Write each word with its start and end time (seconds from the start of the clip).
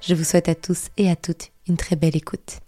Je 0.00 0.14
vous 0.14 0.24
souhaite 0.24 0.48
à 0.48 0.54
tous 0.54 0.88
et 0.96 1.10
à 1.10 1.16
toutes 1.16 1.52
une 1.68 1.76
très 1.76 1.94
belle 1.94 2.16
écoute. 2.16 2.60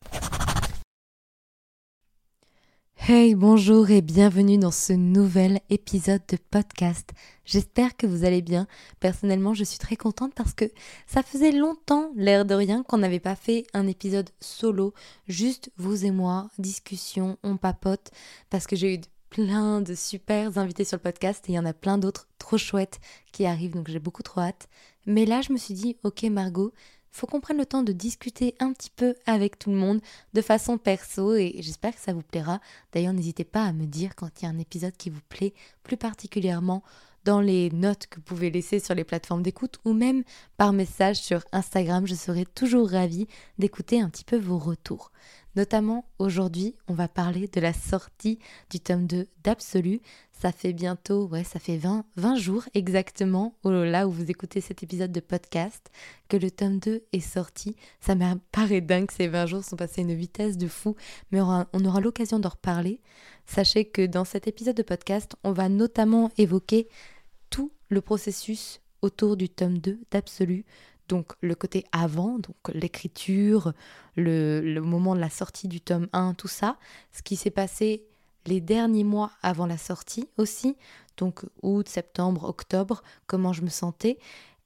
Hey, 3.09 3.34
bonjour 3.34 3.91
et 3.91 4.02
bienvenue 4.02 4.59
dans 4.59 4.70
ce 4.70 4.93
nouvel 4.93 5.60
épisode 5.71 6.21
de 6.29 6.37
podcast. 6.37 7.10
J'espère 7.47 7.97
que 7.97 8.07
vous 8.07 8.27
allez 8.27 8.43
bien. 8.43 8.66
Personnellement, 9.01 9.55
je 9.55 9.65
suis 9.65 9.79
très 9.79 9.97
contente 9.97 10.34
parce 10.34 10.52
que 10.52 10.66
ça 11.07 11.23
faisait 11.23 11.52
longtemps, 11.52 12.12
l'air 12.16 12.45
de 12.45 12.55
rien, 12.55 12.83
qu'on 12.83 12.98
n'avait 12.98 13.19
pas 13.19 13.35
fait 13.35 13.65
un 13.73 13.87
épisode 13.87 14.29
solo, 14.38 14.93
juste 15.27 15.73
vous 15.79 16.05
et 16.05 16.10
moi, 16.10 16.49
discussion, 16.59 17.38
on 17.43 17.57
papote, 17.57 18.10
parce 18.51 18.66
que 18.66 18.77
j'ai 18.77 18.95
eu 18.95 19.01
plein 19.30 19.80
de 19.80 19.95
super 19.95 20.59
invités 20.59 20.85
sur 20.85 20.99
le 20.99 21.02
podcast 21.02 21.49
et 21.49 21.52
il 21.52 21.55
y 21.55 21.59
en 21.59 21.65
a 21.65 21.73
plein 21.73 21.96
d'autres 21.96 22.29
trop 22.38 22.59
chouettes 22.59 23.01
qui 23.33 23.46
arrivent, 23.46 23.73
donc 23.73 23.88
j'ai 23.88 23.99
beaucoup 23.99 24.23
trop 24.23 24.43
hâte. 24.43 24.69
Mais 25.07 25.24
là, 25.24 25.41
je 25.41 25.52
me 25.52 25.59
suis 25.59 25.74
dit, 25.74 25.96
ok 26.05 26.24
Margot, 26.24 26.73
faut 27.12 27.27
qu'on 27.27 27.41
prenne 27.41 27.59
le 27.59 27.66
temps 27.66 27.83
de 27.83 27.93
discuter 27.93 28.55
un 28.59 28.73
petit 28.73 28.91
peu 28.91 29.15
avec 29.27 29.59
tout 29.59 29.71
le 29.71 29.77
monde 29.77 30.01
de 30.33 30.43
façon 30.43 30.79
perso 30.79 31.35
et 31.35 31.57
j'espère 31.61 31.95
que 31.95 32.01
ça 32.01 32.13
vous 32.13 32.23
plaira. 32.23 32.60
D'ailleurs, 32.93 33.13
n'hésitez 33.13 33.45
pas 33.45 33.65
à 33.65 33.73
me 33.73 33.87
dire 33.87 34.16
quand 34.16 34.29
il 34.41 34.45
y 34.45 34.49
a 34.49 34.51
un 34.51 34.59
épisode 34.59 34.96
qui 34.96 35.10
vous 35.10 35.21
plaît 35.29 35.52
plus 35.83 35.96
particulièrement 35.96 36.83
dans 37.24 37.40
les 37.40 37.71
notes 37.71 38.07
que 38.09 38.16
vous 38.16 38.23
pouvez 38.23 38.51
laisser 38.51 38.80
sur 38.80 38.95
les 38.95 39.05
plateformes 39.05 39.43
d'écoute 39.43 39.79
ou 39.85 39.93
même 39.93 40.24
par 40.57 40.73
message 40.73 41.16
sur 41.16 41.45
Instagram. 41.52 42.07
Je 42.07 42.15
serai 42.15 42.45
toujours 42.45 42.90
ravie 42.90 43.29
d'écouter 43.59 44.01
un 44.01 44.09
petit 44.09 44.24
peu 44.24 44.38
vos 44.38 44.59
retours. 44.59 45.13
Notamment 45.55 46.07
aujourd'hui, 46.19 46.75
on 46.89 46.95
va 46.95 47.09
parler 47.09 47.47
de 47.47 47.61
la 47.61 47.75
sortie 47.75 48.39
du 48.71 48.81
tome 48.81 49.07
2 49.07 49.29
d'Absolu. 49.45 50.01
Ça 50.33 50.51
fait 50.51 50.73
bientôt, 50.73 51.27
ouais, 51.27 51.45
ça 51.45 51.59
fait 51.59 51.77
20, 51.77 52.05
20 52.17 52.37
jours 52.37 52.65
exactement, 52.73 53.55
là 53.65 54.09
où 54.09 54.11
vous 54.11 54.30
écoutez 54.30 54.63
cet 54.63 54.83
épisode 54.83 55.13
de 55.13 55.21
podcast, 55.21 55.91
que 56.29 56.39
le 56.39 56.51
tome 56.51 56.79
2 56.79 57.03
est 57.13 57.21
sorti. 57.21 57.77
Ça 58.01 58.15
me 58.15 58.35
paraît 58.53 58.80
dingue, 58.80 59.11
ces 59.11 59.29
20 59.29 59.47
jours 59.47 59.65
sont 59.65 59.77
passés 59.77 60.01
à 60.01 60.05
une 60.05 60.15
vitesse 60.15 60.57
de 60.57 60.69
fou, 60.69 60.97
mais 61.30 61.41
on 61.41 61.85
aura 61.85 62.01
l'occasion 62.01 62.39
d'en 62.39 62.49
reparler. 62.49 63.01
Sachez 63.45 63.85
que 63.85 64.06
dans 64.06 64.25
cet 64.25 64.49
épisode 64.49 64.77
de 64.77 64.83
podcast, 64.83 65.37
on 65.45 65.53
va 65.53 65.69
notamment 65.69 66.31
évoquer 66.39 66.89
tout 67.50 67.73
le 67.91 68.00
processus 68.00 68.81
autour 69.03 69.37
du 69.37 69.49
tome 69.49 69.78
2 69.78 69.99
d'Absolu, 70.11 70.65
donc 71.12 71.34
le 71.43 71.55
côté 71.55 71.84
avant, 71.93 72.38
donc 72.38 72.56
l'écriture, 72.72 73.75
le, 74.16 74.81
moment 74.81 75.15
de 75.15 75.21
la 75.21 75.28
sortie 75.28 75.69
du 75.69 75.78
tome 75.78 76.09
1, 76.15 76.32
tout 76.32 76.49
ça, 76.49 76.78
ce 77.12 77.21
qui 77.21 77.37
s'est 77.37 77.50
passé 77.50 78.06
les 78.47 78.62
derniers 78.62 79.05
mois 79.05 79.31
avant 79.43 79.66
la 79.66 79.77
sortie 79.77 80.31
aussi, 80.38 80.75
donc 81.19 81.44
août, 81.62 81.87
septembre, 81.87 82.44
octobre, 82.44 83.03
comment 83.27 83.53
je 83.53 83.60
me 83.60 83.69
sentais, 83.69 84.16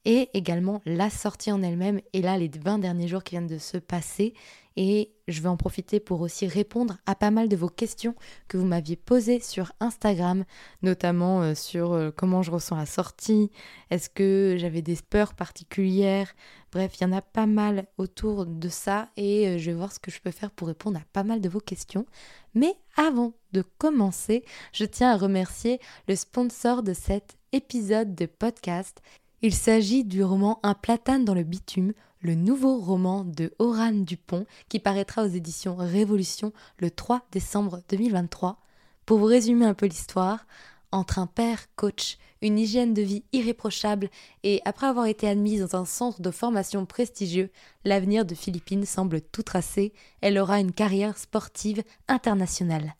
et 0.05 0.29
également 0.33 0.81
la 0.85 1.09
sortie 1.09 1.51
en 1.51 1.61
elle-même, 1.61 1.99
et 2.13 2.21
là 2.21 2.37
les 2.37 2.47
20 2.47 2.79
derniers 2.79 3.09
jours 3.09 3.25
qui 3.25 3.31
viennent 3.31 3.47
de 3.47 3.57
se 3.57 3.75
passer, 3.75 4.33
et 4.77 5.11
je 5.27 5.41
vais 5.41 5.49
en 5.49 5.57
profiter 5.57 5.99
pour 5.99 6.21
aussi 6.21 6.47
répondre 6.47 6.97
à 7.07 7.15
pas 7.15 7.31
mal 7.31 7.49
de 7.49 7.55
vos 7.57 7.67
questions 7.67 8.15
que 8.47 8.57
vous 8.57 8.65
m'aviez 8.65 8.95
posées 8.95 9.41
sur 9.41 9.73
Instagram, 9.79 10.45
notamment 10.83 11.41
euh, 11.41 11.55
sur 11.55 11.93
euh, 11.93 12.11
comment 12.15 12.43
je 12.43 12.51
ressens 12.51 12.77
la 12.77 12.85
sortie, 12.85 13.51
est-ce 13.89 14.09
que 14.09 14.55
j'avais 14.57 14.83
des 14.83 14.95
peurs 15.09 15.33
particulières, 15.33 16.33
bref, 16.71 16.93
il 16.97 17.03
y 17.03 17.07
en 17.07 17.11
a 17.11 17.21
pas 17.21 17.47
mal 17.47 17.87
autour 17.97 18.45
de 18.45 18.69
ça 18.69 19.09
et 19.17 19.47
euh, 19.47 19.57
je 19.57 19.71
vais 19.71 19.75
voir 19.75 19.91
ce 19.91 19.99
que 19.99 20.11
je 20.11 20.21
peux 20.21 20.31
faire 20.31 20.51
pour 20.51 20.67
répondre 20.67 20.99
à 20.99 21.03
pas 21.11 21.23
mal 21.23 21.41
de 21.41 21.49
vos 21.49 21.59
questions. 21.59 22.05
Mais 22.53 22.75
avant 22.95 23.33
de 23.53 23.63
commencer, 23.79 24.45
je 24.73 24.85
tiens 24.85 25.11
à 25.11 25.17
remercier 25.17 25.79
le 26.07 26.15
sponsor 26.15 26.83
de 26.83 26.93
cet 26.93 27.35
épisode 27.51 28.13
de 28.13 28.27
podcast. 28.27 29.01
Il 29.41 29.53
s'agit 29.53 30.03
du 30.03 30.23
roman 30.23 30.59
Un 30.63 30.75
platane 30.75 31.25
dans 31.25 31.35
le 31.35 31.43
bitume 31.43 31.93
le 32.21 32.35
nouveau 32.35 32.77
roman 32.77 33.23
de 33.23 33.53
Oran 33.59 33.91
Dupont 33.91 34.45
qui 34.69 34.79
paraîtra 34.79 35.23
aux 35.23 35.29
éditions 35.29 35.75
Révolution 35.75 36.53
le 36.79 36.91
3 36.91 37.25
décembre 37.31 37.81
2023. 37.89 38.59
Pour 39.05 39.19
vous 39.19 39.25
résumer 39.25 39.65
un 39.65 39.73
peu 39.73 39.85
l'histoire, 39.85 40.45
entre 40.91 41.19
un 41.19 41.27
père 41.27 41.73
coach, 41.75 42.17
une 42.41 42.57
hygiène 42.59 42.93
de 42.93 43.01
vie 43.01 43.23
irréprochable 43.33 44.09
et 44.43 44.61
après 44.65 44.87
avoir 44.87 45.05
été 45.05 45.27
admise 45.27 45.61
dans 45.61 45.81
un 45.81 45.85
centre 45.85 46.21
de 46.21 46.31
formation 46.31 46.85
prestigieux, 46.85 47.51
l'avenir 47.83 48.25
de 48.25 48.35
Philippine 48.35 48.85
semble 48.85 49.21
tout 49.21 49.43
tracé, 49.43 49.93
elle 50.21 50.37
aura 50.37 50.59
une 50.59 50.71
carrière 50.71 51.17
sportive 51.17 51.83
internationale. 52.07 52.95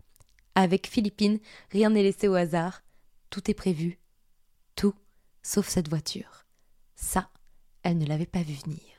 Avec 0.55 0.88
Philippine, 0.88 1.39
rien 1.72 1.91
n'est 1.91 2.03
laissé 2.03 2.28
au 2.28 2.34
hasard, 2.34 2.81
tout 3.29 3.49
est 3.49 3.53
prévu, 3.53 3.99
tout 4.75 4.95
sauf 5.44 5.67
cette 5.67 5.89
voiture. 5.89 6.45
Ça, 6.95 7.29
elle 7.84 7.97
ne 7.99 8.05
l'avait 8.05 8.25
pas 8.25 8.41
vu 8.41 8.55
venir. 8.66 8.97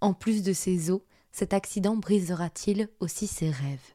En 0.00 0.14
plus 0.14 0.42
de 0.42 0.52
ses 0.52 0.90
os, 0.90 1.00
cet 1.32 1.52
accident 1.52 1.96
brisera-t-il 1.96 2.88
aussi 3.00 3.26
ses 3.26 3.50
rêves? 3.50 3.94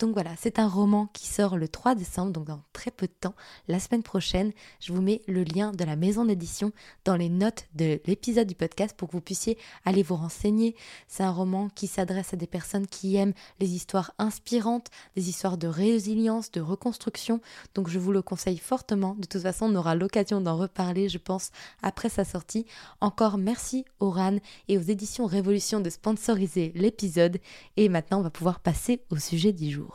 Donc 0.00 0.14
voilà, 0.14 0.30
c'est 0.38 0.58
un 0.58 0.66
roman 0.66 1.08
qui 1.12 1.26
sort 1.26 1.58
le 1.58 1.68
3 1.68 1.94
décembre, 1.94 2.32
donc 2.32 2.46
dans 2.46 2.62
très 2.72 2.90
peu 2.90 3.06
de 3.06 3.12
temps, 3.12 3.34
la 3.68 3.78
semaine 3.78 4.02
prochaine. 4.02 4.50
Je 4.80 4.94
vous 4.94 5.02
mets 5.02 5.20
le 5.28 5.44
lien 5.44 5.72
de 5.72 5.84
la 5.84 5.94
maison 5.94 6.24
d'édition 6.24 6.72
dans 7.04 7.16
les 7.16 7.28
notes 7.28 7.66
de 7.74 8.00
l'épisode 8.06 8.46
du 8.46 8.54
podcast 8.54 8.96
pour 8.96 9.08
que 9.08 9.12
vous 9.12 9.20
puissiez 9.20 9.58
aller 9.84 10.02
vous 10.02 10.16
renseigner. 10.16 10.74
C'est 11.06 11.22
un 11.22 11.30
roman 11.30 11.68
qui 11.74 11.86
s'adresse 11.86 12.32
à 12.32 12.38
des 12.38 12.46
personnes 12.46 12.86
qui 12.86 13.16
aiment 13.16 13.34
les 13.58 13.74
histoires 13.74 14.14
inspirantes, 14.18 14.86
des 15.16 15.28
histoires 15.28 15.58
de 15.58 15.66
résilience, 15.66 16.50
de 16.50 16.62
reconstruction. 16.62 17.42
Donc 17.74 17.90
je 17.90 17.98
vous 17.98 18.12
le 18.12 18.22
conseille 18.22 18.56
fortement. 18.56 19.16
De 19.18 19.26
toute 19.26 19.42
façon, 19.42 19.66
on 19.66 19.74
aura 19.76 19.94
l'occasion 19.94 20.40
d'en 20.40 20.56
reparler, 20.56 21.10
je 21.10 21.18
pense, 21.18 21.50
après 21.82 22.08
sa 22.08 22.24
sortie. 22.24 22.64
Encore 23.02 23.36
merci 23.36 23.84
aux 23.98 24.08
RAN 24.08 24.38
et 24.68 24.78
aux 24.78 24.82
éditions 24.82 25.26
Révolution 25.26 25.80
de 25.80 25.90
sponsoriser 25.90 26.72
l'épisode. 26.74 27.36
Et 27.76 27.90
maintenant, 27.90 28.20
on 28.20 28.22
va 28.22 28.30
pouvoir 28.30 28.60
passer 28.60 29.02
au 29.10 29.16
sujet 29.16 29.52
du 29.52 29.70
jour 29.70 29.89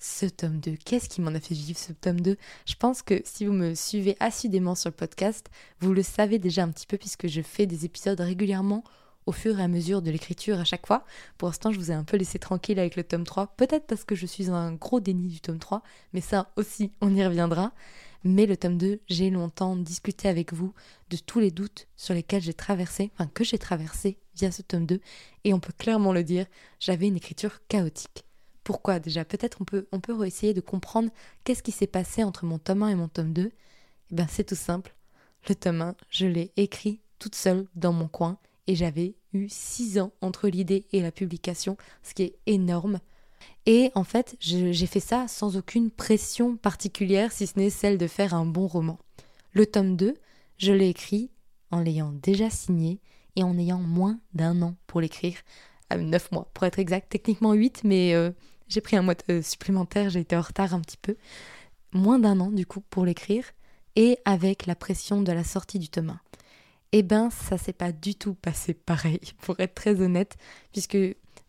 ce 0.00 0.26
tome 0.26 0.58
2. 0.58 0.76
Qu'est-ce 0.84 1.08
qui 1.08 1.20
m'en 1.20 1.34
a 1.34 1.40
fait 1.40 1.54
vivre 1.54 1.78
ce 1.78 1.92
tome 1.92 2.20
2 2.20 2.36
Je 2.66 2.74
pense 2.74 3.02
que 3.02 3.20
si 3.24 3.46
vous 3.46 3.52
me 3.52 3.74
suivez 3.74 4.16
assidément 4.18 4.74
sur 4.74 4.88
le 4.90 4.96
podcast, 4.96 5.46
vous 5.80 5.92
le 5.92 6.02
savez 6.02 6.38
déjà 6.38 6.64
un 6.64 6.70
petit 6.70 6.86
peu 6.86 6.96
puisque 6.96 7.28
je 7.28 7.42
fais 7.42 7.66
des 7.66 7.84
épisodes 7.84 8.18
régulièrement 8.18 8.82
au 9.26 9.32
fur 9.32 9.60
et 9.60 9.62
à 9.62 9.68
mesure 9.68 10.02
de 10.02 10.10
l'écriture 10.10 10.58
à 10.58 10.64
chaque 10.64 10.86
fois. 10.86 11.04
Pour 11.38 11.48
l'instant, 11.48 11.70
je 11.70 11.78
vous 11.78 11.90
ai 11.90 11.94
un 11.94 12.04
peu 12.04 12.16
laissé 12.16 12.38
tranquille 12.38 12.78
avec 12.78 12.96
le 12.96 13.04
tome 13.04 13.24
3, 13.24 13.54
peut-être 13.56 13.86
parce 13.86 14.04
que 14.04 14.14
je 14.14 14.26
suis 14.26 14.50
un 14.50 14.72
gros 14.72 15.00
déni 15.00 15.28
du 15.28 15.40
tome 15.40 15.58
3, 15.58 15.82
mais 16.12 16.22
ça 16.22 16.50
aussi, 16.56 16.90
on 17.00 17.14
y 17.14 17.24
reviendra. 17.24 17.72
Mais 18.24 18.44
le 18.46 18.56
tome 18.56 18.76
2, 18.76 19.00
j'ai 19.08 19.30
longtemps 19.30 19.76
discuté 19.76 20.28
avec 20.28 20.52
vous 20.52 20.74
de 21.08 21.16
tous 21.16 21.40
les 21.40 21.50
doutes 21.50 21.86
sur 21.96 22.12
lesquels 22.12 22.42
j'ai 22.42 22.54
traversé, 22.54 23.10
enfin 23.14 23.30
que 23.32 23.44
j'ai 23.44 23.58
traversé 23.58 24.18
via 24.34 24.50
ce 24.50 24.62
tome 24.62 24.86
2, 24.86 25.00
et 25.44 25.54
on 25.54 25.60
peut 25.60 25.72
clairement 25.76 26.12
le 26.12 26.24
dire, 26.24 26.46
j'avais 26.80 27.06
une 27.06 27.16
écriture 27.16 27.60
chaotique. 27.68 28.24
Pourquoi 28.64 28.98
déjà 28.98 29.24
Peut-être 29.24 29.58
on 29.60 29.64
peut, 29.64 29.86
on 29.92 30.00
peut 30.00 30.26
essayer 30.26 30.54
de 30.54 30.60
comprendre 30.60 31.10
qu'est-ce 31.44 31.62
qui 31.62 31.72
s'est 31.72 31.86
passé 31.86 32.24
entre 32.24 32.44
mon 32.44 32.58
tome 32.58 32.82
1 32.82 32.88
et 32.88 32.94
mon 32.94 33.08
tome 33.08 33.32
2. 33.32 33.50
Eh 34.10 34.14
bien 34.14 34.26
c'est 34.28 34.44
tout 34.44 34.54
simple. 34.54 34.94
Le 35.48 35.54
tome 35.54 35.80
1, 35.80 35.94
je 36.10 36.26
l'ai 36.26 36.52
écrit 36.56 37.00
toute 37.18 37.34
seule 37.34 37.66
dans 37.74 37.92
mon 37.92 38.08
coin 38.08 38.38
et 38.66 38.74
j'avais 38.74 39.14
eu 39.32 39.48
6 39.48 39.98
ans 39.98 40.12
entre 40.20 40.48
l'idée 40.48 40.86
et 40.92 41.00
la 41.00 41.12
publication, 41.12 41.76
ce 42.02 42.14
qui 42.14 42.22
est 42.24 42.36
énorme. 42.46 43.00
Et 43.66 43.90
en 43.94 44.04
fait, 44.04 44.36
j'ai 44.40 44.86
fait 44.86 45.00
ça 45.00 45.28
sans 45.28 45.56
aucune 45.56 45.90
pression 45.90 46.56
particulière, 46.56 47.32
si 47.32 47.46
ce 47.46 47.58
n'est 47.58 47.70
celle 47.70 47.98
de 47.98 48.06
faire 48.06 48.34
un 48.34 48.44
bon 48.44 48.66
roman. 48.66 48.98
Le 49.52 49.66
tome 49.66 49.96
2, 49.96 50.14
je 50.58 50.72
l'ai 50.72 50.88
écrit 50.88 51.30
en 51.70 51.80
l'ayant 51.80 52.12
déjà 52.12 52.50
signé 52.50 53.00
et 53.36 53.42
en 53.42 53.56
ayant 53.58 53.80
moins 53.80 54.18
d'un 54.34 54.60
an 54.62 54.76
pour 54.86 55.00
l'écrire. 55.00 55.38
9 55.96 56.28
ah, 56.30 56.34
mois 56.34 56.50
pour 56.54 56.64
être 56.64 56.78
exact, 56.78 57.08
techniquement 57.10 57.52
8, 57.52 57.82
mais 57.84 58.14
euh, 58.14 58.30
j'ai 58.68 58.80
pris 58.80 58.96
un 58.96 59.02
mois 59.02 59.14
euh, 59.30 59.42
supplémentaire, 59.42 60.10
j'ai 60.10 60.20
été 60.20 60.36
en 60.36 60.40
retard 60.40 60.74
un 60.74 60.80
petit 60.80 60.96
peu. 60.96 61.16
Moins 61.92 62.18
d'un 62.18 62.38
an 62.40 62.50
du 62.50 62.66
coup 62.66 62.80
pour 62.80 63.04
l'écrire, 63.04 63.44
et 63.96 64.18
avec 64.24 64.66
la 64.66 64.74
pression 64.74 65.22
de 65.22 65.32
la 65.32 65.44
sortie 65.44 65.78
du 65.78 65.88
tome 65.88 66.10
1. 66.10 66.20
Eh 66.92 67.02
ben, 67.02 67.30
ça 67.30 67.58
s'est 67.58 67.72
pas 67.72 67.92
du 67.92 68.14
tout 68.14 68.34
passé 68.34 68.74
pareil, 68.74 69.20
pour 69.42 69.58
être 69.60 69.74
très 69.74 70.00
honnête, 70.00 70.36
puisque 70.72 70.98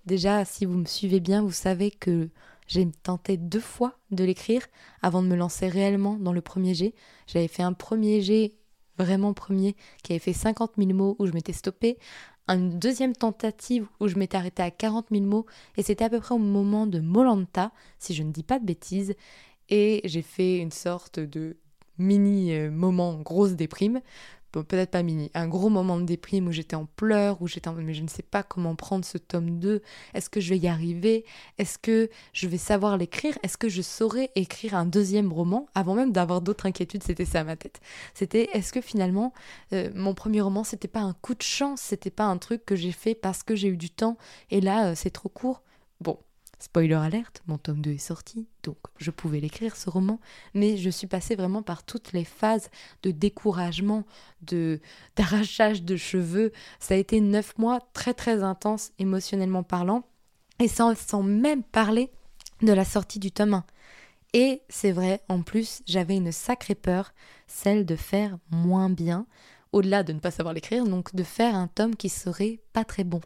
déjà, 0.06 0.46
si 0.46 0.66
vous 0.66 0.78
me 0.78 0.86
suivez 0.86 1.20
bien, 1.20 1.42
vous 1.42 1.52
savez 1.52 1.92
que 1.92 2.30
j'ai 2.68 2.90
tenté 3.04 3.38
deux 3.38 3.60
fois 3.60 3.98
de 4.12 4.24
l'écrire 4.24 4.66
avant 5.02 5.22
de 5.22 5.28
me 5.28 5.36
lancer 5.36 5.68
réellement 5.68 6.16
dans 6.16 6.32
le 6.32 6.42
premier 6.42 6.74
jet. 6.74 6.94
J'avais 7.28 7.50
fait 7.50 7.64
un 7.64 7.74
premier 7.74 8.22
jet 8.22 8.54
vraiment 8.98 9.34
premier, 9.34 9.76
qui 10.04 10.14
avait 10.14 10.20
fait 10.20 10.34
50 10.34 10.74
000 10.78 10.92
mots 10.94 11.16
où 11.20 11.26
je 11.26 11.32
m'étais 11.32 11.54
stoppée, 11.54 11.98
une 12.48 12.80
deuxième 12.80 13.16
tentative 13.16 13.88
où 14.00 14.08
je 14.08 14.18
m'étais 14.18 14.38
arrêtée 14.38 14.64
à 14.64 14.72
40 14.72 15.08
000 15.12 15.24
mots 15.24 15.46
et 15.78 15.84
c'était 15.84 16.06
à 16.06 16.10
peu 16.10 16.20
près 16.20 16.36
au 16.36 16.40
moment 16.40 16.88
de 16.88 17.00
Molanta, 17.00 17.72
si 18.00 18.14
je 18.14 18.24
ne 18.24 18.32
dis 18.32 18.44
pas 18.44 18.60
de 18.60 18.66
bêtises, 18.66 19.16
et 19.70 20.02
j'ai 20.04 20.22
fait 20.22 20.58
une 20.58 20.72
sorte 20.72 21.20
de 21.20 21.58
mini 21.98 22.54
euh, 22.54 22.72
moment 22.72 23.20
grosse 23.20 23.54
déprime 23.54 24.02
peut-être 24.52 24.92
pas 24.92 25.04
mini, 25.04 25.32
un 25.34 25.48
gros 25.48 25.70
moment 25.70 26.00
de 26.00 26.06
déprime 26.06 26.48
où 26.48 26.52
j'étais 26.52 26.76
en 26.76 26.86
pleurs, 26.86 27.42
où 27.42 27.48
j'étais 27.48 27.68
en 27.68 27.74
mais 27.74 27.94
je 27.94 28.04
ne 28.04 28.08
sais 28.08 28.24
pas 28.24 28.44
comment 28.44 28.76
prendre 28.76 29.06
ce 29.06 29.18
tome 29.18 29.60
2, 29.60 29.82
est-ce 30.14 30.30
que 30.30 30.40
je 30.40 30.50
vais 30.50 30.60
y 30.60 30.68
arriver, 30.68 31.26
est-ce 31.58 31.78
que 31.78 32.10
je 32.34 32.48
vais 32.48 32.58
savoir 32.58 32.98
l'écrire, 32.98 33.38
est-ce 33.44 33.58
que 33.58 33.70
je 33.70 33.82
saurais 33.82 34.30
écrire 34.36 34.76
un 34.76 34.86
deuxième 34.86 35.32
roman, 35.32 35.68
avant 35.76 35.96
même 35.96 36.12
d'avoir 36.12 36.42
d'autres 36.42 36.66
inquiétudes, 36.66 37.04
c'était 37.04 37.26
ça 37.26 37.42
à 37.42 37.44
ma 37.44 37.56
tête. 37.56 37.80
C'était 38.14 38.50
est-ce 38.54 38.74
que 38.74 38.82
finalement 38.82 39.34
euh, 39.74 39.90
mon 39.96 40.14
premier 40.14 40.42
roman 40.42 40.64
c'était 40.64 40.88
pas 40.88 41.02
un 41.02 41.14
coup 41.14 41.36
de 41.36 41.42
chance, 41.42 41.82
c'était 41.82 42.10
pas 42.12 42.26
un 42.26 42.38
truc 42.38 42.66
que 42.66 42.76
j'ai 42.76 42.92
fait 42.92 43.16
parce 43.16 43.44
que 43.44 43.56
j'ai 43.56 43.70
eu 43.70 43.78
du 43.78 43.90
temps? 43.90 44.18
Et 44.50 44.62
là 44.62 44.90
euh, 44.90 44.94
c'est 44.96 45.12
trop 45.12 45.30
court. 45.30 45.64
Bon, 46.02 46.18
Spoiler 46.62 46.94
alerte, 46.94 47.42
mon 47.48 47.58
tome 47.58 47.82
2 47.82 47.94
est 47.94 47.98
sorti, 47.98 48.48
donc 48.62 48.78
je 48.98 49.10
pouvais 49.10 49.40
l'écrire 49.40 49.76
ce 49.76 49.90
roman, 49.90 50.20
mais 50.54 50.78
je 50.78 50.92
suis 50.92 51.08
passée 51.08 51.36
vraiment 51.36 51.64
par 51.64 51.82
toutes 51.82 52.14
les 52.14 52.24
phases 52.24 52.70
de 53.02 53.10
découragement, 53.10 54.06
de 54.44 54.80
d'arrachage 55.16 55.82
de 55.82 55.96
cheveux. 55.96 56.52
Ça 56.80 56.94
a 56.94 56.98
été 56.98 57.20
neuf 57.20 57.58
mois 57.58 57.80
très 57.94 58.14
très 58.14 58.44
intenses 58.44 58.92
émotionnellement 59.00 59.64
parlant, 59.64 60.04
et 60.60 60.68
sans, 60.68 60.96
sans 60.96 61.24
même 61.24 61.64
parler 61.64 62.12
de 62.62 62.74
la 62.74 62.86
sortie 62.86 63.18
du 63.18 63.32
tome 63.32 63.56
1. 63.56 63.66
Et 64.34 64.62
c'est 64.70 64.92
vrai, 64.92 65.24
en 65.30 65.42
plus, 65.42 65.82
j'avais 65.88 66.18
une 66.18 66.32
sacrée 66.32 66.76
peur, 66.76 67.12
celle 67.48 67.88
de 67.88 67.96
faire 67.96 68.38
moins 68.52 68.92
bien, 68.92 69.26
au-delà 69.72 70.04
de 70.04 70.14
ne 70.14 70.20
pas 70.20 70.30
savoir 70.30 70.54
l'écrire, 70.54 70.86
donc 70.86 71.16
de 71.16 71.24
faire 71.24 71.56
un 71.56 71.68
tome 71.68 71.96
qui 71.96 72.10
serait 72.10 72.60
pas 72.72 72.86
très 72.86 73.04
bon. 73.04 73.22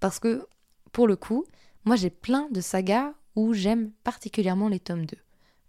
Parce 0.00 0.18
que, 0.18 0.46
pour 0.90 1.06
le 1.06 1.16
coup, 1.16 1.44
moi, 1.84 1.96
j'ai 1.96 2.10
plein 2.10 2.48
de 2.50 2.60
sagas 2.60 3.14
où 3.34 3.54
j'aime 3.54 3.92
particulièrement 4.04 4.68
les 4.68 4.80
tomes 4.80 5.06
2. 5.06 5.16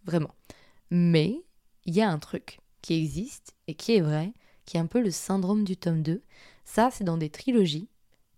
Vraiment. 0.05 0.33
Mais 0.91 1.41
il 1.85 1.95
y 1.95 2.01
a 2.01 2.09
un 2.09 2.19
truc 2.19 2.59
qui 2.81 2.95
existe 2.95 3.53
et 3.67 3.75
qui 3.75 3.95
est 3.95 4.01
vrai, 4.01 4.33
qui 4.65 4.77
est 4.77 4.79
un 4.79 4.85
peu 4.85 5.01
le 5.01 5.11
syndrome 5.11 5.63
du 5.63 5.77
tome 5.77 6.01
2. 6.01 6.21
Ça, 6.65 6.89
c'est 6.91 7.03
dans 7.03 7.17
des 7.17 7.29
trilogies 7.29 7.87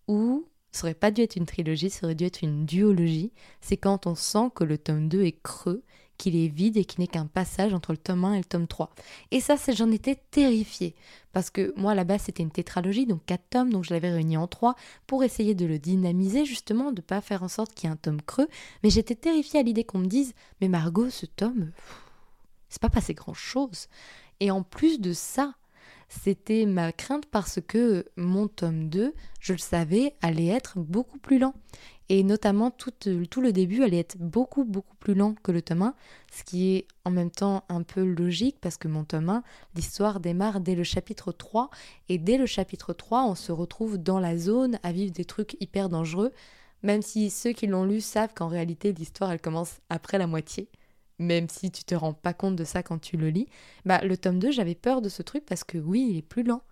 où 0.08 0.46
ça 0.72 0.86
aurait 0.86 0.94
pas 0.94 1.12
dû 1.12 1.22
être 1.22 1.36
une 1.36 1.46
trilogie, 1.46 1.90
ça 1.90 2.06
aurait 2.06 2.16
dû 2.16 2.24
être 2.24 2.42
une 2.42 2.66
duologie. 2.66 3.32
C'est 3.60 3.78
quand 3.78 4.08
on 4.08 4.16
sent 4.16 4.52
que 4.56 4.64
le 4.64 4.78
tome 4.78 5.10
2 5.10 5.24
est 5.24 5.42
creux 5.44 5.84
qu'il 6.18 6.36
est 6.36 6.48
vide 6.48 6.78
et 6.78 6.86
qu'il 6.86 7.00
n'est 7.00 7.08
qu'un 7.08 7.26
passage 7.26 7.74
entre 7.74 7.92
le 7.92 7.98
tome 7.98 8.26
1 8.26 8.34
et 8.36 8.38
le 8.38 8.44
tome 8.46 8.68
3. 8.68 8.94
Et 9.32 9.42
ça, 9.42 9.56
j'en 9.74 9.92
étais 9.92 10.16
terrifiée. 10.30 10.96
Parce 11.34 11.50
que 11.50 11.74
moi, 11.78 11.96
là-bas, 11.96 12.18
c'était 12.18 12.44
une 12.44 12.52
tétralogie, 12.52 13.06
donc 13.06 13.26
4 13.26 13.42
tomes, 13.50 13.72
donc 13.72 13.84
je 13.86 13.94
l'avais 13.94 14.12
réuni 14.12 14.38
en 14.38 14.48
3 14.48 14.76
pour 15.08 15.24
essayer 15.24 15.56
de 15.56 15.66
le 15.66 15.80
dynamiser, 15.80 16.46
justement, 16.46 16.92
de 16.92 17.02
pas 17.02 17.22
faire 17.22 17.44
en 17.44 17.48
sorte 17.48 17.74
qu'il 17.74 17.88
y 17.88 17.92
ait 17.92 17.94
un 17.94 17.98
tome 17.98 18.22
creux. 18.22 18.48
Mais 18.84 18.90
j'étais 18.90 19.16
terrifiée 19.16 19.60
à 19.60 19.64
l'idée 19.64 19.84
qu'on 19.84 20.00
me 20.00 20.08
dise 20.08 20.34
Mais 20.60 20.68
Margot, 20.68 21.10
ce 21.10 21.26
tome, 21.26 21.72
c'est 22.70 22.82
pas 22.82 22.90
passé 22.90 23.14
grand-chose. 23.14 23.88
Et 24.40 24.52
en 24.52 24.64
plus 24.64 25.00
de 25.00 25.14
ça, 25.14 25.54
c'était 26.10 26.66
ma 26.66 26.92
crainte 26.92 27.26
parce 27.26 27.60
que 27.66 28.06
mon 28.18 28.48
tome 28.48 28.90
2, 28.90 29.14
je 29.40 29.54
le 29.54 29.60
savais, 29.60 30.16
allait 30.22 30.48
être 30.48 30.80
beaucoup 30.80 31.18
plus 31.18 31.40
lent. 31.40 31.54
Et 32.14 32.24
notamment, 32.24 32.72
tout, 32.72 32.92
tout, 32.92 33.40
le 33.40 33.54
début 33.54 33.84
allait 33.84 34.00
être 34.00 34.18
beaucoup, 34.18 34.66
beaucoup 34.66 34.98
plus 34.98 35.14
lent 35.14 35.34
que 35.44 35.54
le 35.54 35.62
tome 35.62 35.84
1, 35.84 35.96
ce 36.30 36.44
qui 36.44 36.76
est 36.76 36.86
en 37.06 37.10
même 37.10 37.32
temps 37.32 37.64
un 37.70 37.84
peu 37.84 38.04
logique 38.04 38.58
parce 38.60 38.76
que 38.76 38.90
mon 38.90 39.06
tome 39.06 39.30
1, 39.30 39.44
l'histoire 39.76 40.20
démarre 40.20 40.60
dès 40.60 40.76
le 40.76 40.84
chapitre 40.84 41.32
3. 41.32 41.70
Et 42.10 42.18
dès 42.18 42.38
le 42.38 42.46
chapitre 42.46 42.92
3, 42.92 43.24
on 43.24 43.36
se 43.36 43.54
retrouve 43.54 43.98
dans 43.98 44.20
la 44.20 44.38
zone 44.38 44.78
à 44.84 44.92
vivre 44.92 45.14
des 45.14 45.24
trucs 45.24 45.56
hyper 45.62 45.88
dangereux, 45.88 46.34
même 46.84 47.02
si 47.02 47.30
ceux 47.30 47.54
qui 47.54 47.66
l'ont 47.66 47.86
lu 47.86 48.02
savent 48.02 48.34
qu'en 48.34 48.50
réalité, 48.50 48.92
l'histoire, 48.92 49.32
elle 49.32 49.40
commence 49.40 49.80
après 49.90 50.18
la 50.18 50.28
moitié 50.28 50.68
même 51.18 51.48
si 51.50 51.70
tu 51.70 51.84
te 51.84 51.94
rends 51.94 52.14
pas 52.14 52.34
compte 52.34 52.56
de 52.56 52.64
ça 52.64 52.82
quand 52.82 52.98
tu 52.98 53.16
le 53.16 53.30
lis, 53.30 53.48
bah 53.86 54.02
le 54.04 54.18
tome 54.18 54.40
2, 54.40 54.50
j'avais 54.50 54.74
peur 54.74 55.04
de 55.04 55.08
ce 55.08 55.22
truc 55.22 55.46
parce 55.46 55.64
que 55.64 55.78
oui, 55.78 56.08
il 56.10 56.18
est 56.18 56.22
plus 56.24 56.42
lent. 56.42 56.64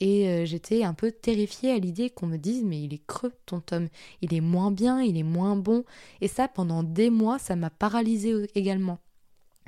Et 0.00 0.28
euh, 0.28 0.44
j'étais 0.44 0.84
un 0.84 0.94
peu 0.94 1.10
terrifiée 1.10 1.72
à 1.72 1.78
l'idée 1.78 2.10
qu'on 2.10 2.26
me 2.26 2.36
dise 2.36 2.64
mais 2.64 2.82
il 2.82 2.92
est 2.92 3.06
creux 3.06 3.32
ton 3.46 3.60
tome, 3.60 3.88
il 4.20 4.34
est 4.34 4.40
moins 4.40 4.70
bien, 4.70 5.00
il 5.00 5.16
est 5.16 5.22
moins 5.22 5.56
bon. 5.56 5.84
Et 6.20 6.28
ça, 6.28 6.48
pendant 6.48 6.82
des 6.82 7.10
mois, 7.10 7.38
ça 7.38 7.56
m'a 7.56 7.70
paralysée 7.70 8.34
également. 8.54 8.98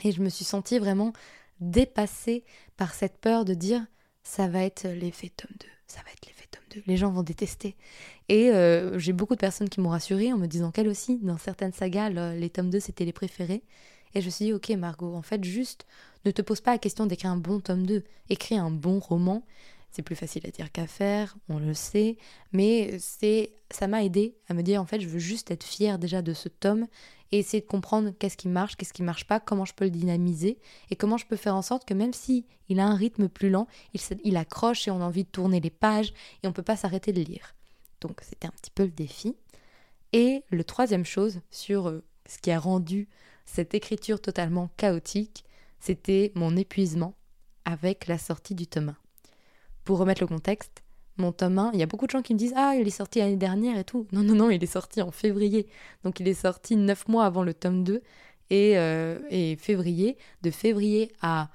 Et 0.04 0.12
je 0.12 0.22
me 0.22 0.28
suis 0.28 0.44
sentie 0.44 0.78
vraiment 0.78 1.12
dépassée 1.60 2.44
par 2.76 2.94
cette 2.94 3.18
peur 3.18 3.44
de 3.44 3.54
dire 3.54 3.84
ça 4.22 4.46
va 4.46 4.62
être 4.62 4.86
l'effet 4.86 5.30
tome 5.34 5.56
2, 5.58 5.66
ça 5.86 6.00
va 6.04 6.12
être 6.12 6.26
l'effet 6.26 6.46
tome 6.50 6.62
2, 6.74 6.82
les 6.86 6.96
gens 6.96 7.10
vont 7.10 7.22
détester. 7.22 7.74
Et 8.28 8.50
euh, 8.50 8.98
j'ai 8.98 9.14
beaucoup 9.14 9.34
de 9.34 9.40
personnes 9.40 9.70
qui 9.70 9.80
m'ont 9.80 9.88
rassurée 9.88 10.32
en 10.32 10.36
me 10.36 10.46
disant 10.46 10.70
qu'elles 10.70 10.88
aussi, 10.88 11.18
dans 11.22 11.38
certaines 11.38 11.72
sagas, 11.72 12.10
les 12.10 12.50
tomes 12.50 12.70
2 12.70 12.78
c'était 12.78 13.06
les 13.06 13.12
préférés. 13.12 13.62
Et 14.14 14.20
je 14.20 14.26
me 14.26 14.30
suis 14.30 14.46
dit, 14.46 14.52
ok 14.52 14.70
Margot, 14.70 15.14
en 15.14 15.22
fait, 15.22 15.42
juste 15.44 15.86
ne 16.24 16.30
te 16.30 16.42
pose 16.42 16.60
pas 16.60 16.72
la 16.72 16.78
question 16.78 17.06
d'écrire 17.06 17.30
un 17.30 17.36
bon 17.36 17.60
tome 17.60 17.86
2. 17.86 18.04
Écris 18.30 18.56
un 18.58 18.70
bon 18.70 18.98
roman. 18.98 19.44
C'est 19.90 20.02
plus 20.02 20.16
facile 20.16 20.46
à 20.46 20.50
dire 20.50 20.70
qu'à 20.70 20.86
faire, 20.86 21.36
on 21.48 21.58
le 21.58 21.74
sait, 21.74 22.18
mais 22.52 22.98
c'est 22.98 23.52
ça 23.70 23.86
m'a 23.86 24.04
aidé 24.04 24.36
à 24.48 24.54
me 24.54 24.62
dire 24.62 24.80
en 24.80 24.86
fait 24.86 25.00
je 25.00 25.08
veux 25.08 25.18
juste 25.18 25.50
être 25.50 25.64
fière 25.64 25.98
déjà 25.98 26.22
de 26.22 26.34
ce 26.34 26.48
tome 26.48 26.86
et 27.32 27.38
essayer 27.38 27.60
de 27.60 27.66
comprendre 27.66 28.10
qu'est-ce 28.18 28.36
qui 28.36 28.48
marche, 28.48 28.76
qu'est-ce 28.76 28.92
qui 28.92 29.02
marche 29.02 29.26
pas, 29.26 29.40
comment 29.40 29.64
je 29.64 29.74
peux 29.74 29.84
le 29.84 29.90
dynamiser 29.90 30.58
et 30.90 30.96
comment 30.96 31.16
je 31.16 31.26
peux 31.26 31.36
faire 31.36 31.54
en 31.54 31.62
sorte 31.62 31.86
que 31.86 31.94
même 31.94 32.12
si 32.12 32.46
il 32.68 32.80
a 32.80 32.86
un 32.86 32.94
rythme 32.94 33.28
plus 33.28 33.50
lent, 33.50 33.66
il, 34.24 34.36
accroche 34.36 34.88
et 34.88 34.90
on 34.90 35.00
a 35.00 35.04
envie 35.04 35.24
de 35.24 35.28
tourner 35.28 35.60
les 35.60 35.70
pages 35.70 36.12
et 36.42 36.48
on 36.48 36.52
peut 36.52 36.62
pas 36.62 36.76
s'arrêter 36.76 37.12
de 37.12 37.22
lire. 37.22 37.54
Donc 38.00 38.20
c'était 38.22 38.46
un 38.46 38.52
petit 38.52 38.70
peu 38.70 38.84
le 38.84 38.90
défi. 38.90 39.36
Et 40.12 40.42
le 40.50 40.64
troisième 40.64 41.04
chose 41.04 41.40
sur 41.50 41.88
euh, 41.88 42.02
ce 42.26 42.38
qui 42.38 42.50
a 42.50 42.58
rendu 42.58 43.08
cette 43.44 43.74
écriture 43.74 44.20
totalement 44.20 44.70
chaotique, 44.76 45.44
c'était 45.80 46.32
mon 46.34 46.56
épuisement 46.56 47.14
avec 47.64 48.06
la 48.06 48.18
sortie 48.18 48.54
du 48.54 48.66
tome 48.66 48.90
1. 48.90 49.07
Pour 49.88 50.00
remettre 50.00 50.22
le 50.22 50.26
contexte, 50.26 50.82
mon 51.16 51.32
tome 51.32 51.58
1, 51.58 51.70
il 51.72 51.80
y 51.80 51.82
a 51.82 51.86
beaucoup 51.86 52.04
de 52.04 52.10
gens 52.10 52.20
qui 52.20 52.34
me 52.34 52.38
disent 52.38 52.52
Ah, 52.54 52.74
il 52.78 52.86
est 52.86 52.90
sorti 52.90 53.20
l'année 53.20 53.38
dernière 53.38 53.78
et 53.78 53.84
tout. 53.84 54.06
Non, 54.12 54.22
non, 54.22 54.34
non, 54.34 54.50
il 54.50 54.62
est 54.62 54.66
sorti 54.66 55.00
en 55.00 55.10
février. 55.10 55.66
Donc 56.04 56.20
il 56.20 56.28
est 56.28 56.34
sorti 56.34 56.76
neuf 56.76 57.08
mois 57.08 57.24
avant 57.24 57.42
le 57.42 57.54
tome 57.54 57.84
2 57.84 58.02
et, 58.50 58.76
euh, 58.76 59.18
et 59.30 59.56
février. 59.56 60.18
De 60.42 60.50
février 60.50 61.10
à. 61.22 61.48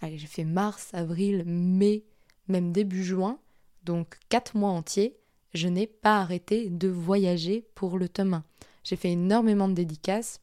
Allez, 0.00 0.16
j'ai 0.16 0.26
fait 0.26 0.44
mars, 0.44 0.94
avril, 0.94 1.44
mai, 1.44 2.04
même 2.48 2.72
début 2.72 3.04
juin. 3.04 3.38
Donc 3.82 4.16
quatre 4.30 4.56
mois 4.56 4.70
entiers, 4.70 5.18
je 5.52 5.68
n'ai 5.68 5.86
pas 5.86 6.20
arrêté 6.20 6.70
de 6.70 6.88
voyager 6.88 7.66
pour 7.74 7.98
le 7.98 8.08
tome 8.08 8.32
1. 8.32 8.44
J'ai 8.82 8.96
fait 8.96 9.10
énormément 9.10 9.68
de 9.68 9.74
dédicaces 9.74 10.40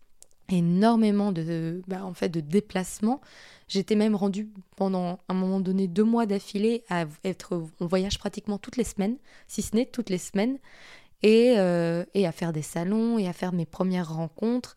énormément 0.54 1.32
de, 1.32 1.82
bah, 1.88 2.06
en 2.06 2.14
fait, 2.14 2.30
de 2.30 2.40
déplacements. 2.40 3.22
J'étais 3.68 3.96
même 3.96 4.16
rendue 4.16 4.50
pendant 4.76 5.20
un 5.30 5.34
moment 5.34 5.60
donné 5.60 5.88
deux 5.88 6.04
mois 6.04 6.26
d'affilée 6.26 6.84
à 6.90 7.06
être 7.24 7.64
en 7.80 7.86
voyage 7.86 8.20
pratiquement 8.20 8.58
toutes 8.58 8.78
les 8.78 8.84
semaines, 8.84 9.18
si 9.48 9.62
ce 9.62 9.76
n'est 9.76 9.86
toutes 9.86 10.10
les 10.10 10.18
semaines, 10.18 10.58
et, 11.24 11.54
euh, 11.58 12.04
et, 12.14 12.26
à 12.26 12.32
faire 12.32 12.52
des 12.52 12.62
salons 12.62 13.18
et 13.18 13.28
à 13.28 13.34
faire 13.34 13.54
mes 13.54 13.66
premières 13.66 14.14
rencontres. 14.14 14.76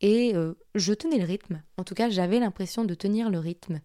Et 0.00 0.34
euh, 0.34 0.54
je 0.74 0.92
tenais 0.92 1.18
le 1.18 1.24
rythme. 1.24 1.62
En 1.78 1.84
tout 1.84 1.94
cas, 1.94 2.10
j'avais 2.10 2.40
l'impression 2.40 2.84
de 2.84 2.94
tenir 2.94 3.30
le 3.30 3.38
rythme. 3.38 3.80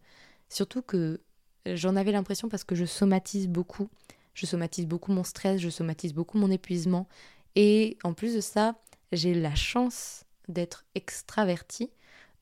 Surtout 0.50 0.81
que 0.81 1.22
j'en 1.65 1.96
avais 1.96 2.12
l'impression 2.12 2.50
parce 2.50 2.63
que 2.63 2.75
je 2.75 2.86
somatise 2.86 3.48
beaucoup. 3.48 3.89
Je 4.34 4.46
somatise 4.46 4.88
beaucoup 4.88 5.12
mon 5.12 5.24
stress, 5.24 5.60
je 5.62 5.69
somatise 5.69 6.13
beaucoup 6.13 6.38
mon 6.38 6.50
épuisement. 6.50 7.08
Et 7.55 7.98
en 8.03 8.13
plus 8.13 8.36
de 8.36 8.41
ça, 8.41 8.75
j'ai 9.12 9.34
la 9.34 9.55
chance 9.55 10.25
d'être 10.50 10.86
extraverti, 10.96 11.91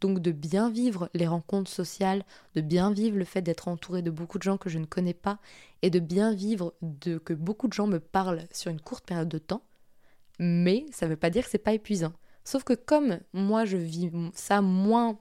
donc 0.01 0.19
de 0.19 0.31
bien 0.31 0.69
vivre 0.69 1.09
les 1.13 1.27
rencontres 1.27 1.71
sociales, 1.71 2.23
de 2.55 2.61
bien 2.61 2.91
vivre 2.91 3.17
le 3.17 3.25
fait 3.25 3.41
d'être 3.41 3.67
entouré 3.67 4.01
de 4.01 4.11
beaucoup 4.11 4.37
de 4.37 4.43
gens 4.43 4.57
que 4.57 4.69
je 4.69 4.79
ne 4.79 4.85
connais 4.85 5.13
pas, 5.13 5.39
et 5.81 5.89
de 5.89 5.99
bien 5.99 6.33
vivre 6.33 6.73
de 6.81 7.17
que 7.17 7.33
beaucoup 7.33 7.67
de 7.67 7.73
gens 7.73 7.87
me 7.87 7.99
parlent 7.99 8.47
sur 8.51 8.71
une 8.71 8.81
courte 8.81 9.05
période 9.05 9.29
de 9.29 9.37
temps. 9.37 9.63
Mais 10.39 10.85
ça 10.91 11.05
ne 11.05 11.11
veut 11.11 11.17
pas 11.17 11.29
dire 11.29 11.43
que 11.45 11.49
c'est 11.49 11.57
pas 11.57 11.73
épuisant. 11.73 12.13
Sauf 12.43 12.63
que 12.63 12.73
comme 12.73 13.19
moi 13.33 13.65
je 13.65 13.77
vis 13.77 14.11
ça 14.33 14.61
moins 14.61 15.19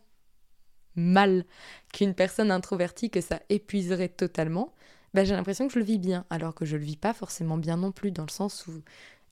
mal 0.95 1.45
qu'une 1.93 2.15
personne 2.15 2.51
introvertie 2.51 3.11
que 3.11 3.21
ça 3.21 3.41
épuiserait 3.49 4.09
totalement, 4.09 4.75
ben 5.15 5.25
j'ai 5.25 5.35
l'impression 5.35 5.67
que 5.67 5.73
je 5.73 5.79
le 5.79 5.85
vis 5.85 5.99
bien, 5.99 6.25
alors 6.31 6.55
que 6.55 6.65
je 6.65 6.77
le 6.77 6.85
vis 6.85 6.97
pas 6.97 7.15
forcément 7.15 7.57
bien 7.57 7.77
non 7.77 7.93
plus, 7.93 8.11
dans 8.11 8.25
le 8.25 8.31
sens 8.31 8.67
où 8.67 8.83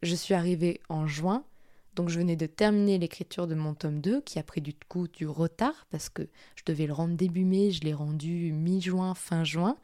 je 0.02 0.14
suis 0.14 0.34
arrivée 0.34 0.80
en 0.88 1.06
juin, 1.06 1.44
donc 1.94 2.08
je 2.08 2.18
venais 2.18 2.36
de 2.36 2.46
terminer 2.46 2.98
l'écriture 2.98 3.46
de 3.46 3.54
mon 3.54 3.74
tome 3.74 4.00
2 4.00 4.20
qui 4.22 4.38
a 4.38 4.42
pris 4.42 4.60
du 4.60 4.74
coup 4.88 5.08
du 5.08 5.26
retard 5.26 5.86
parce 5.90 6.08
que 6.08 6.28
je 6.56 6.62
devais 6.66 6.86
le 6.86 6.92
rendre 6.92 7.14
début 7.14 7.44
mai, 7.44 7.70
je 7.70 7.80
l'ai 7.82 7.94
rendu 7.94 8.52
mi-juin, 8.52 9.14
fin 9.14 9.44
juin 9.44 9.76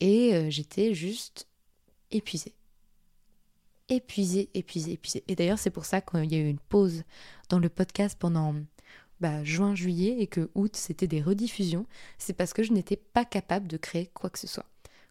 et 0.00 0.34
euh, 0.34 0.50
j'étais 0.50 0.94
juste 0.94 1.46
épuisée. 2.10 2.54
Épuisée, 3.88 4.50
épuisée, 4.54 4.92
épuisée. 4.92 5.24
Et 5.28 5.36
d'ailleurs 5.36 5.58
c'est 5.58 5.70
pour 5.70 5.84
ça 5.84 6.00
qu'il 6.00 6.32
y 6.32 6.36
a 6.36 6.38
eu 6.38 6.48
une 6.48 6.58
pause 6.58 7.04
dans 7.48 7.58
le 7.58 7.68
podcast 7.68 8.16
pendant 8.18 8.54
bah, 9.20 9.44
juin, 9.44 9.74
juillet 9.74 10.16
et 10.18 10.26
que 10.26 10.50
août 10.54 10.76
c'était 10.76 11.06
des 11.06 11.22
rediffusions, 11.22 11.86
c'est 12.18 12.34
parce 12.34 12.52
que 12.52 12.62
je 12.62 12.72
n'étais 12.72 12.96
pas 12.96 13.24
capable 13.24 13.68
de 13.68 13.76
créer 13.76 14.06
quoi 14.14 14.30
que 14.30 14.38
ce 14.38 14.46
soit. 14.46 14.66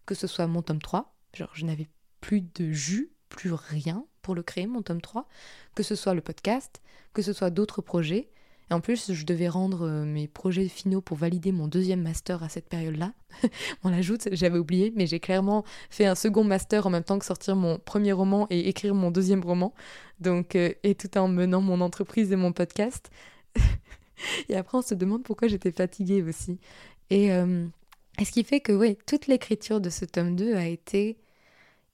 Que 0.05 0.15
ce 0.15 0.27
soit 0.27 0.47
mon 0.47 0.61
tome 0.61 0.81
3, 0.81 1.15
genre 1.33 1.51
je 1.53 1.65
n'avais 1.65 1.87
plus 2.21 2.41
de 2.41 2.71
jus 2.71 3.11
plus 3.29 3.53
rien 3.53 4.05
pour 4.25 4.33
le 4.33 4.41
créer, 4.41 4.65
mon 4.65 4.81
tome 4.81 5.01
3, 5.01 5.27
que 5.75 5.83
ce 5.83 5.93
soit 5.93 6.15
le 6.15 6.21
podcast, 6.21 6.81
que 7.13 7.21
ce 7.21 7.31
soit 7.31 7.51
d'autres 7.51 7.83
projets. 7.83 8.27
Et 8.71 8.73
en 8.73 8.79
plus, 8.81 9.13
je 9.13 9.23
devais 9.23 9.47
rendre 9.47 9.83
euh, 9.83 10.03
mes 10.03 10.27
projets 10.27 10.67
finaux 10.67 10.99
pour 10.99 11.15
valider 11.15 11.51
mon 11.51 11.67
deuxième 11.67 12.01
master 12.01 12.41
à 12.41 12.49
cette 12.49 12.67
période-là. 12.67 13.13
On 13.83 13.89
l'ajoute, 13.89 14.27
j'avais 14.31 14.57
oublié, 14.57 14.91
mais 14.95 15.05
j'ai 15.05 15.19
clairement 15.19 15.63
fait 15.91 16.07
un 16.07 16.15
second 16.15 16.43
master 16.43 16.87
en 16.87 16.89
même 16.89 17.03
temps 17.03 17.19
que 17.19 17.25
sortir 17.25 17.55
mon 17.55 17.77
premier 17.77 18.13
roman 18.13 18.47
et 18.49 18.67
écrire 18.67 18.95
mon 18.95 19.11
deuxième 19.11 19.43
roman. 19.43 19.75
Donc, 20.19 20.55
euh, 20.55 20.73
et 20.81 20.95
tout 20.95 21.15
en 21.19 21.27
menant 21.27 21.61
mon 21.61 21.79
entreprise 21.81 22.31
et 22.31 22.35
mon 22.35 22.51
podcast. 22.51 23.11
et 24.49 24.55
après, 24.55 24.79
on 24.79 24.81
se 24.81 24.95
demande 24.95 25.21
pourquoi 25.21 25.47
j'étais 25.47 25.71
fatiguée 25.71 26.23
aussi. 26.23 26.57
Et, 27.11 27.31
euh, 27.31 27.67
ce 28.19 28.31
qui 28.31 28.43
fait 28.43 28.59
que, 28.59 28.71
oui, 28.71 28.97
toute 29.05 29.27
l'écriture 29.27 29.79
de 29.79 29.91
ce 29.91 30.05
tome 30.05 30.35
2 30.35 30.55
a 30.55 30.65
été 30.65 31.15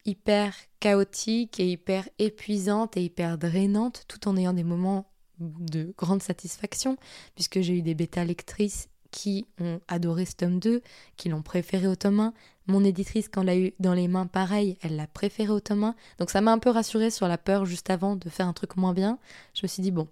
hyper 0.06 0.56
chaotique 0.80 1.60
et 1.60 1.70
hyper 1.70 2.10
épuisante 2.20 2.98
et 2.98 3.04
hyper 3.04 3.38
drainante, 3.38 4.06
tout 4.08 4.28
en 4.28 4.36
ayant 4.38 4.54
des 4.54 4.64
moments 4.64 5.12
de 5.40 5.94
grande 5.98 6.22
satisfaction, 6.22 6.98
puisque 7.36 7.62
j'ai 7.62 7.78
eu 7.78 7.82
des 7.82 7.96
bêta 7.96 8.24
lectrices 8.24 8.90
qui 9.12 9.46
ont 9.60 9.82
adoré 9.88 10.26
ce 10.26 10.36
tome 10.36 10.60
2, 10.60 10.82
qui 11.18 11.30
l'ont 11.30 11.42
préféré 11.42 11.88
au 11.88 11.96
tome 11.96 12.20
1. 12.20 12.34
Mon 12.68 12.84
éditrice, 12.84 13.28
quand 13.28 13.44
l'a 13.44 13.58
eu 13.58 13.74
dans 13.80 13.94
les 13.94 14.08
mains, 14.08 14.26
pareil, 14.26 14.78
elle 14.82 14.96
l'a 14.96 15.08
préféré 15.08 15.52
au 15.52 15.60
tome 15.60 15.84
1. 15.84 15.96
Donc 16.18 16.30
ça 16.30 16.40
m'a 16.42 16.54
un 16.54 16.60
peu 16.60 16.70
rassurée 16.70 17.12
sur 17.12 17.28
la 17.28 17.38
peur 17.38 17.66
juste 17.66 17.90
avant 17.90 18.16
de 18.16 18.30
faire 18.30 18.48
un 18.48 18.54
truc 18.54 18.78
moins 18.78 18.94
bien. 18.94 19.20
Je 19.54 19.62
me 19.64 19.68
suis 19.68 19.84
dit, 19.84 19.92
bon, 19.92 20.08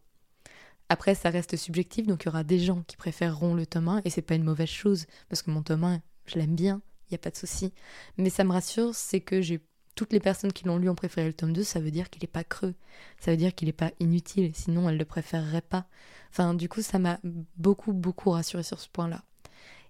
après 0.90 1.16
ça 1.16 1.30
reste 1.30 1.56
subjectif, 1.56 2.08
donc 2.08 2.24
il 2.24 2.26
y 2.26 2.30
aura 2.30 2.44
des 2.44 2.60
gens 2.60 2.84
qui 2.88 2.98
préféreront 2.98 3.54
le 3.54 3.66
tome 3.66 3.88
1, 3.88 4.02
et 4.04 4.10
c'est 4.10 4.22
pas 4.22 4.36
une 4.36 4.44
mauvaise 4.44 4.68
chose, 4.68 5.06
parce 5.30 5.42
que 5.42 5.52
mon 5.52 5.62
tome 5.62 5.84
1, 5.84 6.02
je 6.26 6.38
l'aime 6.38 6.56
bien, 6.56 6.82
il 7.08 7.14
n'y 7.14 7.16
a 7.16 7.20
pas 7.20 7.32
de 7.32 7.38
souci. 7.38 7.72
Mais 8.18 8.30
ça 8.30 8.44
me 8.44 8.52
rassure, 8.52 8.94
c'est 8.96 9.22
que 9.22 9.40
j'ai 9.42 9.62
toutes 10.00 10.14
les 10.14 10.22
personnes 10.22 10.54
qui 10.54 10.64
l'ont 10.64 10.78
lu 10.78 10.88
ont 10.88 10.96
préféré 10.96 11.28
le 11.28 11.34
tome 11.34 11.52
2, 11.52 11.62
ça 11.62 11.82
veut 11.82 11.92
dire 11.92 12.10
qu'il 12.10 12.24
n'est 12.24 12.30
pas 12.30 12.46
creux. 12.46 12.74
Ça 13.20 13.32
veut 13.32 13.38
dire 13.38 13.54
qu'il 13.54 13.66
n'est 13.68 13.74
pas 13.74 13.92
inutile, 14.00 14.50
sinon 14.56 14.88
elles 14.88 14.96
ne 14.96 15.00
le 15.00 15.04
préféreraient 15.04 15.60
pas. 15.60 15.88
Enfin, 16.30 16.54
du 16.54 16.70
coup, 16.70 16.82
ça 16.82 17.00
m'a 17.00 17.20
beaucoup, 17.58 17.92
beaucoup 17.92 18.30
rassuré 18.30 18.64
sur 18.64 18.80
ce 18.80 18.88
point-là. 18.88 19.26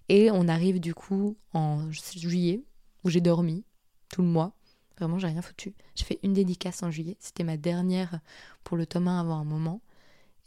Et 0.08 0.32
on 0.32 0.48
arrive 0.48 0.80
du 0.80 0.94
coup 0.94 1.36
en 1.52 1.88
juillet, 1.92 2.64
où 3.04 3.08
j'ai 3.08 3.20
dormi 3.20 3.64
tout 4.08 4.22
le 4.22 4.26
mois. 4.26 4.56
Vraiment, 4.98 5.20
j'ai 5.20 5.28
rien 5.28 5.42
foutu. 5.42 5.74
J'ai 5.94 6.04
fait 6.04 6.18
une 6.24 6.32
dédicace 6.32 6.82
en 6.82 6.90
juillet. 6.90 7.16
C'était 7.20 7.44
ma 7.44 7.56
dernière 7.56 8.18
pour 8.64 8.76
le 8.76 8.86
tome 8.86 9.06
1 9.06 9.20
avant 9.20 9.36
un 9.36 9.44
moment. 9.44 9.80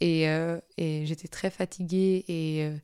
Et, 0.00 0.28
euh, 0.28 0.60
et 0.76 1.06
j'étais 1.06 1.28
très 1.28 1.48
fatiguée 1.48 2.26
et, 2.28 2.64
euh, 2.64 2.76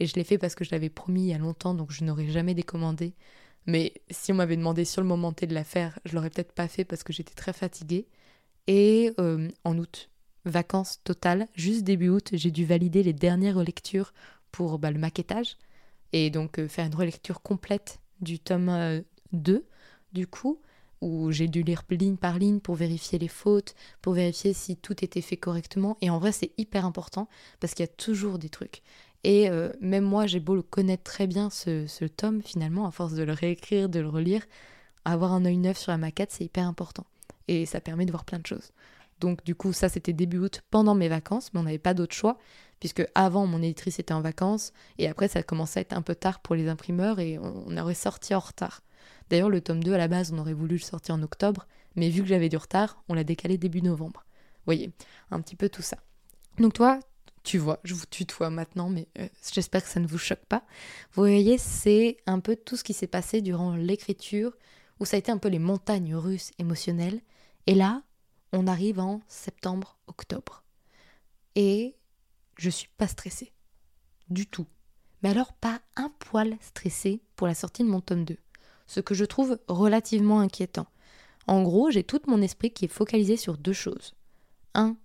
et 0.00 0.06
je 0.06 0.14
l'ai 0.16 0.24
fait 0.24 0.36
parce 0.36 0.54
que 0.54 0.64
je 0.64 0.70
l'avais 0.72 0.90
promis 0.90 1.22
il 1.22 1.28
y 1.28 1.32
a 1.32 1.38
longtemps, 1.38 1.72
donc 1.72 1.92
je 1.92 2.04
n'aurais 2.04 2.28
jamais 2.28 2.52
décommandé. 2.52 3.14
Mais 3.66 3.94
si 4.10 4.32
on 4.32 4.36
m'avait 4.36 4.56
demandé 4.56 4.84
sur 4.84 5.02
le 5.02 5.08
moment 5.08 5.32
T 5.32 5.46
de 5.46 5.54
la 5.54 5.64
faire, 5.64 5.98
je 6.04 6.14
l'aurais 6.14 6.30
peut-être 6.30 6.52
pas 6.52 6.68
fait 6.68 6.84
parce 6.84 7.02
que 7.02 7.12
j'étais 7.12 7.34
très 7.34 7.52
fatiguée. 7.52 8.06
Et 8.66 9.12
euh, 9.18 9.48
en 9.64 9.78
août, 9.78 10.10
vacances 10.44 11.00
totales, 11.04 11.46
juste 11.54 11.84
début 11.84 12.08
août, 12.08 12.30
j'ai 12.32 12.50
dû 12.50 12.64
valider 12.64 13.02
les 13.02 13.12
dernières 13.12 13.56
relectures 13.56 14.12
pour 14.52 14.78
bah, 14.78 14.90
le 14.90 14.98
maquettage. 14.98 15.56
Et 16.12 16.30
donc 16.30 16.58
euh, 16.58 16.68
faire 16.68 16.86
une 16.86 16.94
relecture 16.94 17.42
complète 17.42 18.00
du 18.20 18.38
tome 18.38 19.02
2, 19.32 19.52
euh, 19.52 19.60
du 20.12 20.26
coup, 20.26 20.60
où 21.00 21.30
j'ai 21.30 21.48
dû 21.48 21.62
lire 21.62 21.82
ligne 21.90 22.16
par 22.16 22.38
ligne 22.38 22.60
pour 22.60 22.74
vérifier 22.74 23.18
les 23.18 23.28
fautes, 23.28 23.74
pour 24.00 24.14
vérifier 24.14 24.54
si 24.54 24.76
tout 24.76 25.04
était 25.04 25.20
fait 25.20 25.36
correctement. 25.36 25.96
Et 26.00 26.10
en 26.10 26.18
vrai, 26.18 26.32
c'est 26.32 26.52
hyper 26.56 26.84
important 26.86 27.28
parce 27.60 27.74
qu'il 27.74 27.82
y 27.82 27.88
a 27.88 27.92
toujours 27.92 28.38
des 28.38 28.48
trucs. 28.48 28.82
Et 29.26 29.50
euh, 29.50 29.72
même 29.80 30.04
moi, 30.04 30.28
j'ai 30.28 30.38
beau 30.38 30.54
le 30.54 30.62
connaître 30.62 31.02
très 31.02 31.26
bien, 31.26 31.50
ce, 31.50 32.04
tome, 32.04 32.42
finalement, 32.42 32.86
à 32.86 32.92
force 32.92 33.14
de 33.14 33.24
le 33.24 33.32
réécrire, 33.32 33.88
de 33.88 33.98
le 33.98 34.08
relire, 34.08 34.46
avoir 35.04 35.32
un 35.32 35.44
œil 35.44 35.56
neuf 35.56 35.78
sur 35.78 35.90
la 35.90 35.98
maquette, 35.98 36.30
c'est 36.30 36.44
hyper 36.44 36.64
important. 36.64 37.04
Et 37.48 37.66
ça 37.66 37.80
permet 37.80 38.06
de 38.06 38.12
voir 38.12 38.24
plein 38.24 38.38
de 38.38 38.46
choses. 38.46 38.70
Donc 39.18 39.42
du 39.42 39.56
coup, 39.56 39.72
ça 39.72 39.88
c'était 39.88 40.12
début 40.12 40.38
août 40.38 40.62
pendant 40.70 40.94
mes 40.94 41.08
vacances, 41.08 41.52
mais 41.52 41.58
on 41.58 41.64
n'avait 41.64 41.78
pas 41.78 41.92
d'autre 41.92 42.14
choix, 42.14 42.38
puisque 42.78 43.04
avant 43.16 43.48
mon 43.48 43.62
éditrice 43.62 43.98
était 43.98 44.14
en 44.14 44.20
vacances, 44.20 44.72
et 44.98 45.08
après 45.08 45.26
ça 45.26 45.42
commençait 45.42 45.80
à 45.80 45.82
être 45.82 45.92
un 45.92 46.02
peu 46.02 46.14
tard 46.14 46.38
pour 46.38 46.54
les 46.54 46.68
imprimeurs, 46.68 47.18
et 47.18 47.36
on, 47.40 47.76
aurait 47.78 47.94
sorti 47.94 48.32
en 48.32 48.38
retard. 48.38 48.84
D'ailleurs, 49.28 49.50
le 49.50 49.60
tome 49.60 49.82
2 49.82 49.92
à 49.92 49.98
la 49.98 50.06
base, 50.06 50.32
on 50.32 50.38
aurait 50.38 50.52
voulu 50.52 50.76
le 50.76 50.80
sortir 50.80 51.16
en 51.16 51.22
octobre, 51.22 51.66
mais 51.96 52.10
vu 52.10 52.22
que 52.22 52.28
j'avais 52.28 52.48
du 52.48 52.58
retard, 52.58 53.02
on 53.08 53.14
l'a 53.14 53.24
décalé 53.24 53.58
début 53.58 53.82
novembre. 53.82 54.24
Vous 54.58 54.66
voyez, 54.66 54.92
un 55.32 55.40
petit 55.40 55.56
peu 55.56 55.68
tout 55.68 55.82
ça. 55.82 55.96
Donc 56.60 56.74
toi, 56.74 57.00
tu 57.46 57.58
vois, 57.58 57.78
je 57.84 57.94
vous 57.94 58.06
tutoie 58.06 58.50
maintenant, 58.50 58.88
mais 58.88 59.06
euh, 59.20 59.28
j'espère 59.52 59.84
que 59.84 59.88
ça 59.88 60.00
ne 60.00 60.06
vous 60.08 60.18
choque 60.18 60.44
pas. 60.48 60.64
Vous 61.12 61.22
voyez, 61.22 61.58
c'est 61.58 62.16
un 62.26 62.40
peu 62.40 62.56
tout 62.56 62.76
ce 62.76 62.82
qui 62.82 62.92
s'est 62.92 63.06
passé 63.06 63.40
durant 63.40 63.76
l'écriture, 63.76 64.56
où 64.98 65.04
ça 65.04 65.14
a 65.14 65.20
été 65.20 65.30
un 65.30 65.38
peu 65.38 65.48
les 65.48 65.60
montagnes 65.60 66.16
russes 66.16 66.50
émotionnelles. 66.58 67.20
Et 67.68 67.76
là, 67.76 68.02
on 68.52 68.66
arrive 68.66 68.98
en 68.98 69.20
septembre, 69.28 69.96
octobre. 70.08 70.64
Et 71.54 71.94
je 72.56 72.68
suis 72.68 72.88
pas 72.96 73.06
stressée. 73.06 73.52
Du 74.28 74.48
tout. 74.48 74.66
Mais 75.22 75.30
alors 75.30 75.52
pas 75.52 75.80
un 75.94 76.10
poil 76.18 76.56
stressée 76.60 77.22
pour 77.36 77.46
la 77.46 77.54
sortie 77.54 77.84
de 77.84 77.88
mon 77.88 78.00
tome 78.00 78.24
2. 78.24 78.36
Ce 78.88 78.98
que 78.98 79.14
je 79.14 79.24
trouve 79.24 79.60
relativement 79.68 80.40
inquiétant. 80.40 80.88
En 81.46 81.62
gros, 81.62 81.92
j'ai 81.92 82.02
tout 82.02 82.20
mon 82.26 82.42
esprit 82.42 82.72
qui 82.72 82.86
est 82.86 82.88
focalisé 82.88 83.36
sur 83.36 83.56
deux 83.56 83.72
choses. 83.72 84.14
Un, 84.74 84.96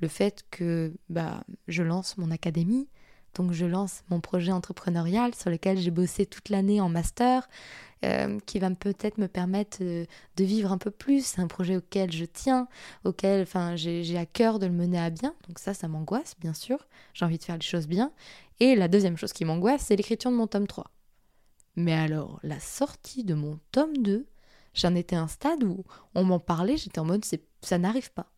le 0.00 0.08
fait 0.08 0.44
que 0.50 0.92
bah, 1.08 1.44
je 1.68 1.82
lance 1.82 2.16
mon 2.18 2.30
académie, 2.30 2.88
donc 3.34 3.52
je 3.52 3.64
lance 3.64 4.02
mon 4.10 4.20
projet 4.20 4.52
entrepreneurial 4.52 5.34
sur 5.34 5.50
lequel 5.50 5.78
j'ai 5.78 5.90
bossé 5.90 6.26
toute 6.26 6.48
l'année 6.48 6.80
en 6.80 6.88
master, 6.88 7.48
euh, 8.04 8.38
qui 8.46 8.58
va 8.58 8.70
peut-être 8.70 9.18
me 9.18 9.28
permettre 9.28 9.78
euh, 9.82 10.04
de 10.36 10.44
vivre 10.44 10.72
un 10.72 10.78
peu 10.78 10.90
plus. 10.90 11.24
C'est 11.24 11.40
un 11.40 11.46
projet 11.46 11.76
auquel 11.76 12.10
je 12.10 12.24
tiens, 12.24 12.66
auquel 13.04 13.42
enfin, 13.42 13.76
j'ai 13.76 14.16
à 14.16 14.26
cœur 14.26 14.58
de 14.58 14.66
le 14.66 14.72
mener 14.72 14.98
à 14.98 15.10
bien. 15.10 15.34
Donc 15.46 15.58
ça, 15.58 15.74
ça 15.74 15.86
m'angoisse, 15.86 16.34
bien 16.40 16.54
sûr. 16.54 16.88
J'ai 17.14 17.24
envie 17.24 17.38
de 17.38 17.44
faire 17.44 17.56
les 17.56 17.62
choses 17.62 17.86
bien. 17.86 18.12
Et 18.58 18.74
la 18.74 18.88
deuxième 18.88 19.16
chose 19.16 19.32
qui 19.32 19.44
m'angoisse, 19.44 19.82
c'est 19.86 19.96
l'écriture 19.96 20.30
de 20.30 20.36
mon 20.36 20.46
tome 20.46 20.66
3. 20.66 20.90
Mais 21.76 21.94
alors, 21.94 22.40
la 22.42 22.58
sortie 22.58 23.22
de 23.22 23.34
mon 23.34 23.58
tome 23.70 23.96
2, 23.98 24.26
j'en 24.74 24.94
étais 24.94 25.16
à 25.16 25.22
un 25.22 25.28
stade 25.28 25.62
où 25.62 25.84
on 26.14 26.24
m'en 26.24 26.40
parlait, 26.40 26.76
j'étais 26.76 26.98
en 26.98 27.04
mode 27.04 27.24
ça 27.62 27.78
n'arrive 27.78 28.10
pas 28.12 28.32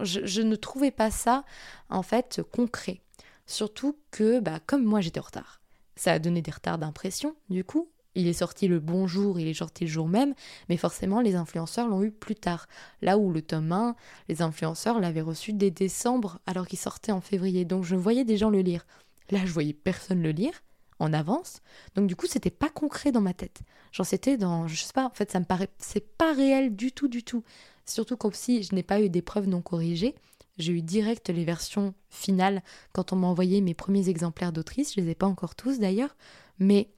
je, 0.00 0.42
ne 0.42 0.56
trouvais 0.56 0.90
pas 0.90 1.10
ça, 1.10 1.44
en 1.88 2.02
fait, 2.02 2.42
concret. 2.52 3.00
Surtout 3.46 3.98
que, 4.10 4.40
bah, 4.40 4.60
comme 4.64 4.84
moi, 4.84 5.00
j'étais 5.00 5.20
en 5.20 5.24
retard. 5.24 5.60
Ça 5.96 6.12
a 6.12 6.18
donné 6.18 6.42
des 6.42 6.50
retards 6.50 6.78
d'impression, 6.78 7.36
du 7.50 7.64
coup. 7.64 7.88
Il 8.16 8.28
est 8.28 8.32
sorti 8.32 8.68
le 8.68 8.78
bon 8.78 9.08
jour, 9.08 9.40
il 9.40 9.48
est 9.48 9.54
sorti 9.54 9.84
le 9.84 9.90
jour 9.90 10.06
même, 10.06 10.34
mais 10.68 10.76
forcément, 10.76 11.20
les 11.20 11.34
influenceurs 11.34 11.88
l'ont 11.88 12.02
eu 12.04 12.12
plus 12.12 12.36
tard. 12.36 12.68
Là 13.02 13.18
où 13.18 13.32
le 13.32 13.42
tome 13.42 13.72
1, 13.72 13.96
les 14.28 14.40
influenceurs 14.40 15.00
l'avaient 15.00 15.20
reçu 15.20 15.52
dès 15.52 15.72
décembre, 15.72 16.38
alors 16.46 16.68
qu'il 16.68 16.78
sortait 16.78 17.10
en 17.10 17.20
février. 17.20 17.64
Donc, 17.64 17.82
je 17.82 17.96
voyais 17.96 18.24
des 18.24 18.36
gens 18.36 18.50
le 18.50 18.60
lire. 18.60 18.86
Là, 19.30 19.40
je 19.44 19.52
voyais 19.52 19.72
personne 19.72 20.22
le 20.22 20.30
lire 20.30 20.62
en 20.98 21.12
avance. 21.12 21.60
Donc 21.94 22.06
du 22.06 22.16
coup, 22.16 22.26
c'était 22.26 22.50
pas 22.50 22.68
concret 22.68 23.12
dans 23.12 23.20
ma 23.20 23.34
tête. 23.34 23.60
Genre 23.92 24.06
c'était 24.06 24.36
dans 24.36 24.66
je 24.66 24.82
sais 24.82 24.92
pas, 24.92 25.06
en 25.06 25.10
fait, 25.10 25.30
ça 25.30 25.40
me 25.40 25.44
paraît 25.44 25.68
c'est 25.78 26.16
pas 26.16 26.32
réel 26.32 26.74
du 26.74 26.92
tout 26.92 27.08
du 27.08 27.22
tout. 27.22 27.44
Surtout 27.86 28.16
comme 28.16 28.32
si 28.32 28.62
je 28.62 28.74
n'ai 28.74 28.82
pas 28.82 29.00
eu 29.00 29.08
des 29.08 29.22
preuves 29.22 29.48
non 29.48 29.62
corrigées. 29.62 30.14
J'ai 30.58 30.72
eu 30.72 30.82
direct 30.82 31.28
les 31.30 31.44
versions 31.44 31.94
finales 32.10 32.62
quand 32.92 33.12
on 33.12 33.16
m'a 33.16 33.26
envoyé 33.26 33.60
mes 33.60 33.74
premiers 33.74 34.08
exemplaires 34.08 34.52
d'autrice. 34.52 34.94
Je 34.94 35.00
les 35.00 35.10
ai 35.10 35.14
pas 35.14 35.26
encore 35.26 35.54
tous 35.54 35.78
d'ailleurs. 35.80 36.16
Mais 36.58 36.88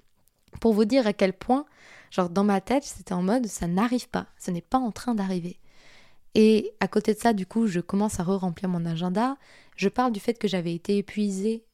pour 0.61 0.75
vous 0.75 0.85
dire 0.85 1.07
à 1.07 1.13
quel 1.13 1.33
point, 1.33 1.65
genre 2.11 2.29
dans 2.29 2.45
ma 2.45 2.61
tête, 2.61 2.85
c'était 2.85 3.15
en 3.15 3.23
mode 3.23 3.47
ça 3.47 3.67
n'arrive 3.67 4.09
pas, 4.09 4.27
ça 4.39 4.53
n'est 4.53 4.61
pas 4.61 4.79
en 4.79 4.93
train 4.93 5.15
d'arriver. 5.15 5.59
Et 6.35 6.75
à 6.81 6.89
côté 6.89 7.15
de 7.15 7.19
ça, 7.19 7.33
du 7.33 7.47
coup, 7.47 7.67
je 7.67 7.81
commence 7.81 8.21
à 8.21 8.23
re-remplir 8.23 8.69
mon 8.69 8.85
agenda. 8.85 9.39
Je 9.77 9.89
parle 9.89 10.13
du 10.13 10.21
fait 10.21 10.35
que 10.35 10.49
j'avais 10.49 10.75
été 10.75 10.99
épuisée 10.99 11.65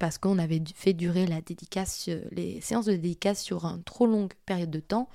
parce 0.00 0.18
qu'on 0.18 0.38
avait 0.38 0.62
fait 0.74 0.94
durer 0.94 1.26
la 1.26 1.40
dédicace, 1.42 2.06
euh, 2.08 2.22
les 2.32 2.60
séances 2.60 2.86
de 2.86 2.92
dédicace 2.92 3.40
sur 3.40 3.66
une 3.66 3.84
trop 3.84 4.06
longue 4.06 4.32
période 4.46 4.70
de 4.70 4.80
temps. 4.80 5.08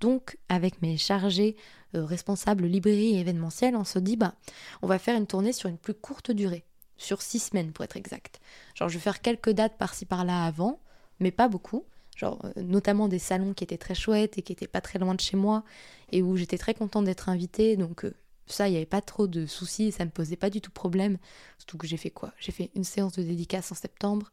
Donc, 0.00 0.38
avec 0.48 0.80
mes 0.82 0.96
chargés 0.96 1.56
euh, 1.94 2.04
responsables 2.04 2.66
librairie 2.66 3.16
et 3.16 3.20
événementiel, 3.20 3.76
on 3.76 3.84
se 3.84 3.98
dit, 3.98 4.16
bah, 4.16 4.34
on 4.82 4.86
va 4.86 4.98
faire 4.98 5.16
une 5.16 5.26
tournée 5.26 5.52
sur 5.52 5.68
une 5.68 5.78
plus 5.78 5.94
courte 5.94 6.30
durée, 6.30 6.64
sur 6.96 7.20
six 7.22 7.38
semaines 7.38 7.72
pour 7.72 7.84
être 7.84 7.96
exact. 7.96 8.40
Genre, 8.74 8.88
je 8.88 8.94
vais 8.94 9.00
faire 9.00 9.20
quelques 9.20 9.50
dates 9.50 9.76
par-ci 9.76 10.06
par-là 10.06 10.44
avant, 10.44 10.80
mais 11.18 11.30
pas 11.30 11.48
beaucoup. 11.48 11.84
Genre, 12.16 12.38
euh, 12.44 12.62
notamment 12.62 13.08
des 13.08 13.18
salons 13.18 13.54
qui 13.54 13.64
étaient 13.64 13.78
très 13.78 13.94
chouettes 13.94 14.38
et 14.38 14.42
qui 14.42 14.52
étaient 14.52 14.66
pas 14.66 14.80
très 14.80 14.98
loin 14.98 15.14
de 15.14 15.20
chez 15.20 15.36
moi, 15.36 15.64
et 16.12 16.22
où 16.22 16.36
j'étais 16.36 16.58
très 16.58 16.74
contente 16.74 17.04
d'être 17.04 17.28
invitée, 17.28 17.76
donc 17.76 18.04
euh, 18.04 18.14
ça, 18.46 18.68
il 18.68 18.72
n'y 18.72 18.76
avait 18.76 18.86
pas 18.86 19.00
trop 19.00 19.26
de 19.26 19.46
soucis, 19.46 19.92
ça 19.92 20.04
me 20.04 20.10
posait 20.10 20.36
pas 20.36 20.50
du 20.50 20.60
tout 20.60 20.72
problème. 20.72 21.18
Surtout 21.58 21.78
que 21.78 21.86
j'ai 21.86 21.96
fait 21.96 22.10
quoi? 22.10 22.32
J'ai 22.38 22.52
fait 22.52 22.70
une 22.74 22.84
séance 22.84 23.12
de 23.12 23.22
dédicace 23.22 23.70
en 23.70 23.74
septembre 23.74 24.32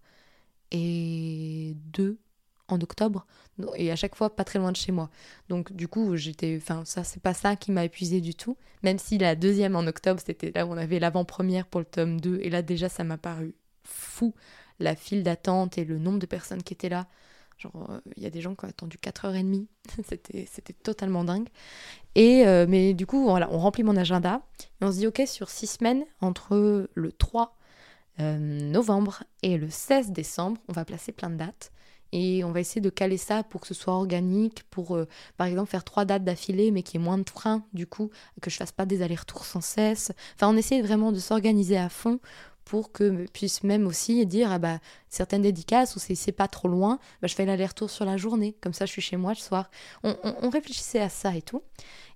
et 0.71 1.75
deux 1.93 2.17
en 2.67 2.79
octobre 2.81 3.25
et 3.75 3.91
à 3.91 3.95
chaque 3.95 4.15
fois 4.15 4.35
pas 4.35 4.43
très 4.43 4.59
loin 4.59 4.71
de 4.71 4.77
chez 4.77 4.91
moi. 4.91 5.09
Donc 5.49 5.73
du 5.73 5.87
coup, 5.87 6.15
j'étais 6.15 6.59
enfin 6.61 6.83
ça 6.85 7.03
c'est 7.03 7.21
pas 7.21 7.33
ça 7.33 7.55
qui 7.55 7.71
m'a 7.71 7.85
épuisé 7.85 8.21
du 8.21 8.35
tout, 8.35 8.57
même 8.83 8.99
si 8.99 9.17
la 9.17 9.35
deuxième 9.35 9.75
en 9.75 9.87
octobre, 9.87 10.21
c'était 10.23 10.51
là 10.53 10.65
où 10.65 10.71
on 10.71 10.77
avait 10.77 10.99
l'avant-première 10.99 11.65
pour 11.65 11.79
le 11.79 11.85
tome 11.85 12.19
2 12.19 12.39
et 12.41 12.49
là 12.49 12.61
déjà 12.61 12.89
ça 12.89 13.03
m'a 13.03 13.17
paru 13.17 13.55
fou 13.83 14.33
la 14.79 14.95
file 14.95 15.23
d'attente 15.23 15.77
et 15.77 15.85
le 15.85 15.97
nombre 15.97 16.19
de 16.19 16.25
personnes 16.25 16.63
qui 16.63 16.73
étaient 16.73 16.89
là. 16.89 17.07
Genre, 17.57 17.89
euh, 17.89 17.99
il 18.15 18.23
y 18.23 18.25
a 18.27 18.29
des 18.29 18.41
gens 18.41 18.53
qui 18.53 18.65
ont 18.65 18.69
attendu 18.69 18.97
4h30. 18.97 19.65
c'était, 20.07 20.45
c'était 20.51 20.73
totalement 20.73 21.23
dingue. 21.23 21.47
Et, 22.15 22.45
euh, 22.47 22.65
mais 22.69 22.93
du 22.93 23.07
coup, 23.07 23.23
voilà, 23.23 23.49
on 23.51 23.57
remplit 23.57 23.83
mon 23.83 23.97
agenda. 23.97 24.41
Et 24.81 24.85
on 24.85 24.91
se 24.91 24.97
dit, 24.97 25.07
OK, 25.07 25.21
sur 25.25 25.49
six 25.49 25.67
semaines, 25.67 26.05
entre 26.21 26.89
le 26.93 27.11
3 27.11 27.57
euh, 28.19 28.37
novembre 28.37 29.23
et 29.43 29.57
le 29.57 29.69
16 29.69 30.11
décembre, 30.11 30.61
on 30.67 30.73
va 30.73 30.85
placer 30.85 31.11
plein 31.11 31.29
de 31.29 31.35
dates. 31.35 31.71
Et 32.11 32.43
on 32.43 32.51
va 32.51 32.59
essayer 32.59 32.81
de 32.81 32.89
caler 32.89 33.17
ça 33.17 33.43
pour 33.43 33.61
que 33.61 33.67
ce 33.67 33.73
soit 33.73 33.93
organique, 33.93 34.63
pour 34.69 34.97
par 35.37 35.47
exemple 35.47 35.69
faire 35.69 35.83
trois 35.83 36.05
dates 36.05 36.23
d'affilée, 36.23 36.71
mais 36.71 36.83
qu'il 36.83 36.99
y 36.99 37.03
ait 37.03 37.05
moins 37.05 37.17
de 37.17 37.29
freins, 37.29 37.63
du 37.73 37.87
coup, 37.87 38.09
que 38.41 38.49
je 38.49 38.57
fasse 38.57 38.71
pas 38.71 38.85
des 38.85 39.01
allers-retours 39.01 39.45
sans 39.45 39.61
cesse. 39.61 40.11
Enfin, 40.35 40.49
on 40.49 40.57
essaie 40.57 40.81
vraiment 40.81 41.11
de 41.11 41.19
s'organiser 41.19 41.77
à 41.77 41.89
fond 41.89 42.19
pour 42.67 42.91
que 42.91 43.25
puisse 43.31 43.63
même 43.63 43.87
aussi 43.87 44.25
dire 44.25 44.51
ah 44.51 44.59
bah 44.59 44.79
certaines 45.09 45.41
dédicaces 45.41 45.95
ou 45.95 45.99
c'est 45.99 46.31
pas 46.33 46.49
trop 46.49 46.67
loin, 46.67 46.99
bah, 47.21 47.27
je 47.27 47.33
fais 47.33 47.45
l'aller-retour 47.45 47.89
sur 47.89 48.03
la 48.03 48.17
journée, 48.17 48.57
comme 48.61 48.73
ça 48.73 48.85
je 48.85 48.91
suis 48.91 49.01
chez 49.01 49.15
moi 49.15 49.31
le 49.31 49.37
soir. 49.37 49.71
On, 50.03 50.49
réfléchissait 50.49 50.99
à 50.99 51.09
ça 51.09 51.35
et 51.35 51.41
tout. 51.41 51.63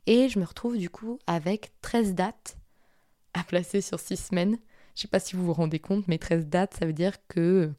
Et 0.08 0.28
je 0.30 0.40
me 0.40 0.46
retrouve 0.46 0.78
du 0.78 0.90
coup 0.90 1.20
avec 1.26 1.72
13 1.82 2.16
dates 2.16 2.58
à 3.34 3.44
placer 3.44 3.80
sur 3.80 4.00
6 4.00 4.18
semaines. 4.18 4.58
Je 4.96 5.04
sais 5.04 5.08
pas 5.08 5.20
si 5.20 5.38
vous 5.38 5.46
vous 5.46 5.54
rendez 5.54 5.80
compte, 5.80 6.08
mais 6.10 6.18
13 6.18 6.48
dates, 6.48 6.76
ça 6.78 6.86
veut 6.86 6.94
dire 6.94 7.14
que 7.30 7.72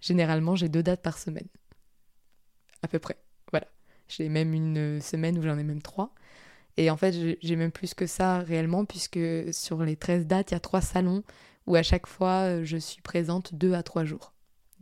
généralement 0.00 0.56
j'ai 0.56 0.68
deux 0.68 0.82
dates 0.82 1.02
par 1.02 1.18
semaine. 1.18 1.48
À 2.82 2.88
peu 2.88 2.98
près. 2.98 3.18
Voilà. 3.50 3.66
J'ai 4.08 4.28
même 4.28 4.54
une 4.54 5.00
semaine 5.00 5.38
où 5.38 5.42
j'en 5.42 5.58
ai 5.58 5.64
même 5.64 5.82
trois. 5.82 6.14
Et 6.76 6.90
en 6.90 6.96
fait, 6.96 7.36
j'ai 7.42 7.56
même 7.56 7.72
plus 7.72 7.92
que 7.92 8.06
ça 8.06 8.38
réellement, 8.38 8.84
puisque 8.84 9.18
sur 9.52 9.82
les 9.82 9.96
13 9.96 10.26
dates, 10.26 10.52
il 10.52 10.54
y 10.54 10.56
a 10.56 10.60
trois 10.60 10.80
salons 10.80 11.24
où 11.68 11.76
à 11.76 11.82
chaque 11.82 12.06
fois 12.06 12.48
euh, 12.48 12.64
je 12.64 12.76
suis 12.76 13.02
présente 13.02 13.54
deux 13.54 13.74
à 13.74 13.82
trois 13.82 14.04
jours. 14.04 14.32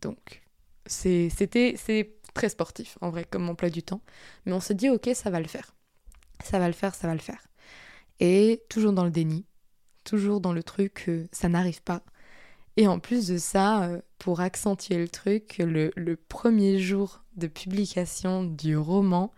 Donc 0.01 0.43
c'était 0.87 1.75
c'est 1.77 2.15
très 2.33 2.49
sportif 2.49 2.97
en 3.01 3.11
vrai 3.11 3.25
comme 3.25 3.49
emploi 3.49 3.71
du 3.71 3.83
temps, 3.83 4.03
mais 4.45 4.53
on 4.53 4.61
se 4.61 4.73
dit 4.73 4.89
ok 4.89 5.11
ça 5.15 5.31
va 5.31 5.41
le 5.41 5.49
faire, 5.49 5.75
ça 6.45 6.59
va 6.59 6.69
le 6.69 6.73
faire, 6.75 6.95
ça 6.95 7.09
va 7.09 7.15
le 7.15 7.21
faire. 7.21 7.49
Et 8.21 8.63
toujours 8.69 8.93
dans 8.93 9.05
le 9.05 9.11
déni, 9.11 9.47
toujours 10.05 10.41
dans 10.41 10.53
le 10.53 10.63
truc 10.63 10.95
que 11.07 11.27
ça 11.33 11.49
n'arrive 11.49 11.83
pas. 11.83 12.03
Et 12.77 12.87
en 12.87 12.99
plus 12.99 13.29
de 13.29 13.39
ça, 13.39 13.85
euh, 13.85 14.01
pour 14.19 14.41
accentuer 14.41 14.99
le 14.99 15.09
truc, 15.09 15.57
le, 15.59 16.15
premier 16.15 16.79
jour 16.79 17.23
de 17.37 17.47
publication 17.47 18.45
du 18.45 18.77
roman, 18.77 19.33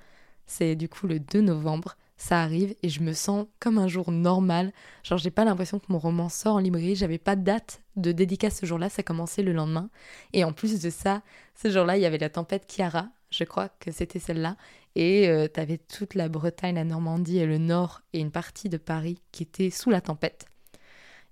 c'est 0.47 0.75
du 0.75 0.89
coup 0.89 1.07
le 1.07 1.21
2 1.21 1.41
novembre, 1.41 1.97
ça 2.17 2.41
arrive 2.41 2.75
et 2.83 2.89
je 2.89 3.01
me 3.01 3.13
sens 3.13 3.47
comme 3.61 3.79
un 3.79 3.87
jour 3.87 4.11
normal. 4.11 4.73
Genre, 5.05 5.19
j'ai 5.19 5.31
pas 5.31 5.45
l'impression 5.45 5.79
que 5.79 5.87
mon 5.89 5.99
roman 5.99 6.29
sort 6.29 6.57
en 6.57 6.59
librairie, 6.59 6.97
j'avais 6.97 7.19
pas 7.19 7.37
de 7.37 7.43
date 7.43 7.81
de 7.95 8.11
dédicace 8.11 8.59
ce 8.61 8.67
jour-là, 8.67 8.89
ça 8.89 9.05
commençait 9.05 9.43
le 9.43 9.53
lendemain. 9.53 9.89
Et 10.33 10.43
en 10.43 10.53
plus 10.53 10.81
de 10.81 10.91
ça, 10.91 11.23
ce 11.55 11.71
jour-là, 11.71 11.97
il 11.97 12.03
y 12.03 12.07
avait 12.07 12.19
la 12.19 12.31
tempête 12.31 12.67
Chiara, 12.69 13.09
je 13.31 13.45
crois 13.45 13.69
que 13.69 13.93
c'était 13.93 14.19
celle-là. 14.19 14.57
Et 14.97 15.29
euh, 15.29 15.47
t'avais 15.47 15.79
toute 15.79 16.15
la 16.17 16.29
Bretagne, 16.29 16.75
la 16.75 16.85
Normandie 16.85 17.39
et 17.39 17.47
le 17.47 17.59
Nord 17.59 18.03
et 18.13 18.19
une 18.19 18.33
partie 18.33 18.69
de 18.69 18.79
Paris 18.79 19.21
qui 19.31 19.45
était 19.45 19.71
sous 19.71 19.91
la 19.91 20.01
tempête. 20.01 20.47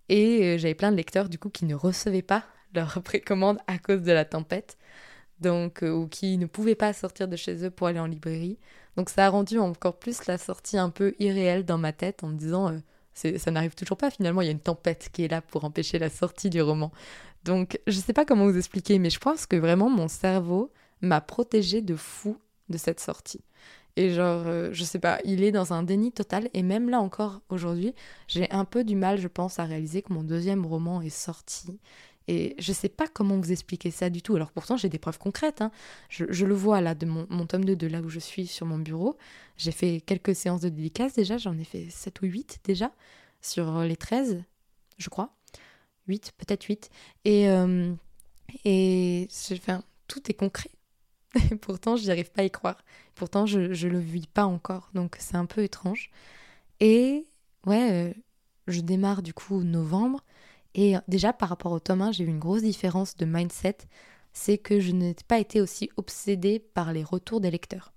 Et 0.09 0.43
euh, 0.43 0.59
j'avais 0.59 0.75
plein 0.75 0.93
de 0.93 0.97
lecteurs 0.97 1.29
du 1.29 1.39
coup 1.39 1.51
qui 1.51 1.65
ne 1.65 1.75
recevaient 1.75 2.23
pas 2.23 2.45
leur 2.75 3.03
précommande 3.05 3.59
à 3.67 3.79
cause 3.79 4.03
de 4.03 4.13
la 4.13 4.25
tempête. 4.25 4.77
Donc, 5.41 5.83
euh, 5.83 5.91
ou 5.91 6.07
qui 6.09 6.39
ne 6.39 6.47
pouvaient 6.47 6.75
pas 6.75 6.93
sortir 6.93 7.29
de 7.29 7.37
chez 7.37 7.65
eux 7.65 7.71
pour 7.71 7.89
aller 7.89 8.01
en 8.01 8.07
librairie. 8.07 8.59
Donc 8.97 9.11
ça 9.11 9.27
a 9.27 9.29
rendu 9.29 9.59
encore 9.59 9.99
plus 9.99 10.27
la 10.27 10.39
sortie 10.39 10.79
un 10.79 10.91
peu 10.91 11.15
irréelle 11.19 11.65
dans 11.65 11.79
ma 11.79 11.93
tête 11.93 12.25
en 12.25 12.29
me 12.29 12.37
disant 12.37 12.73
euh, 12.73 13.39
ça 13.39 13.51
n'arrive 13.51 13.75
toujours 13.75 13.97
pas 13.97 14.11
finalement, 14.11 14.43
il 14.43 14.47
y 14.47 14.49
a 14.49 14.53
une 14.53 14.61
tempête 14.61 15.11
qui 15.13 15.25
est 15.25 15.29
là 15.29 15.43
pour 15.43 15.65
empêcher 15.65 15.99
la 15.99 16.11
sortie 16.11 16.51
du 16.51 16.63
roman. 16.63 16.93
Donc 17.45 17.79
je 17.87 17.99
sais 17.99 18.13
pas 18.13 18.25
comment 18.25 18.47
vous 18.47 18.57
expliquer, 18.57 18.99
mais 18.99 19.11
je 19.11 19.19
pense 19.19 19.47
que 19.47 19.57
vraiment 19.57 19.91
mon 19.91 20.09
cerveau 20.09 20.73
m'a 21.03 21.21
protégé 21.21 21.83
de 21.83 21.97
fou 21.97 22.39
de 22.69 22.79
cette 22.79 23.01
sortie. 23.01 23.45
Et 23.97 24.11
genre, 24.11 24.43
euh, 24.47 24.71
je 24.73 24.85
sais 24.85 24.99
pas, 24.99 25.21
il 25.25 25.43
est 25.43 25.53
dans 25.53 25.73
un 25.73 25.83
déni 25.83 26.13
total. 26.13 26.51
Et 26.55 26.63
même 26.63 26.91
là 26.91 27.01
encore, 27.01 27.41
aujourd'hui, 27.49 27.95
j'ai 28.29 28.51
un 28.51 28.65
peu 28.65 28.85
du 28.85 28.95
mal, 28.97 29.19
je 29.19 29.29
pense, 29.29 29.59
à 29.59 29.65
réaliser 29.65 30.03
que 30.03 30.13
mon 30.13 30.23
deuxième 30.23 30.67
roman 30.67 31.01
est 31.01 31.09
sorti 31.09 31.79
et 32.29 32.55
je 32.59 32.73
sais 32.73 32.89
pas 32.89 33.07
comment 33.07 33.37
vous 33.37 33.53
expliquer 33.53 33.91
ça 33.91 34.11
du 34.11 34.23
tout. 34.23 34.35
Alors 34.37 34.51
pourtant, 34.51 34.77
j'ai 34.77 34.89
des 34.89 34.99
preuves 34.99 35.19
concrètes. 35.19 35.61
Hein. 35.61 35.71
Je, 36.09 36.45
le 36.45 36.55
vois 36.55 36.81
là, 36.81 36.95
de 36.95 37.07
mon, 37.07 37.47
tome 37.47 37.65
2, 37.65 37.77
de 37.77 37.87
là 37.87 38.01
où 38.01 38.09
je 38.09 38.19
suis 38.19 38.47
sur 38.47 38.67
mon 38.67 38.79
bureau. 38.79 39.17
J'ai 39.57 39.73
fait 39.73 40.01
quelques 40.05 40.35
séances 40.35 40.63
de 40.63 40.69
dédicaces 40.69 41.15
déjà. 41.15 41.39
J'en 41.39 41.57
ai 41.59 41.65
fait 41.65 41.89
7 41.89 42.21
ou 42.23 42.27
8 42.27 42.61
déjà, 42.65 42.93
sur 43.41 43.81
les 43.83 43.97
13, 43.97 44.43
je 44.99 45.09
crois. 45.09 45.35
8, 46.09 46.33
peut-être 46.37 46.65
8. 46.65 46.91
Et, 47.25 47.49
euh, 47.49 47.93
et 48.65 49.29
enfin, 49.53 49.83
tout 50.09 50.31
est 50.31 50.35
concret. 50.35 50.71
Pourtant, 51.61 51.97
je 51.97 52.05
n'y 52.05 52.11
arrive 52.11 52.31
pas 52.31 52.43
à 52.43 52.45
y 52.45 52.51
croire. 52.51 52.79
Pourtant, 53.15 53.47
je 53.47 53.61
ne 53.61 53.91
le 53.91 53.99
vis 53.99 54.27
pas 54.27 54.45
encore. 54.45 54.91
Donc, 54.95 55.17
c'est 55.19 55.37
un 55.37 55.47
peu 55.47 55.63
étrange. 55.63 56.11
Et 56.81 57.27
ouais, 57.67 57.93
euh, 57.93 58.15
je 58.67 58.81
démarre 58.81 59.23
du 59.23 59.35
coup 59.35 59.63
novembre. 59.63 60.25
Et 60.75 60.95
déjà, 61.09 61.33
par 61.33 61.49
rapport 61.49 61.73
au 61.73 61.81
tome 61.81 62.03
1, 62.03 62.13
j'ai 62.13 62.25
eu 62.25 62.29
une 62.29 62.39
grosse 62.39 62.63
différence 62.63 63.17
de 63.17 63.25
mindset, 63.25 63.79
c'est 64.35 64.59
que 64.59 64.79
je 64.79 64.93
n'ai 64.93 65.17
pas 65.27 65.39
été 65.39 65.63
aussi 65.63 65.91
obsédée 65.97 66.59
par 66.59 66.93
les 66.93 67.03
retours 67.03 67.41
des 67.41 67.51
lecteurs. 67.51 67.95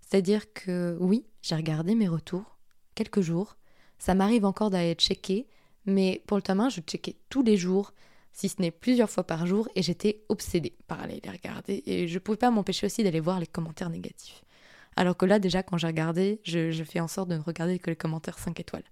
C'est-à-dire 0.00 0.52
que 0.54 0.96
oui, 0.98 1.26
j'ai 1.42 1.56
regardé 1.56 1.94
mes 1.94 2.08
retours 2.08 2.56
quelques 2.94 3.20
jours, 3.20 3.56
ça 3.98 4.14
m'arrive 4.14 4.44
encore 4.44 4.70
d'aller 4.70 4.94
checker, 4.94 5.46
mais 5.84 6.22
pour 6.26 6.38
le 6.38 6.42
tome 6.42 6.60
1, 6.60 6.70
je 6.70 6.80
checkais 6.80 7.16
tous 7.28 7.42
les 7.42 7.56
jours, 7.56 7.92
si 8.36 8.50
ce 8.50 8.60
n'est 8.60 8.70
plusieurs 8.70 9.08
fois 9.08 9.24
par 9.24 9.46
jour, 9.46 9.66
et 9.74 9.82
j'étais 9.82 10.22
obsédée 10.28 10.74
par 10.88 11.00
aller 11.00 11.22
les 11.24 11.30
regarder, 11.30 11.82
et 11.86 12.06
je 12.06 12.18
pouvais 12.18 12.36
pas 12.36 12.50
m'empêcher 12.50 12.84
aussi 12.84 13.02
d'aller 13.02 13.18
voir 13.18 13.40
les 13.40 13.46
commentaires 13.46 13.88
négatifs. 13.88 14.42
Alors 14.94 15.16
que 15.16 15.24
là, 15.24 15.38
déjà, 15.38 15.62
quand 15.62 15.78
j'ai 15.78 15.86
regardé, 15.86 16.40
je, 16.44 16.70
je, 16.70 16.84
fais 16.84 17.00
en 17.00 17.08
sorte 17.08 17.30
de 17.30 17.36
ne 17.36 17.40
regarder 17.40 17.78
que 17.78 17.88
les 17.88 17.96
commentaires 17.96 18.38
5 18.38 18.60
étoiles. 18.60 18.84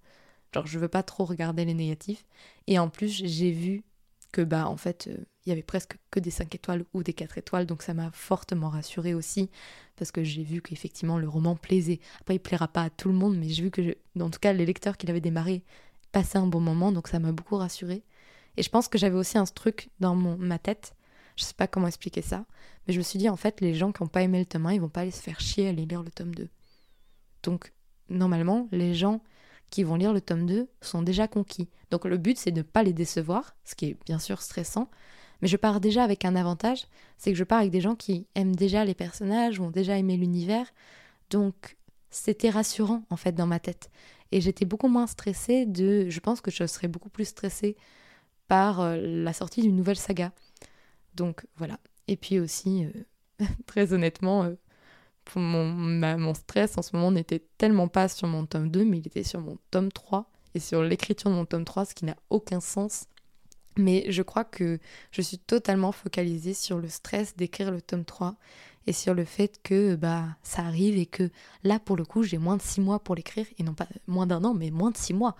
Genre, 0.51 0.65
je 0.65 0.79
veux 0.79 0.87
pas 0.87 1.03
trop 1.03 1.25
regarder 1.25 1.63
les 1.63 1.75
négatifs. 1.75 2.25
Et 2.65 2.79
en 2.79 2.89
plus, 2.89 3.23
j'ai 3.23 3.51
vu 3.51 3.83
que, 4.31 4.41
bah, 4.41 4.67
en 4.67 4.77
fait, 4.77 5.09
euh, 5.09 5.17
il 5.45 5.49
y 5.49 5.51
avait 5.51 5.61
presque 5.61 5.97
que 6.09 6.19
des 6.19 6.31
5 6.31 6.55
étoiles 6.55 6.83
ou 6.95 7.03
des 7.03 7.13
4 7.13 7.37
étoiles. 7.37 7.67
Donc, 7.67 7.83
ça 7.83 7.93
m'a 7.93 8.09
fortement 8.13 8.69
rassurée 8.69 9.13
aussi. 9.13 9.51
Parce 9.95 10.11
que 10.11 10.23
j'ai 10.23 10.43
vu 10.43 10.63
qu'effectivement, 10.63 11.19
le 11.19 11.29
roman 11.29 11.55
plaisait. 11.55 11.99
Après, 12.21 12.35
il 12.35 12.39
plaira 12.39 12.67
pas 12.67 12.83
à 12.83 12.89
tout 12.89 13.09
le 13.09 13.15
monde, 13.15 13.37
mais 13.37 13.49
j'ai 13.49 13.61
vu 13.61 13.69
que, 13.71 13.95
en 14.19 14.29
tout 14.31 14.39
cas, 14.39 14.53
les 14.53 14.65
lecteurs 14.65 14.97
qui 14.97 15.05
l'avaient 15.05 15.21
démarré 15.21 15.63
passaient 16.11 16.39
un 16.39 16.47
bon 16.47 16.61
moment. 16.61 16.91
Donc, 16.91 17.07
ça 17.07 17.19
m'a 17.19 17.31
beaucoup 17.31 17.57
rassurée. 17.57 18.03
Et 18.57 18.63
je 18.63 18.69
pense 18.69 18.87
que 18.87 18.97
j'avais 18.97 19.17
aussi 19.17 19.37
un 19.37 19.45
truc 19.45 19.89
dans 19.99 20.15
mon, 20.15 20.37
ma 20.37 20.59
tête. 20.59 20.95
Je 21.35 21.43
sais 21.43 21.53
pas 21.53 21.67
comment 21.67 21.87
expliquer 21.87 22.21
ça. 22.21 22.45
Mais 22.87 22.93
je 22.93 22.99
me 22.99 23.03
suis 23.03 23.19
dit, 23.19 23.29
en 23.29 23.35
fait, 23.35 23.61
les 23.61 23.73
gens 23.73 23.91
qui 23.91 24.03
n'ont 24.03 24.09
pas 24.09 24.21
aimé 24.21 24.39
le 24.39 24.45
tome 24.45 24.65
1, 24.65 24.73
ils 24.73 24.81
vont 24.81 24.89
pas 24.89 25.01
aller 25.01 25.11
se 25.11 25.21
faire 25.21 25.39
chier 25.39 25.67
à 25.67 25.69
aller 25.69 25.85
lire 25.85 26.03
le 26.03 26.11
tome 26.11 26.33
2. 26.33 26.47
Donc, 27.43 27.73
normalement, 28.09 28.67
les 28.71 28.93
gens 28.93 29.21
qui 29.69 29.83
vont 29.83 29.95
lire 29.95 30.13
le 30.13 30.21
tome 30.21 30.45
2 30.45 30.69
sont 30.81 31.01
déjà 31.01 31.27
conquis. 31.27 31.69
Donc 31.91 32.05
le 32.05 32.17
but 32.17 32.37
c'est 32.37 32.51
de 32.51 32.59
ne 32.59 32.63
pas 32.63 32.83
les 32.83 32.93
décevoir, 32.93 33.55
ce 33.63 33.75
qui 33.75 33.87
est 33.87 33.97
bien 34.05 34.19
sûr 34.19 34.41
stressant, 34.41 34.89
mais 35.41 35.47
je 35.47 35.57
pars 35.57 35.79
déjà 35.79 36.03
avec 36.03 36.25
un 36.25 36.35
avantage, 36.35 36.87
c'est 37.17 37.31
que 37.31 37.37
je 37.37 37.43
pars 37.43 37.59
avec 37.59 37.71
des 37.71 37.81
gens 37.81 37.95
qui 37.95 38.27
aiment 38.35 38.55
déjà 38.55 38.85
les 38.85 38.93
personnages, 38.93 39.59
ont 39.59 39.71
déjà 39.71 39.97
aimé 39.97 40.17
l'univers, 40.17 40.67
donc 41.29 41.77
c'était 42.09 42.49
rassurant 42.49 43.03
en 43.09 43.17
fait 43.17 43.33
dans 43.33 43.47
ma 43.47 43.59
tête. 43.59 43.89
Et 44.31 44.41
j'étais 44.41 44.65
beaucoup 44.65 44.87
moins 44.87 45.07
stressée 45.07 45.65
de... 45.65 46.09
Je 46.09 46.19
pense 46.19 46.41
que 46.41 46.51
je 46.51 46.65
serais 46.65 46.87
beaucoup 46.87 47.09
plus 47.09 47.25
stressée 47.25 47.77
par 48.47 48.81
euh, 48.81 48.97
la 48.97 49.33
sortie 49.33 49.61
d'une 49.61 49.75
nouvelle 49.75 49.97
saga. 49.97 50.31
Donc 51.15 51.45
voilà. 51.57 51.79
Et 52.07 52.17
puis 52.17 52.39
aussi, 52.39 52.85
euh, 52.85 53.45
très 53.65 53.93
honnêtement, 53.93 54.43
euh, 54.43 54.55
mon, 55.35 56.33
stress 56.33 56.77
en 56.77 56.81
ce 56.81 56.95
moment 56.95 57.11
n'était 57.11 57.43
tellement 57.57 57.87
pas 57.87 58.07
sur 58.07 58.27
mon 58.27 58.45
tome 58.45 58.69
2, 58.69 58.85
mais 58.85 58.99
il 58.99 59.07
était 59.07 59.23
sur 59.23 59.41
mon 59.41 59.57
tome 59.71 59.91
3 59.91 60.29
et 60.53 60.59
sur 60.59 60.83
l'écriture 60.83 61.29
de 61.29 61.35
mon 61.35 61.45
tome 61.45 61.65
3, 61.65 61.85
ce 61.85 61.95
qui 61.95 62.05
n'a 62.05 62.15
aucun 62.29 62.59
sens. 62.59 63.05
Mais 63.77 64.05
je 64.09 64.21
crois 64.21 64.45
que 64.45 64.79
je 65.11 65.21
suis 65.21 65.37
totalement 65.37 65.91
focalisée 65.91 66.53
sur 66.53 66.79
le 66.79 66.87
stress 66.87 67.35
d'écrire 67.35 67.71
le 67.71 67.81
tome 67.81 68.05
3 68.05 68.37
et 68.87 68.93
sur 68.93 69.13
le 69.13 69.25
fait 69.25 69.59
que 69.63 69.95
bah 69.95 70.27
ça 70.43 70.61
arrive 70.61 70.97
et 70.97 71.07
que 71.07 71.29
là 71.63 71.79
pour 71.79 71.97
le 71.97 72.05
coup 72.05 72.23
j'ai 72.23 72.37
moins 72.37 72.55
de 72.55 72.61
6 72.61 72.81
mois 72.81 72.99
pour 72.99 73.15
l'écrire 73.15 73.47
et 73.57 73.63
non 73.63 73.73
pas 73.73 73.87
moins 74.07 74.27
d'un 74.27 74.43
an 74.43 74.53
mais 74.53 74.71
moins 74.71 74.91
de 74.91 74.97
6 74.97 75.13
mois. 75.13 75.35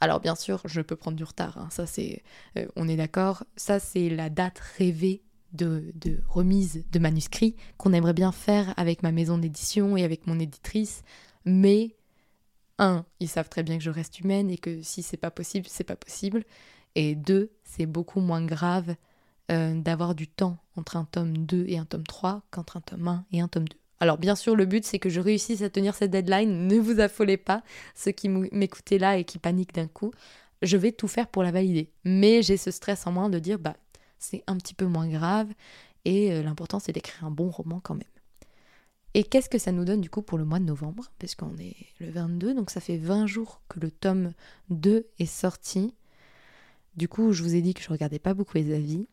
Alors 0.00 0.20
bien 0.20 0.34
sûr 0.34 0.62
je 0.64 0.80
peux 0.80 0.96
prendre 0.96 1.16
du 1.16 1.24
retard, 1.24 1.58
hein. 1.58 1.68
ça 1.70 1.86
c'est 1.86 2.22
euh, 2.56 2.66
on 2.76 2.88
est 2.88 2.96
d'accord, 2.96 3.44
ça 3.56 3.78
c'est 3.78 4.08
la 4.08 4.30
date 4.30 4.58
rêvée 4.78 5.22
de, 5.52 5.92
remise 6.28 6.84
de 6.90 6.98
manuscrits 6.98 7.56
qu'on 7.76 7.92
aimerait 7.92 8.12
bien 8.12 8.32
faire 8.32 8.72
avec 8.76 9.02
ma 9.02 9.12
maison 9.12 9.38
d'édition 9.38 9.96
et 9.96 10.04
avec 10.04 10.26
mon 10.26 10.38
éditrice, 10.38 11.02
mais 11.44 11.96
un, 12.78 13.04
ils 13.20 13.28
savent 13.28 13.48
très 13.48 13.62
bien 13.62 13.76
que 13.76 13.84
je 13.84 13.90
reste 13.90 14.20
humaine 14.20 14.50
et 14.50 14.58
que 14.58 14.80
si 14.82 15.02
c'est 15.02 15.16
pas 15.16 15.30
possible, 15.30 15.66
c'est 15.68 15.84
pas 15.84 15.96
possible. 15.96 16.44
Et 16.94 17.14
deux, 17.14 17.52
c'est 17.62 17.86
beaucoup 17.86 18.20
moins 18.20 18.44
grave 18.44 18.94
euh, 19.50 19.74
d'avoir 19.80 20.14
du 20.14 20.28
temps 20.28 20.58
entre 20.76 20.96
un 20.96 21.04
tome 21.04 21.36
2 21.36 21.66
et 21.68 21.78
un 21.78 21.84
tome 21.84 22.06
3 22.06 22.42
qu'entre 22.50 22.76
un 22.78 22.80
tome 22.80 23.06
1 23.06 23.24
et 23.32 23.40
un 23.40 23.48
tome 23.48 23.68
2. 23.68 23.79
Alors 24.00 24.18
bien 24.18 24.34
sûr, 24.34 24.56
le 24.56 24.64
but 24.64 24.84
c'est 24.84 24.98
que 24.98 25.10
je 25.10 25.20
réussisse 25.20 25.62
à 25.62 25.70
tenir 25.70 25.94
cette 25.94 26.10
deadline, 26.10 26.66
ne 26.66 26.78
vous 26.78 27.00
affolez 27.00 27.36
pas, 27.36 27.62
ceux 27.94 28.12
qui 28.12 28.28
m'écoutez 28.28 28.98
là 28.98 29.18
et 29.18 29.24
qui 29.24 29.38
paniquent 29.38 29.74
d'un 29.74 29.88
coup, 29.88 30.10
je 30.62 30.76
vais 30.76 30.92
tout 30.92 31.08
faire 31.08 31.28
pour 31.28 31.42
la 31.42 31.50
valider. 31.52 31.90
Mais 32.04 32.42
j'ai 32.42 32.56
ce 32.56 32.70
stress 32.70 33.06
en 33.06 33.12
moins 33.12 33.30
de 33.30 33.38
dire, 33.38 33.58
bah 33.58 33.76
c'est 34.18 34.44
un 34.46 34.56
petit 34.56 34.74
peu 34.74 34.86
moins 34.86 35.08
grave. 35.08 35.48
Et 36.04 36.32
euh, 36.32 36.42
l'important, 36.42 36.78
c'est 36.78 36.92
d'écrire 36.92 37.24
un 37.24 37.30
bon 37.30 37.50
roman 37.50 37.80
quand 37.82 37.94
même. 37.94 38.04
Et 39.14 39.24
qu'est-ce 39.24 39.48
que 39.48 39.58
ça 39.58 39.72
nous 39.72 39.84
donne 39.84 40.00
du 40.00 40.08
coup 40.08 40.22
pour 40.22 40.38
le 40.38 40.44
mois 40.44 40.60
de 40.60 40.64
novembre? 40.64 41.10
Puisqu'on 41.18 41.56
est 41.58 41.74
le 41.98 42.10
22, 42.10 42.54
donc 42.54 42.70
ça 42.70 42.80
fait 42.80 42.96
20 42.96 43.26
jours 43.26 43.60
que 43.68 43.80
le 43.80 43.90
tome 43.90 44.32
2 44.68 45.06
est 45.18 45.26
sorti. 45.26 45.94
Du 46.96 47.08
coup, 47.08 47.32
je 47.32 47.42
vous 47.42 47.54
ai 47.54 47.62
dit 47.62 47.74
que 47.74 47.82
je 47.82 47.88
regardais 47.88 48.18
pas 48.18 48.34
beaucoup 48.34 48.56
les 48.56 48.72
avis. 48.72 49.08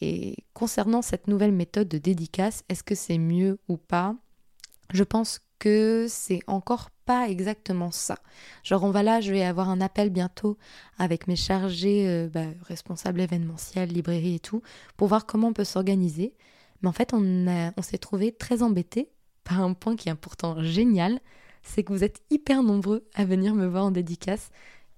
Et 0.00 0.36
concernant 0.54 1.02
cette 1.02 1.28
nouvelle 1.28 1.52
méthode 1.52 1.88
de 1.88 1.98
dédicace, 1.98 2.64
est-ce 2.68 2.82
que 2.82 2.94
c'est 2.94 3.18
mieux 3.18 3.58
ou 3.68 3.76
pas? 3.76 4.16
Je 4.92 5.02
pense 5.02 5.40
que 5.58 6.06
c'est 6.08 6.40
encore 6.46 6.90
pas 7.04 7.28
exactement 7.28 7.90
ça. 7.90 8.18
Genre 8.62 8.82
on 8.84 8.90
va 8.90 9.02
là, 9.02 9.20
je 9.20 9.32
vais 9.32 9.44
avoir 9.44 9.68
un 9.68 9.80
appel 9.80 10.10
bientôt 10.10 10.58
avec 10.98 11.26
mes 11.26 11.36
chargés 11.36 12.08
euh, 12.08 12.28
bah, 12.28 12.46
responsables 12.62 13.20
événementiels, 13.20 13.90
librairie 13.90 14.36
et 14.36 14.40
tout, 14.40 14.62
pour 14.96 15.08
voir 15.08 15.26
comment 15.26 15.48
on 15.48 15.52
peut 15.52 15.64
s'organiser. 15.64 16.34
Mais 16.82 16.88
en 16.88 16.92
fait, 16.92 17.14
on, 17.14 17.72
s'est 17.82 17.98
trouvé 17.98 18.32
très 18.32 18.62
embêté 18.62 19.10
par 19.42 19.60
un 19.60 19.72
point 19.72 19.96
qui 19.96 20.08
est 20.08 20.14
pourtant 20.14 20.62
génial, 20.62 21.18
c'est 21.62 21.82
que 21.82 21.92
vous 21.92 22.04
êtes 22.04 22.22
hyper 22.30 22.62
nombreux 22.62 23.08
à 23.14 23.24
venir 23.24 23.54
me 23.54 23.66
voir 23.66 23.86
en 23.86 23.90
dédicace. 23.90 24.50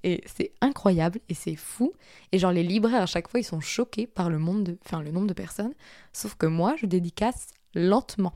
Et 0.03 0.22
c'est 0.27 0.53
incroyable 0.61 1.20
et 1.29 1.35
c'est 1.35 1.57
fou. 1.57 1.92
Et 2.33 2.38
genre 2.38 2.53
les 2.53 2.62
libraires 2.62 3.03
à 3.03 3.07
chaque 3.07 3.29
fois 3.29 3.40
ils 3.40 3.44
sont 3.44 3.61
choqués 3.61 4.07
par 4.07 4.31
le, 4.31 4.37
le 4.37 5.11
nombre 5.11 5.27
de 5.27 5.33
personnes. 5.33 5.75
Sauf 6.12 6.35
que 6.35 6.46
moi 6.46 6.75
je 6.77 6.87
dédicace 6.87 7.49
lentement. 7.75 8.35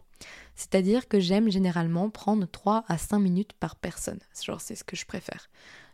C'est-à-dire 0.54 1.08
que 1.08 1.20
j'aime 1.20 1.50
généralement 1.50 2.10
prendre 2.10 2.46
3 2.46 2.84
à 2.88 2.98
5 2.98 3.18
minutes 3.18 3.52
par 3.54 3.76
personne. 3.76 4.20
Genre, 4.42 4.60
c'est 4.60 4.74
ce 4.74 4.84
que 4.84 4.96
je 4.96 5.06
préfère. 5.06 5.48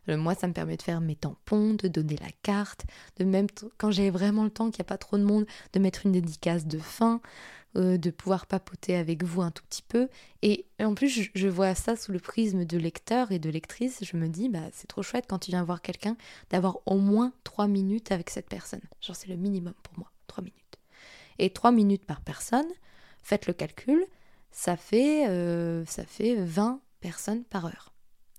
Moi, 0.08 0.36
ça 0.36 0.46
me 0.46 0.52
permet 0.52 0.76
de 0.76 0.82
faire 0.82 1.00
mes 1.00 1.16
tampons, 1.16 1.74
de 1.74 1.88
donner 1.88 2.16
la 2.16 2.30
carte, 2.42 2.84
de 3.18 3.24
même 3.24 3.48
quand 3.76 3.90
j'ai 3.90 4.10
vraiment 4.10 4.44
le 4.44 4.50
temps, 4.50 4.70
qu'il 4.70 4.80
n'y 4.80 4.86
a 4.86 4.88
pas 4.88 4.98
trop 4.98 5.18
de 5.18 5.24
monde, 5.24 5.46
de 5.72 5.80
mettre 5.80 6.06
une 6.06 6.12
dédicace 6.12 6.64
de 6.64 6.78
fin, 6.78 7.20
euh, 7.76 7.98
de 7.98 8.10
pouvoir 8.10 8.46
papoter 8.46 8.96
avec 8.96 9.22
vous 9.22 9.42
un 9.42 9.50
tout 9.50 9.64
petit 9.64 9.82
peu. 9.82 10.08
Et, 10.42 10.64
en 10.80 10.94
plus, 10.94 11.28
je, 11.34 11.48
vois 11.48 11.74
ça 11.74 11.96
sous 11.96 12.12
le 12.12 12.20
prisme 12.20 12.64
de 12.64 12.78
lecteur 12.78 13.32
et 13.32 13.38
de 13.38 13.50
lectrice. 13.50 14.02
Je 14.02 14.16
me 14.16 14.28
dis, 14.28 14.48
bah, 14.48 14.60
c'est 14.72 14.86
trop 14.86 15.02
chouette 15.02 15.26
quand 15.28 15.40
tu 15.40 15.50
viens 15.50 15.64
voir 15.64 15.82
quelqu'un 15.82 16.16
d'avoir 16.50 16.78
au 16.86 16.96
moins 16.96 17.32
3 17.44 17.66
minutes 17.66 18.12
avec 18.12 18.30
cette 18.30 18.48
personne. 18.48 18.80
Genre, 19.00 19.16
c'est 19.16 19.28
le 19.28 19.36
minimum 19.36 19.74
pour 19.82 19.98
moi, 19.98 20.10
3 20.26 20.42
minutes. 20.42 20.78
Et 21.38 21.50
3 21.50 21.72
minutes 21.72 22.06
par 22.06 22.20
personne, 22.20 22.66
faites 23.22 23.46
le 23.46 23.52
calcul, 23.52 24.06
ça 24.56 24.78
fait, 24.78 25.28
euh, 25.28 25.84
ça 25.84 26.06
fait 26.06 26.34
20 26.34 26.80
personnes 27.00 27.44
par 27.44 27.66
heure. 27.66 27.92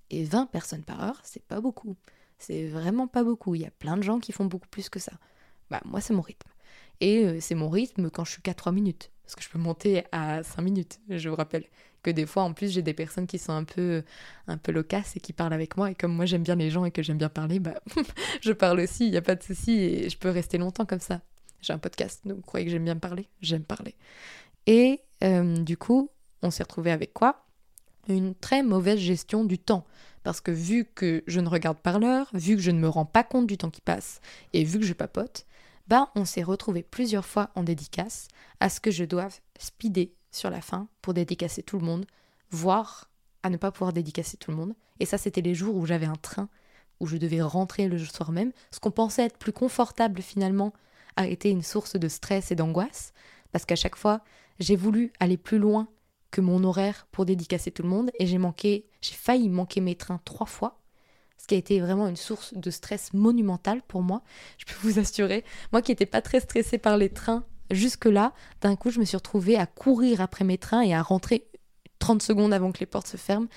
Et 0.09 0.23
20 0.23 0.47
personnes 0.47 0.81
par 0.81 1.03
heure, 1.03 1.21
c'est 1.23 1.43
pas 1.43 1.61
beaucoup. 1.61 1.95
C'est 2.39 2.65
vraiment 2.65 3.07
pas 3.07 3.23
beaucoup. 3.23 3.53
Il 3.53 3.61
y 3.61 3.67
a 3.67 3.71
plein 3.71 3.97
de 3.97 4.01
gens 4.01 4.19
qui 4.19 4.31
font 4.31 4.45
beaucoup 4.45 4.67
plus 4.67 4.89
que 4.89 4.97
ça. 4.97 5.11
Bah, 5.69 5.79
moi, 5.85 6.01
c'est 6.01 6.15
mon 6.15 6.23
rythme. 6.23 6.49
Et 7.01 7.23
euh, 7.23 7.37
c'est 7.39 7.53
mon 7.53 7.69
rythme 7.69 8.09
quand 8.09 8.25
je 8.25 8.31
suis 8.31 8.41
qu'à 8.41 8.55
3 8.55 8.71
minutes. 8.71 9.11
Parce 9.23 9.35
que 9.35 9.43
je 9.43 9.49
peux 9.49 9.59
monter 9.59 10.05
à 10.11 10.41
5 10.41 10.63
minutes. 10.63 10.99
Je 11.07 11.29
vous 11.29 11.35
rappelle 11.35 11.65
que 12.01 12.09
des 12.09 12.25
fois, 12.25 12.41
en 12.41 12.53
plus, 12.53 12.71
j'ai 12.71 12.81
des 12.81 12.95
personnes 12.95 13.27
qui 13.27 13.37
sont 13.37 13.53
un 13.53 13.63
peu, 13.63 14.03
un 14.47 14.57
peu 14.57 14.71
loquaces 14.71 15.15
et 15.17 15.19
qui 15.19 15.33
parlent 15.33 15.53
avec 15.53 15.77
moi. 15.77 15.91
Et 15.91 15.95
comme 15.95 16.15
moi, 16.15 16.25
j'aime 16.25 16.43
bien 16.43 16.55
les 16.55 16.71
gens 16.71 16.83
et 16.83 16.91
que 16.91 17.03
j'aime 17.03 17.19
bien 17.19 17.29
parler, 17.29 17.59
bah, 17.59 17.79
je 18.41 18.53
parle 18.53 18.79
aussi, 18.79 19.05
il 19.05 19.11
n'y 19.11 19.17
a 19.17 19.21
pas 19.21 19.35
de 19.35 19.43
souci. 19.43 19.73
Et 19.73 20.09
je 20.09 20.17
peux 20.17 20.31
rester 20.31 20.57
longtemps 20.57 20.87
comme 20.87 20.99
ça. 20.99 21.21
J'ai 21.61 21.73
un 21.73 21.79
podcast, 21.79 22.21
donc 22.25 22.37
vous 22.37 22.41
croyez 22.43 22.65
que 22.65 22.71
j'aime 22.71 22.85
bien 22.85 22.97
parler? 22.97 23.27
J'aime 23.41 23.63
parler. 23.63 23.93
Et 24.65 25.01
euh, 25.23 25.57
du 25.57 25.77
coup, 25.77 26.09
on 26.41 26.51
s'est 26.51 26.63
retrouvé 26.63 26.91
avec 26.91 27.13
quoi? 27.13 27.45
Une 28.07 28.35
très 28.35 28.63
mauvaise 28.63 28.99
gestion 28.99 29.43
du 29.43 29.59
temps. 29.59 29.85
Parce 30.23 30.41
que 30.41 30.51
vu 30.51 30.85
que 30.85 31.23
je 31.27 31.39
ne 31.39 31.49
regarde 31.49 31.77
pas 31.77 31.97
l'heure, 31.97 32.29
vu 32.33 32.55
que 32.55 32.61
je 32.61 32.71
ne 32.71 32.79
me 32.79 32.89
rends 32.89 33.05
pas 33.05 33.23
compte 33.23 33.47
du 33.47 33.57
temps 33.57 33.69
qui 33.69 33.81
passe, 33.81 34.19
et 34.53 34.63
vu 34.63 34.79
que 34.79 34.85
je 34.85 34.93
papote, 34.93 35.45
bah 35.87 36.11
on 36.15 36.25
s'est 36.25 36.43
retrouvé 36.43 36.83
plusieurs 36.83 37.25
fois 37.25 37.49
en 37.55 37.63
dédicace 37.63 38.27
à 38.59 38.69
ce 38.69 38.79
que 38.79 38.91
je 38.91 39.05
doive 39.05 39.39
speeder 39.57 40.11
sur 40.31 40.49
la 40.49 40.61
fin 40.61 40.87
pour 41.01 41.13
dédicacer 41.13 41.63
tout 41.63 41.79
le 41.79 41.85
monde, 41.85 42.05
voire 42.51 43.09
à 43.43 43.49
ne 43.49 43.57
pas 43.57 43.71
pouvoir 43.71 43.93
dédicacer 43.93 44.37
tout 44.37 44.51
le 44.51 44.57
monde. 44.57 44.75
Et 44.99 45.05
ça, 45.05 45.17
c'était 45.17 45.41
les 45.41 45.55
jours 45.55 45.75
où 45.75 45.85
j'avais 45.85 46.05
un 46.05 46.15
train, 46.15 46.49
où 46.99 47.07
je 47.07 47.17
devais 47.17 47.41
rentrer 47.41 47.87
le 47.87 47.97
soir 47.97 48.31
même. 48.31 48.51
Ce 48.71 48.79
qu'on 48.79 48.91
pensait 48.91 49.25
être 49.25 49.37
plus 49.37 49.53
confortable 49.53 50.21
finalement 50.21 50.73
a 51.15 51.27
été 51.27 51.49
une 51.49 51.63
source 51.63 51.95
de 51.95 52.07
stress 52.07 52.51
et 52.51 52.55
d'angoisse, 52.55 53.13
parce 53.51 53.65
qu'à 53.65 53.75
chaque 53.75 53.95
fois, 53.95 54.21
j'ai 54.59 54.75
voulu 54.75 55.11
aller 55.19 55.37
plus 55.37 55.59
loin 55.59 55.87
que 56.31 56.41
mon 56.41 56.63
horaire 56.63 57.07
pour 57.11 57.25
dédicacer 57.25 57.71
tout 57.71 57.83
le 57.83 57.89
monde 57.89 58.11
et 58.19 58.27
j'ai 58.27 58.37
manqué, 58.37 58.87
j'ai 59.01 59.13
failli 59.13 59.49
manquer 59.49 59.81
mes 59.81 59.95
trains 59.95 60.19
trois 60.25 60.45
fois, 60.45 60.79
ce 61.37 61.47
qui 61.47 61.55
a 61.55 61.57
été 61.57 61.79
vraiment 61.79 62.07
une 62.07 62.15
source 62.15 62.53
de 62.53 62.69
stress 62.69 63.13
monumental 63.13 63.81
pour 63.87 64.01
moi. 64.01 64.23
Je 64.57 64.65
peux 64.65 64.87
vous 64.87 64.99
assurer, 64.99 65.43
moi 65.71 65.81
qui 65.81 65.91
n'étais 65.91 66.05
pas 66.05 66.21
très 66.21 66.39
stressée 66.39 66.77
par 66.77 66.97
les 66.97 67.09
trains 67.09 67.45
jusque-là, 67.71 68.33
d'un 68.61 68.75
coup 68.75 68.89
je 68.89 68.99
me 68.99 69.05
suis 69.05 69.17
retrouvée 69.17 69.57
à 69.57 69.65
courir 69.65 70.21
après 70.21 70.45
mes 70.45 70.57
trains 70.57 70.81
et 70.81 70.93
à 70.93 71.01
rentrer 71.01 71.47
30 71.99 72.21
secondes 72.21 72.53
avant 72.53 72.71
que 72.71 72.79
les 72.79 72.85
portes 72.85 73.07
se 73.07 73.17
ferment 73.17 73.47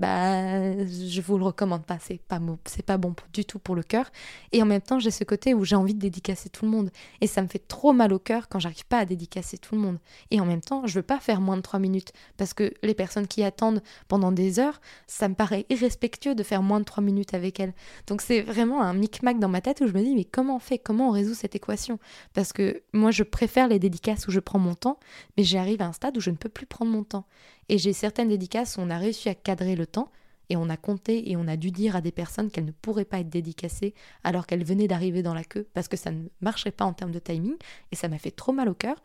bah 0.00 0.84
je 0.86 1.20
vous 1.20 1.36
le 1.36 1.44
recommande 1.44 1.84
pas, 1.84 1.98
c'est 2.00 2.20
pas 2.22 2.40
c'est 2.64 2.84
pas 2.84 2.96
bon 2.96 3.14
du 3.34 3.44
tout 3.44 3.58
pour 3.58 3.74
le 3.74 3.82
cœur. 3.82 4.10
Et 4.50 4.62
en 4.62 4.66
même 4.66 4.80
temps, 4.80 4.98
j'ai 4.98 5.10
ce 5.10 5.24
côté 5.24 5.52
où 5.52 5.64
j'ai 5.64 5.76
envie 5.76 5.92
de 5.92 5.98
dédicacer 5.98 6.48
tout 6.48 6.64
le 6.64 6.70
monde 6.70 6.90
et 7.20 7.26
ça 7.26 7.42
me 7.42 7.48
fait 7.48 7.66
trop 7.68 7.92
mal 7.92 8.14
au 8.14 8.18
cœur 8.18 8.48
quand 8.48 8.58
j'arrive 8.58 8.86
pas 8.86 8.98
à 8.98 9.04
dédicacer 9.04 9.58
tout 9.58 9.74
le 9.74 9.82
monde. 9.82 9.98
Et 10.30 10.40
en 10.40 10.46
même 10.46 10.62
temps, 10.62 10.86
je 10.86 10.94
veux 10.94 11.02
pas 11.02 11.20
faire 11.20 11.42
moins 11.42 11.58
de 11.58 11.60
3 11.60 11.78
minutes 11.78 12.14
parce 12.38 12.54
que 12.54 12.72
les 12.82 12.94
personnes 12.94 13.26
qui 13.26 13.42
attendent 13.42 13.82
pendant 14.08 14.32
des 14.32 14.58
heures, 14.58 14.80
ça 15.06 15.28
me 15.28 15.34
paraît 15.34 15.66
irrespectueux 15.68 16.34
de 16.34 16.42
faire 16.42 16.62
moins 16.62 16.80
de 16.80 16.86
3 16.86 17.04
minutes 17.04 17.34
avec 17.34 17.60
elles. 17.60 17.74
Donc 18.06 18.22
c'est 18.22 18.40
vraiment 18.40 18.80
un 18.80 18.94
micmac 18.94 19.38
dans 19.38 19.48
ma 19.48 19.60
tête 19.60 19.82
où 19.82 19.86
je 19.86 19.92
me 19.92 20.02
dis 20.02 20.14
mais 20.14 20.24
comment 20.24 20.56
on 20.56 20.60
fait? 20.60 20.78
Comment 20.78 21.08
on 21.08 21.12
résout 21.12 21.34
cette 21.34 21.54
équation? 21.54 21.98
Parce 22.32 22.54
que 22.54 22.82
moi 22.94 23.10
je 23.10 23.22
préfère 23.22 23.68
les 23.68 23.78
dédicaces 23.78 24.26
où 24.28 24.30
je 24.30 24.40
prends 24.40 24.58
mon 24.58 24.74
temps, 24.74 24.98
mais 25.36 25.44
j'arrive 25.44 25.82
à 25.82 25.86
un 25.86 25.92
stade 25.92 26.16
où 26.16 26.20
je 26.20 26.30
ne 26.30 26.36
peux 26.36 26.48
plus 26.48 26.64
prendre 26.64 26.90
mon 26.90 27.04
temps. 27.04 27.26
Et 27.70 27.78
j'ai 27.78 27.92
certaines 27.92 28.28
dédicaces 28.28 28.76
où 28.76 28.80
on 28.80 28.90
a 28.90 28.98
réussi 28.98 29.28
à 29.28 29.34
cadrer 29.36 29.76
le 29.76 29.86
temps 29.86 30.10
et 30.48 30.56
on 30.56 30.68
a 30.68 30.76
compté 30.76 31.30
et 31.30 31.36
on 31.36 31.46
a 31.46 31.56
dû 31.56 31.70
dire 31.70 31.94
à 31.94 32.00
des 32.00 32.10
personnes 32.10 32.50
qu'elles 32.50 32.64
ne 32.64 32.72
pourraient 32.72 33.04
pas 33.04 33.20
être 33.20 33.28
dédicacées 33.28 33.94
alors 34.24 34.48
qu'elles 34.48 34.64
venaient 34.64 34.88
d'arriver 34.88 35.22
dans 35.22 35.34
la 35.34 35.44
queue 35.44 35.68
parce 35.72 35.86
que 35.86 35.96
ça 35.96 36.10
ne 36.10 36.24
marcherait 36.40 36.72
pas 36.72 36.84
en 36.84 36.92
termes 36.92 37.12
de 37.12 37.20
timing 37.20 37.54
et 37.92 37.96
ça 37.96 38.08
m'a 38.08 38.18
fait 38.18 38.32
trop 38.32 38.50
mal 38.50 38.68
au 38.68 38.74
cœur. 38.74 39.00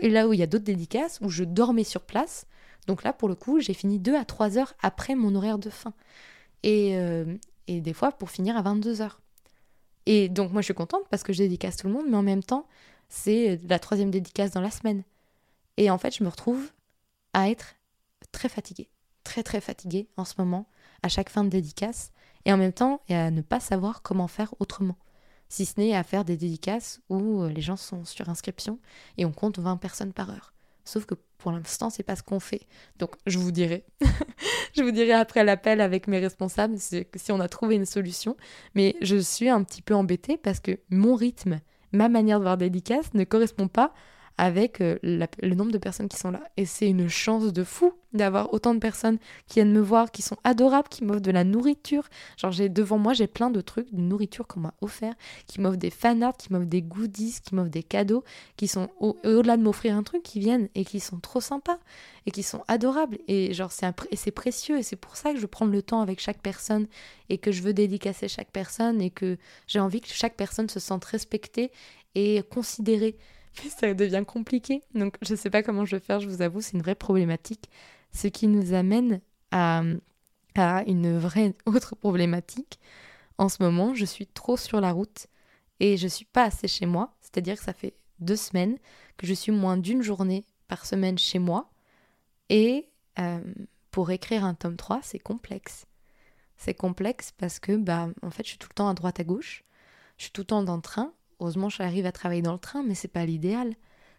Et 0.00 0.08
là 0.08 0.26
où 0.26 0.32
il 0.32 0.40
y 0.40 0.42
a 0.42 0.48
d'autres 0.48 0.64
dédicaces 0.64 1.20
où 1.22 1.28
je 1.28 1.44
dormais 1.44 1.84
sur 1.84 2.00
place, 2.00 2.46
donc 2.88 3.04
là 3.04 3.12
pour 3.12 3.28
le 3.28 3.36
coup 3.36 3.60
j'ai 3.60 3.74
fini 3.74 4.00
2 4.00 4.16
à 4.16 4.24
3 4.24 4.58
heures 4.58 4.74
après 4.82 5.14
mon 5.14 5.36
horaire 5.36 5.60
de 5.60 5.70
fin. 5.70 5.94
Et, 6.64 6.96
euh, 6.96 7.36
et 7.68 7.80
des 7.80 7.92
fois 7.92 8.10
pour 8.10 8.32
finir 8.32 8.56
à 8.56 8.62
22 8.62 9.02
heures. 9.02 9.20
Et 10.06 10.28
donc 10.28 10.50
moi 10.50 10.62
je 10.62 10.64
suis 10.64 10.74
contente 10.74 11.04
parce 11.10 11.22
que 11.22 11.32
je 11.32 11.38
dédicace 11.38 11.76
tout 11.76 11.86
le 11.86 11.92
monde, 11.92 12.06
mais 12.08 12.16
en 12.16 12.24
même 12.24 12.42
temps 12.42 12.66
c'est 13.08 13.60
la 13.68 13.78
troisième 13.78 14.10
dédicace 14.10 14.50
dans 14.50 14.60
la 14.60 14.72
semaine. 14.72 15.04
Et 15.76 15.92
en 15.92 15.98
fait 15.98 16.16
je 16.16 16.24
me 16.24 16.28
retrouve 16.28 16.72
à 17.34 17.48
être 17.48 17.76
très 18.32 18.48
fatiguée 18.48 18.90
très 19.24 19.42
très 19.42 19.60
fatiguée 19.60 20.08
en 20.16 20.24
ce 20.24 20.34
moment, 20.38 20.66
à 21.02 21.08
chaque 21.08 21.30
fin 21.30 21.44
de 21.44 21.48
dédicace, 21.48 22.12
et 22.44 22.52
en 22.52 22.56
même 22.56 22.72
temps 22.72 23.02
et 23.08 23.14
à 23.14 23.30
ne 23.30 23.42
pas 23.42 23.60
savoir 23.60 24.02
comment 24.02 24.28
faire 24.28 24.54
autrement. 24.60 24.96
Si 25.48 25.66
ce 25.66 25.78
n'est 25.78 25.94
à 25.94 26.02
faire 26.02 26.24
des 26.24 26.36
dédicaces 26.36 27.00
où 27.08 27.42
euh, 27.42 27.48
les 27.48 27.60
gens 27.60 27.76
sont 27.76 28.04
sur 28.04 28.28
inscription 28.28 28.78
et 29.18 29.24
on 29.24 29.32
compte 29.32 29.58
20 29.58 29.76
personnes 29.76 30.12
par 30.12 30.30
heure. 30.30 30.54
Sauf 30.84 31.06
que 31.06 31.14
pour 31.38 31.52
l'instant, 31.52 31.90
c'est 31.90 32.02
pas 32.02 32.16
ce 32.16 32.22
qu'on 32.22 32.40
fait. 32.40 32.62
Donc 32.98 33.16
je 33.26 33.38
vous 33.38 33.50
dirai. 33.50 33.84
je 34.76 34.82
vous 34.82 34.90
dirai 34.90 35.12
après 35.12 35.44
l'appel 35.44 35.80
avec 35.80 36.06
mes 36.06 36.18
responsables 36.18 36.78
si 36.78 37.32
on 37.32 37.40
a 37.40 37.48
trouvé 37.48 37.74
une 37.74 37.84
solution. 37.84 38.36
Mais 38.74 38.96
je 39.02 39.16
suis 39.16 39.48
un 39.48 39.62
petit 39.64 39.82
peu 39.82 39.94
embêtée 39.94 40.36
parce 40.36 40.60
que 40.60 40.78
mon 40.90 41.14
rythme, 41.14 41.60
ma 41.92 42.08
manière 42.08 42.38
de 42.38 42.44
voir 42.44 42.56
dédicace 42.56 43.12
ne 43.14 43.24
correspond 43.24 43.68
pas 43.68 43.92
avec 44.40 44.80
euh, 44.80 44.96
le 45.02 45.54
nombre 45.54 45.70
de 45.70 45.76
personnes 45.76 46.08
qui 46.08 46.16
sont 46.16 46.30
là. 46.30 46.40
Et 46.56 46.64
c'est 46.64 46.88
une 46.88 47.10
chance 47.10 47.52
de 47.52 47.62
fou 47.62 47.92
d'avoir 48.14 48.54
autant 48.54 48.72
de 48.72 48.78
personnes 48.78 49.18
qui 49.46 49.56
viennent 49.56 49.70
me 49.70 49.82
voir, 49.82 50.10
qui 50.10 50.22
sont 50.22 50.38
adorables, 50.44 50.88
qui 50.88 51.04
m'offrent 51.04 51.20
de 51.20 51.30
la 51.30 51.44
nourriture. 51.44 52.08
Genre 52.38 52.50
j'ai 52.50 52.70
devant 52.70 52.96
moi, 52.96 53.12
j'ai 53.12 53.26
plein 53.26 53.50
de 53.50 53.60
trucs 53.60 53.92
de 53.92 54.00
nourriture 54.00 54.46
qu'on 54.46 54.60
m'a 54.60 54.74
offert, 54.80 55.12
qui 55.46 55.60
m'offrent 55.60 55.76
des 55.76 55.90
fanarts, 55.90 56.38
qui 56.38 56.50
m'offrent 56.54 56.64
des 56.64 56.80
goodies, 56.80 57.36
qui 57.44 57.54
m'offrent 57.54 57.68
des 57.70 57.82
cadeaux, 57.82 58.24
qui 58.56 58.66
sont 58.66 58.88
au-delà 58.98 59.58
de 59.58 59.62
m'offrir 59.62 59.94
un 59.94 60.02
truc, 60.02 60.22
qui 60.22 60.40
viennent 60.40 60.70
et 60.74 60.86
qui 60.86 61.00
sont 61.00 61.18
trop 61.18 61.42
sympas 61.42 61.78
et 62.24 62.30
qui 62.30 62.42
sont 62.42 62.64
adorables. 62.66 63.18
Et 63.28 63.52
genre 63.52 63.72
c'est 63.72 63.86
c'est 64.14 64.30
précieux 64.30 64.78
et 64.78 64.82
c'est 64.82 64.96
pour 64.96 65.16
ça 65.16 65.34
que 65.34 65.38
je 65.38 65.46
prends 65.46 65.66
le 65.66 65.82
temps 65.82 66.00
avec 66.00 66.18
chaque 66.18 66.40
personne 66.40 66.86
et 67.28 67.36
que 67.36 67.52
je 67.52 67.60
veux 67.60 67.74
dédicacer 67.74 68.26
chaque 68.26 68.50
personne 68.50 69.02
et 69.02 69.10
que 69.10 69.36
j'ai 69.66 69.80
envie 69.80 70.00
que 70.00 70.08
chaque 70.08 70.34
personne 70.34 70.70
se 70.70 70.80
sente 70.80 71.04
respectée 71.04 71.70
et 72.14 72.42
considérée. 72.50 73.18
ça 73.68 73.92
devient 73.94 74.24
compliqué. 74.26 74.82
Donc 74.94 75.16
je 75.22 75.32
ne 75.32 75.36
sais 75.36 75.50
pas 75.50 75.62
comment 75.62 75.84
je 75.84 75.96
vais 75.96 76.00
faire, 76.00 76.20
je 76.20 76.28
vous 76.28 76.42
avoue, 76.42 76.60
c'est 76.60 76.72
une 76.72 76.82
vraie 76.82 76.94
problématique. 76.94 77.70
Ce 78.12 78.26
qui 78.26 78.48
nous 78.48 78.72
amène 78.74 79.20
à, 79.50 79.82
à 80.56 80.82
une 80.84 81.18
vraie 81.18 81.54
autre 81.66 81.94
problématique. 81.96 82.80
En 83.38 83.48
ce 83.48 83.62
moment, 83.62 83.94
je 83.94 84.04
suis 84.04 84.26
trop 84.26 84.56
sur 84.56 84.80
la 84.80 84.92
route 84.92 85.26
et 85.78 85.96
je 85.96 86.08
suis 86.08 86.26
pas 86.26 86.44
assez 86.44 86.68
chez 86.68 86.86
moi. 86.86 87.14
C'est-à-dire 87.20 87.56
que 87.56 87.64
ça 87.64 87.72
fait 87.72 87.94
deux 88.18 88.36
semaines 88.36 88.76
que 89.16 89.26
je 89.26 89.34
suis 89.34 89.52
moins 89.52 89.76
d'une 89.76 90.02
journée 90.02 90.44
par 90.68 90.86
semaine 90.86 91.18
chez 91.18 91.38
moi. 91.38 91.70
Et 92.48 92.88
euh, 93.18 93.40
pour 93.90 94.10
écrire 94.10 94.44
un 94.44 94.54
tome 94.54 94.76
3, 94.76 95.00
c'est 95.02 95.18
complexe. 95.18 95.86
C'est 96.56 96.74
complexe 96.74 97.32
parce 97.36 97.58
que, 97.58 97.76
bah, 97.76 98.08
en 98.22 98.30
fait, 98.30 98.44
je 98.44 98.50
suis 98.50 98.58
tout 98.58 98.68
le 98.70 98.74
temps 98.74 98.88
à 98.88 98.94
droite 98.94 99.20
à 99.20 99.24
gauche. 99.24 99.64
Je 100.18 100.24
suis 100.24 100.32
tout 100.32 100.42
le 100.42 100.46
temps 100.46 100.62
dans 100.62 100.76
le 100.76 100.82
train. 100.82 101.12
Heureusement, 101.40 101.68
j'arrive 101.68 102.06
à 102.06 102.12
travailler 102.12 102.42
dans 102.42 102.52
le 102.52 102.58
train, 102.58 102.82
mais 102.82 102.94
c'est 102.94 103.08
pas 103.08 103.24
l'idéal. 103.24 103.74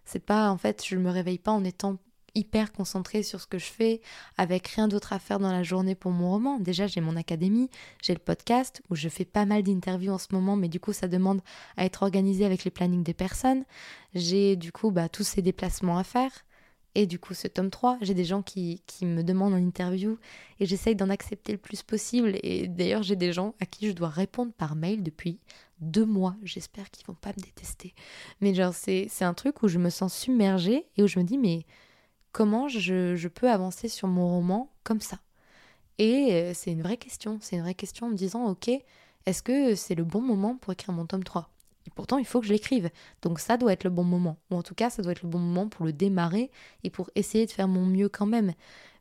C'est 0.06 0.26
pas, 0.26 0.50
en 0.50 0.58
fait, 0.58 0.84
je 0.86 0.96
me 0.96 1.12
réveille 1.12 1.38
pas 1.38 1.52
en 1.52 1.64
étant 1.64 1.98
hyper 2.34 2.72
concentrée 2.72 3.24
sur 3.24 3.42
ce 3.42 3.48
que 3.48 3.60
je 3.60 3.66
fais, 3.66 4.02
avec 4.38 4.68
rien 4.68 4.88
d'autre 4.88 5.14
à 5.14 5.20
faire 5.20 5.40
dans 5.40 5.52
la 5.52 5.64
journée 5.64 5.96
pour 5.96 6.12
mon 6.12 6.32
roman. 6.32 6.60
Déjà, 6.60 6.88
j'ai 6.88 7.02
mon 7.02 7.16
académie, 7.16 7.70
j'ai 8.02 8.14
le 8.14 8.20
podcast 8.20 8.82
où 8.90 8.96
je 8.96 9.10
fais 9.10 9.26
pas 9.26 9.46
mal 9.46 9.64
d'interviews 9.64 10.14
en 10.14 10.18
ce 10.18 10.28
moment, 10.32 10.56
mais 10.56 10.70
du 10.70 10.80
coup, 10.80 10.94
ça 10.94 11.08
demande 11.08 11.42
à 11.78 11.86
être 11.86 12.04
organisé 12.04 12.46
avec 12.46 12.64
les 12.64 12.72
plannings 12.72 13.04
des 13.04 13.14
personnes. 13.14 13.66
J'ai 14.16 14.56
du 14.56 14.72
coup 14.72 14.92
bah, 14.92 15.10
tous 15.10 15.24
ces 15.24 15.42
déplacements 15.42 15.98
à 15.98 16.04
faire. 16.04 16.32
Et 16.94 17.06
du 17.06 17.20
coup, 17.20 17.34
ce 17.34 17.48
tome 17.48 17.70
3, 17.70 18.00
j'ai 18.02 18.14
des 18.14 18.26
gens 18.26 18.42
qui, 18.42 18.82
qui, 18.86 19.06
me 19.06 19.24
demandent 19.24 19.54
en 19.54 19.58
interview 19.58 20.18
et 20.60 20.66
j'essaye 20.66 20.96
d'en 20.96 21.10
accepter 21.10 21.54
le 21.54 21.58
plus 21.58 21.84
possible. 21.84 22.38
Et 22.44 22.68
d'ailleurs, 22.68 23.04
j'ai 23.04 23.16
des 23.16 23.32
gens 23.32 23.56
à 23.62 23.66
qui 23.66 23.88
je 23.88 23.94
dois 23.94 24.10
répondre 24.10 24.52
par 24.52 24.76
mail 24.76 25.02
depuis 25.02 25.40
deux 25.80 26.06
mois. 26.06 26.36
J'espère 26.44 26.92
qu'ils 26.92 27.06
vont 27.06 27.14
pas 27.14 27.30
me 27.30 27.42
détester. 27.42 27.94
Mais 28.42 28.54
genre, 28.54 28.74
c'est 28.74 29.10
un 29.22 29.34
truc 29.34 29.64
où 29.64 29.70
je 29.70 29.80
me 29.80 29.90
sens 29.90 30.14
submergée 30.14 30.86
et 30.98 31.04
où 31.04 31.08
je 31.08 31.20
me 31.20 31.24
dis, 31.24 31.38
mais 31.38 31.66
comment 32.34 32.68
je, 32.68 33.28
peux 33.28 33.50
avancer 33.50 33.88
sur 33.88 34.08
mon 34.10 34.28
roman 34.28 34.70
comme 34.84 35.02
ça? 35.02 35.20
Et 35.98 36.34
euh, 36.34 36.52
c'est 36.54 36.72
une 36.72 36.82
vraie 36.82 36.98
question, 36.98 37.38
c'est 37.42 37.56
une 37.56 37.62
vraie 37.62 37.76
question 37.76 38.08
en 38.08 38.10
me 38.10 38.16
disant, 38.16 38.46
ok, 38.46 38.70
est-ce 39.26 39.44
que 39.44 39.76
c'est 39.76 39.96
le 39.96 40.04
bon 40.04 40.22
moment 40.22 40.58
pour 40.58 40.74
écrire 40.74 40.94
mon 40.94 41.06
tome 41.06 41.24
3 41.24 41.50
et 41.50 41.61
pourtant, 42.02 42.18
il 42.18 42.26
faut 42.26 42.42
que 42.42 42.48
je 42.48 42.52
l'écrive. 42.52 42.90
Donc 43.22 43.40
ça 43.40 43.58
doit 43.58 43.72
être 43.72 43.84
le 43.84 43.92
bon 43.92 44.04
moment. 44.04 44.38
Ou 44.50 44.56
en 44.56 44.64
tout 44.64 44.74
cas, 44.74 44.90
ça 44.90 45.04
doit 45.04 45.12
être 45.12 45.22
le 45.22 45.30
bon 45.30 45.38
moment 45.38 45.68
pour 45.68 45.86
le 45.86 45.94
démarrer 45.94 46.50
et 46.84 46.90
pour 46.90 47.12
essayer 47.14 47.46
de 47.46 47.52
faire 47.52 47.68
mon 47.68 47.86
mieux 47.86 48.10
quand 48.10 48.26
même. 48.26 48.54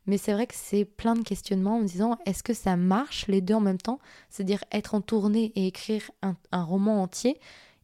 Mais 0.05 0.19
c'est 0.19 0.33
vrai 0.33 0.45
que 0.45 0.53
c'est 0.55 0.85
plein 0.85 1.15
de 1.15 1.23
questionnements 1.23 1.77
en 1.77 1.79
me 1.79 1.87
disant 1.87 2.19
est-ce 2.27 2.43
que 2.43 2.53
ça 2.53 2.75
marche 2.75 3.25
les 3.25 3.41
deux 3.41 3.55
en 3.55 3.59
même 3.59 3.79
temps? 3.79 3.97
C'est-à-dire 4.29 4.63
être 4.71 4.93
en 4.93 5.01
tournée 5.01 5.51
et 5.55 5.65
écrire 5.65 6.11
un 6.21 6.63
roman 6.63 7.01
entier 7.01 7.39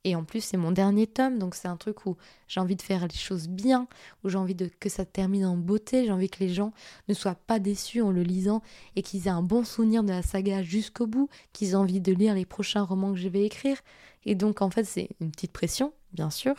et 0.08 0.16
en 0.16 0.24
plus, 0.24 0.40
c'est 0.40 0.56
mon 0.56 0.72
dernier 0.72 1.06
tome, 1.06 1.38
donc 1.38 1.54
c'est 1.54 1.68
un 1.68 1.76
truc 1.76 2.06
où 2.06 2.16
j'ai 2.48 2.62
envie 2.62 2.78
de 2.78 2.82
faire 2.82 3.06
les 3.06 3.14
choses 3.14 3.50
bien, 3.50 3.88
où 4.24 4.30
j'ai 4.30 4.38
envie 4.38 4.56
de, 4.56 4.72
que 4.80 4.88
ça 4.88 5.04
termine 5.04 5.46
en 5.46 5.58
beauté, 5.58 6.06
j'ai 6.06 6.12
envie 6.14 6.30
que 6.30 6.40
les 6.40 6.48
gens 6.48 6.72
ne 7.10 7.14
soient 7.14 7.36
pas 7.36 7.60
déçus 7.60 8.02
en 8.02 8.10
le 8.10 8.24
lisant 8.24 8.62
et 8.96 9.02
qu'ils 9.02 9.28
aient 9.28 9.32
un 9.32 9.42
bon 9.42 9.66
souvenir 9.66 10.04
de 10.04 10.10
la 10.12 10.22
saga 10.22 10.64
jusqu'au 10.64 11.08
bout, 11.08 11.30
qu'ils 11.52 11.72
aient 11.72 11.76
envie 11.76 12.00
de 12.00 12.14
lire 12.14 12.36
les 12.36 12.46
prochains 12.46 12.84
romans 12.84 13.12
que 13.12 13.20
je 13.20 13.28
vais 13.28 13.44
écrire. 13.44 13.76
Et 14.24 14.34
donc, 14.34 14.62
en 14.62 14.70
fait, 14.70 14.86
c'est 14.86 15.10
une 15.20 15.30
petite 15.30 15.52
pression, 15.52 15.92
bien 16.14 16.30
sûr. 16.30 16.56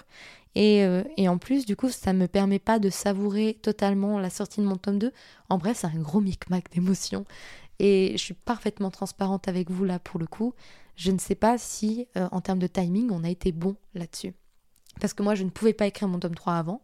Et, 0.54 0.84
euh, 0.84 1.02
et, 1.16 1.26
en 1.30 1.38
plus, 1.38 1.64
du 1.64 1.74
coup, 1.74 1.88
ça 1.88 2.12
ne 2.12 2.18
me 2.18 2.28
permet 2.28 2.58
pas 2.58 2.78
de 2.78 2.90
savourer 2.90 3.58
totalement 3.62 4.18
la 4.18 4.28
sortie 4.28 4.60
de 4.60 4.66
mon 4.66 4.76
tome 4.76 4.98
2. 4.98 5.10
En 5.48 5.56
bref, 5.56 5.78
c'est 5.80 5.86
un 5.86 6.00
gros 6.00 6.20
micmac 6.20 6.70
d'émotions. 6.70 7.24
Et 7.78 8.12
je 8.12 8.22
suis 8.22 8.34
parfaitement 8.34 8.90
transparente 8.90 9.48
avec 9.48 9.70
vous 9.70 9.84
là 9.84 9.98
pour 9.98 10.20
le 10.20 10.26
coup. 10.26 10.52
Je 10.98 11.12
ne 11.12 11.18
sais 11.18 11.36
pas 11.36 11.58
si, 11.58 12.08
euh, 12.16 12.28
en 12.32 12.40
termes 12.40 12.58
de 12.58 12.66
timing, 12.66 13.10
on 13.12 13.22
a 13.22 13.30
été 13.30 13.52
bon 13.52 13.76
là-dessus. 13.94 14.34
Parce 15.00 15.14
que 15.14 15.22
moi, 15.22 15.36
je 15.36 15.44
ne 15.44 15.50
pouvais 15.50 15.72
pas 15.72 15.86
écrire 15.86 16.08
mon 16.08 16.18
tome 16.18 16.34
3 16.34 16.54
avant. 16.54 16.82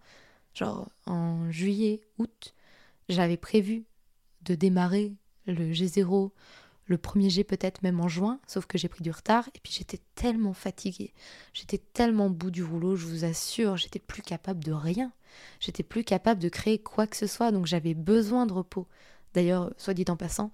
Genre, 0.55 0.89
en 1.07 1.51
juillet, 1.51 2.01
août, 2.19 2.55
j'avais 3.09 3.37
prévu 3.37 3.87
de 4.43 4.55
démarrer 4.55 5.15
le 5.47 5.73
G0, 5.73 6.31
le 6.87 6.99
premier 6.99 7.29
G 7.29 7.43
peut-être 7.43 7.83
même 7.83 8.01
en 8.01 8.07
juin, 8.07 8.39
sauf 8.47 8.67
que 8.67 8.79
j'ai 8.79 8.89
pris 8.89 9.03
du 9.03 9.11
retard 9.11 9.49
et 9.53 9.59
puis 9.61 9.73
j'étais 9.73 10.01
tellement 10.15 10.53
fatiguée, 10.53 11.13
j'étais 11.53 11.79
tellement 11.79 12.31
bout 12.31 12.51
du 12.51 12.63
rouleau, 12.63 12.95
je 12.95 13.07
vous 13.07 13.25
assure, 13.25 13.77
j'étais 13.77 13.99
plus 13.99 14.23
capable 14.23 14.63
de 14.63 14.73
rien, 14.73 15.13
j'étais 15.61 15.83
plus 15.83 16.05
capable 16.05 16.41
de 16.41 16.49
créer 16.49 16.79
quoi 16.79 17.07
que 17.07 17.17
ce 17.17 17.27
soit, 17.27 17.51
donc 17.51 17.67
j'avais 17.67 17.95
besoin 17.95 18.47
de 18.47 18.53
repos. 18.53 18.87
D'ailleurs, 19.33 19.73
soit 19.77 19.95
dit 19.95 20.05
en 20.09 20.17
passant, 20.17 20.53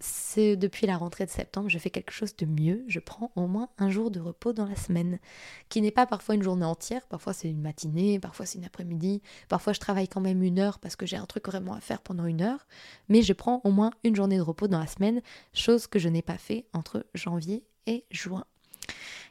c'est 0.00 0.56
depuis 0.56 0.86
la 0.86 0.96
rentrée 0.96 1.26
de 1.26 1.30
septembre, 1.30 1.68
je 1.68 1.78
fais 1.78 1.90
quelque 1.90 2.12
chose 2.12 2.36
de 2.36 2.46
mieux. 2.46 2.84
Je 2.86 3.00
prends 3.00 3.32
au 3.36 3.46
moins 3.46 3.68
un 3.78 3.90
jour 3.90 4.10
de 4.10 4.20
repos 4.20 4.52
dans 4.52 4.66
la 4.66 4.76
semaine, 4.76 5.18
qui 5.68 5.80
n'est 5.80 5.90
pas 5.90 6.06
parfois 6.06 6.34
une 6.34 6.42
journée 6.42 6.64
entière, 6.64 7.06
parfois 7.06 7.32
c'est 7.32 7.50
une 7.50 7.60
matinée, 7.60 8.20
parfois 8.20 8.46
c'est 8.46 8.58
une 8.58 8.64
après-midi, 8.64 9.22
parfois 9.48 9.72
je 9.72 9.80
travaille 9.80 10.08
quand 10.08 10.20
même 10.20 10.42
une 10.42 10.58
heure 10.58 10.78
parce 10.78 10.96
que 10.96 11.06
j'ai 11.06 11.16
un 11.16 11.26
truc 11.26 11.46
vraiment 11.48 11.74
à 11.74 11.80
faire 11.80 12.00
pendant 12.00 12.26
une 12.26 12.42
heure, 12.42 12.66
mais 13.08 13.22
je 13.22 13.32
prends 13.32 13.60
au 13.64 13.70
moins 13.70 13.90
une 14.04 14.14
journée 14.14 14.36
de 14.36 14.42
repos 14.42 14.68
dans 14.68 14.78
la 14.78 14.86
semaine, 14.86 15.20
chose 15.52 15.86
que 15.86 15.98
je 15.98 16.08
n'ai 16.08 16.22
pas 16.22 16.38
fait 16.38 16.66
entre 16.72 17.04
janvier 17.14 17.64
et 17.86 18.04
juin. 18.10 18.44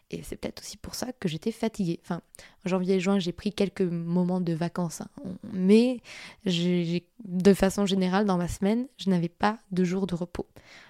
Et 0.10 0.24
c'est 0.24 0.38
peut-être 0.38 0.62
aussi 0.62 0.78
pour 0.78 0.96
ça 0.96 1.12
que 1.12 1.28
j'étais 1.28 1.52
fatiguée. 1.52 2.00
Enfin, 2.02 2.22
en 2.66 2.70
janvier 2.70 2.96
et 2.96 3.00
juin, 3.00 3.20
j'ai 3.20 3.34
pris 3.34 3.52
quelques 3.52 3.82
moments 3.82 4.40
de 4.40 4.54
vacances. 4.54 5.02
Hein. 5.02 5.10
Mais 5.52 6.00
de 6.46 7.54
façon 7.54 7.86
générale, 7.86 8.26
dans 8.26 8.38
ma 8.38 8.48
semaine, 8.48 8.88
je 8.98 9.10
n'avais 9.10 9.28
pas 9.28 9.60
de 9.72 9.84
jours 9.84 10.08
de 10.08 10.16
repos. 10.16 10.48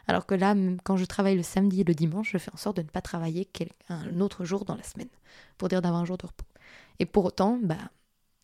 Alors 0.07 0.27
que 0.27 0.35
là, 0.35 0.55
quand 0.83 0.97
je 0.97 1.05
travaille 1.05 1.35
le 1.35 1.43
samedi 1.43 1.81
et 1.81 1.83
le 1.83 1.95
dimanche, 1.95 2.31
je 2.31 2.37
fais 2.37 2.53
en 2.53 2.57
sorte 2.57 2.77
de 2.77 2.83
ne 2.83 2.87
pas 2.87 3.01
travailler 3.01 3.49
un 3.89 4.19
autre 4.21 4.45
jour 4.45 4.65
dans 4.65 4.75
la 4.75 4.83
semaine. 4.83 5.09
Pour 5.57 5.67
dire 5.67 5.81
d'avoir 5.81 6.01
un 6.01 6.05
jour 6.05 6.17
de 6.17 6.27
repos. 6.27 6.45
Et 6.99 7.07
pour 7.07 7.25
autant, 7.25 7.59
bah, 7.61 7.89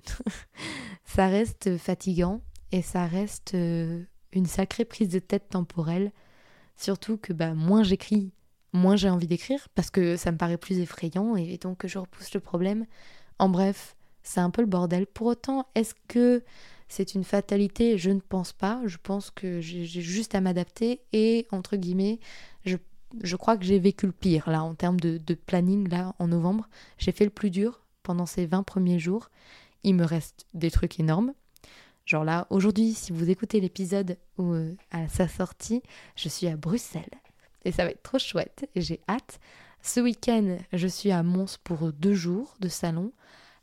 ça 1.06 1.28
reste 1.28 1.78
fatigant 1.78 2.42
et 2.72 2.82
ça 2.82 3.06
reste 3.06 3.54
euh, 3.54 4.04
une 4.32 4.48
sacrée 4.48 4.86
prise 4.86 5.10
de 5.10 5.20
tête 5.20 5.50
temporelle. 5.50 6.12
Surtout 6.76 7.18
que 7.18 7.32
bah, 7.32 7.54
moins 7.54 7.84
j'écris, 7.84 8.32
moins 8.74 8.96
j'ai 8.96 9.10
envie 9.10 9.28
d'écrire 9.28 9.68
parce 9.76 9.90
que 9.90 10.18
ça 10.18 10.32
me 10.32 10.38
paraît 10.38 10.58
plus 10.58 10.80
effrayant 10.80 11.36
et 11.36 11.58
donc 11.58 11.86
je 11.86 12.00
repousse 12.00 12.34
le 12.34 12.40
problème. 12.40 12.86
En 13.40 13.50
bref, 13.50 13.96
c'est 14.24 14.40
un 14.40 14.50
peu 14.50 14.62
le 14.62 14.68
bordel. 14.68 15.06
Pour 15.06 15.28
autant, 15.28 15.68
est-ce 15.76 15.94
que 16.08 16.44
c'est 16.88 17.16
une 17.16 17.24
fatalité? 17.24 17.98
Je 17.98 18.10
ne 18.10 18.20
pense 18.20 18.54
pas. 18.54 18.82
Je 18.86 18.98
pense 19.02 19.30
que 19.32 19.62
j'ai 19.62 19.86
juste 19.86 20.36
à 20.36 20.42
m'adapter 20.42 21.02
et, 21.12 21.48
entre 21.52 21.76
guillemets, 21.76 22.20
je, 22.66 22.78
je 23.22 23.36
crois 23.36 23.58
que 23.58 23.66
j'ai 23.66 23.80
vécu 23.80 24.06
le 24.06 24.12
pire 24.12 24.50
là 24.50 24.64
en 24.64 24.74
termes 24.76 25.00
de, 25.00 25.34
planning 25.34 25.90
là 25.90 26.16
en 26.20 26.28
novembre. 26.28 26.70
J'ai 26.98 27.12
fait 27.12 27.26
le 27.26 27.32
plus 27.32 27.52
dur 27.52 27.82
pendant 28.02 28.26
ces 28.26 28.46
20 28.46 28.64
premiers 28.64 29.00
jours. 29.00 29.30
Il 29.84 29.96
me 29.96 30.06
reste 30.06 30.46
des 30.54 30.72
trucs 30.72 31.00
énormes. 31.00 31.34
Genre 32.06 32.24
là, 32.24 32.48
aujourd'hui, 32.50 32.94
si 32.94 33.14
vous 33.14 33.30
écoutez 33.30 33.62
l'épisode 33.62 34.18
euh, 34.40 34.74
à 34.92 35.08
sa 35.08 35.28
sortie, 35.28 35.82
je 36.16 36.28
suis 36.28 36.48
à 36.48 36.58
Bruxelles 36.58 37.23
et 37.66 37.72
ça 37.72 37.86
va 37.86 37.92
être 37.92 38.04
trop 38.04 38.20
chouette 38.20 38.70
et 38.76 38.82
j'ai 38.82 39.02
hâte. 39.08 39.40
Ce 39.82 40.00
week-end, 40.00 40.58
je 40.72 40.88
suis 40.88 41.12
à 41.12 41.24
Mons 41.24 41.58
pour 41.64 41.92
deux 41.92 42.14
jours 42.14 42.56
de 42.60 42.70
salon. 42.70 43.12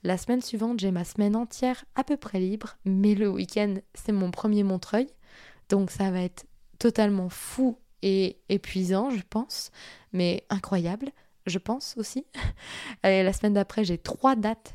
La 0.03 0.19
semaine 0.19 0.43
suivante, 0.43 0.81
j'ai 0.81 0.91
ma 0.91 1.05
semaine 1.05 1.37
entière 1.37 1.85
à 1.95 2.05
peu 2.05 2.17
près 2.17 2.41
libre, 2.41 2.77
mais 2.85 3.15
le 3.15 3.29
week-end, 3.29 3.77
c'est 3.95 4.13
mon 4.13 4.31
premier 4.31 4.63
Montreuil. 4.63 5.07
Donc 5.69 5.91
ça 5.91 6.11
va 6.11 6.21
être 6.21 6.47
totalement 6.79 7.29
fou 7.29 7.79
et 8.03 8.39
épuisant, 8.49 9.11
je 9.11 9.23
pense, 9.29 9.71
mais 10.13 10.45
incroyable, 10.51 11.11
je 11.47 11.59
pense 11.59 11.95
aussi. 11.97 12.27
Et 13.05 13.23
la 13.23 13.33
semaine 13.33 13.55
d'après, 13.55 13.85
j'ai 13.85 13.99
trois 13.99 14.37
dates 14.37 14.75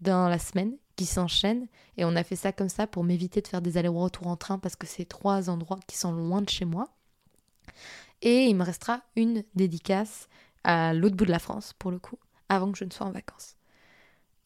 dans 0.00 0.28
la 0.28 0.38
semaine 0.38 0.76
qui 0.96 1.06
s'enchaînent 1.06 1.68
et 1.96 2.04
on 2.04 2.16
a 2.16 2.24
fait 2.24 2.36
ça 2.36 2.52
comme 2.52 2.68
ça 2.68 2.86
pour 2.86 3.04
m'éviter 3.04 3.40
de 3.40 3.48
faire 3.48 3.62
des 3.62 3.78
allers-retours 3.78 4.26
en 4.26 4.36
train 4.36 4.58
parce 4.58 4.76
que 4.76 4.86
c'est 4.86 5.04
trois 5.04 5.48
endroits 5.48 5.80
qui 5.86 5.96
sont 5.96 6.12
loin 6.12 6.42
de 6.42 6.50
chez 6.50 6.64
moi. 6.64 6.88
Et 8.22 8.44
il 8.44 8.56
me 8.56 8.64
restera 8.64 9.02
une 9.16 9.44
dédicace 9.54 10.28
à 10.64 10.94
l'autre 10.94 11.16
bout 11.16 11.26
de 11.26 11.30
la 11.30 11.38
France, 11.38 11.74
pour 11.78 11.90
le 11.90 11.98
coup, 11.98 12.18
avant 12.48 12.72
que 12.72 12.78
je 12.78 12.84
ne 12.84 12.90
sois 12.90 13.06
en 13.06 13.12
vacances. 13.12 13.56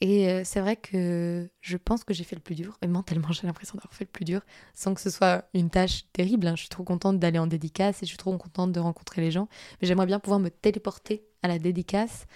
Et 0.03 0.29
euh, 0.29 0.43
c'est 0.45 0.61
vrai 0.61 0.77
que 0.77 1.49
je 1.63 1.77
pense 1.79 2.05
que 2.05 2.13
j'ai 2.13 2.25
fait 2.25 2.37
le 2.37 2.43
plus 2.43 2.55
dur, 2.55 2.77
et 2.83 2.87
mentalement 2.87 3.29
j'ai 3.33 3.47
l'impression 3.47 3.77
d'avoir 3.77 3.95
fait 3.95 4.05
le 4.05 4.11
plus 4.11 4.25
dur, 4.25 4.41
sans 4.75 4.95
que 4.95 5.01
ce 5.01 5.11
soit 5.11 5.49
une 5.55 5.71
tâche 5.71 6.07
terrible. 6.13 6.47
Hein. 6.47 6.57
Je 6.57 6.63
suis 6.63 6.69
trop 6.69 6.85
contente 6.85 7.19
d'aller 7.19 7.39
en 7.39 7.47
dédicace 7.47 8.03
et 8.03 8.07
je 8.07 8.11
suis 8.11 8.19
trop 8.19 8.37
contente 8.37 8.73
de 8.73 8.81
rencontrer 8.81 9.23
les 9.23 9.31
gens. 9.31 9.49
Mais 9.81 9.89
j'aimerais 9.89 10.07
bien 10.07 10.19
pouvoir 10.21 10.41
me 10.41 10.51
téléporter 10.51 11.25
à 11.43 11.49
la 11.49 11.59
dédicace 11.59 12.27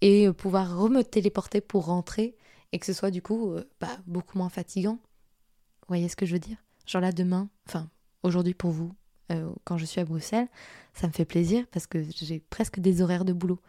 et 0.00 0.28
euh, 0.28 0.32
pouvoir 0.32 0.78
re-me 0.78 1.02
téléporter 1.02 1.60
pour 1.60 1.86
rentrer 1.86 2.36
et 2.72 2.78
que 2.78 2.86
ce 2.86 2.92
soit 2.92 3.10
du 3.10 3.22
coup 3.22 3.52
euh, 3.52 3.68
bah, 3.80 3.98
beaucoup 4.06 4.38
moins 4.38 4.48
fatigant. 4.48 4.98
Vous 5.82 5.88
voyez 5.88 6.08
ce 6.08 6.16
que 6.16 6.26
je 6.26 6.34
veux 6.34 6.38
dire? 6.38 6.58
Genre 6.86 7.02
là 7.02 7.12
demain, 7.12 7.48
enfin 7.66 7.90
aujourd'hui 8.22 8.54
pour 8.54 8.70
vous, 8.70 8.92
euh, 9.30 9.50
quand 9.64 9.78
je 9.78 9.84
suis 9.84 10.00
à 10.00 10.04
Bruxelles, 10.04 10.48
ça 10.94 11.06
me 11.06 11.12
fait 11.12 11.24
plaisir 11.24 11.66
parce 11.70 11.86
que 11.86 12.02
j'ai 12.02 12.40
presque 12.50 12.80
des 12.80 13.02
horaires 13.02 13.24
de 13.24 13.32
boulot. 13.32 13.60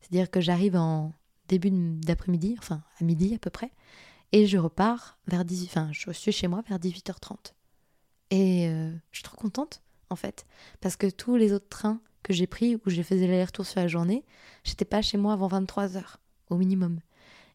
C'est-à-dire 0.00 0.30
que 0.30 0.40
j'arrive 0.40 0.76
en 0.76 1.12
début 1.48 1.70
d'après-midi, 1.70 2.56
enfin 2.58 2.82
à 3.00 3.04
midi 3.04 3.34
à 3.34 3.38
peu 3.38 3.50
près, 3.50 3.72
et 4.32 4.46
je 4.46 4.58
repars 4.58 5.18
vers 5.26 5.44
18, 5.44 5.66
enfin 5.66 5.88
je 5.92 6.10
suis 6.12 6.32
chez 6.32 6.48
moi 6.48 6.62
vers 6.68 6.78
18h30. 6.78 7.52
Et 8.30 8.68
euh, 8.68 8.92
je 9.12 9.18
suis 9.18 9.24
trop 9.24 9.36
contente 9.36 9.82
en 10.10 10.16
fait, 10.16 10.46
parce 10.80 10.96
que 10.96 11.08
tous 11.08 11.36
les 11.36 11.52
autres 11.52 11.68
trains 11.68 12.00
que 12.22 12.32
j'ai 12.32 12.46
pris 12.46 12.76
où 12.76 12.80
je 12.90 13.02
faisais 13.02 13.26
l'aller-retour 13.26 13.64
sur 13.64 13.80
la 13.80 13.88
journée, 13.88 14.24
j'étais 14.64 14.84
pas 14.84 15.02
chez 15.02 15.16
moi 15.16 15.32
avant 15.32 15.48
23h 15.48 16.02
au 16.50 16.56
minimum. 16.56 17.00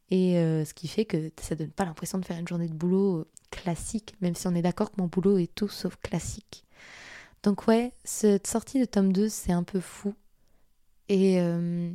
Et 0.10 0.38
euh, 0.38 0.66
ce 0.66 0.74
qui 0.74 0.88
fait 0.88 1.06
que 1.06 1.32
ça 1.42 1.56
donne 1.56 1.72
pas 1.72 1.86
l'impression 1.86 2.18
de 2.18 2.26
faire 2.26 2.38
une 2.38 2.48
journée 2.48 2.68
de 2.68 2.74
boulot 2.74 3.26
classique, 3.50 4.16
même 4.22 4.36
si 4.36 4.48
on 4.48 4.56
est 4.56 4.62
d'accord 4.62 4.92
que 4.92 5.00
mon 5.00 5.08
boulot 5.08 5.38
est 5.38 5.54
tout 5.54 5.70
sauf 5.70 5.98
classique. 5.98 6.66
Donc 7.44 7.68
ouais, 7.68 7.94
cette 8.04 8.48
sortie 8.48 8.80
de 8.80 8.86
tome 8.86 9.12
2, 9.14 9.30
c'est 9.30 9.52
un 9.52 9.64
peu 9.64 9.80
fou. 9.80 10.14
Et 11.10 11.42
euh, 11.42 11.92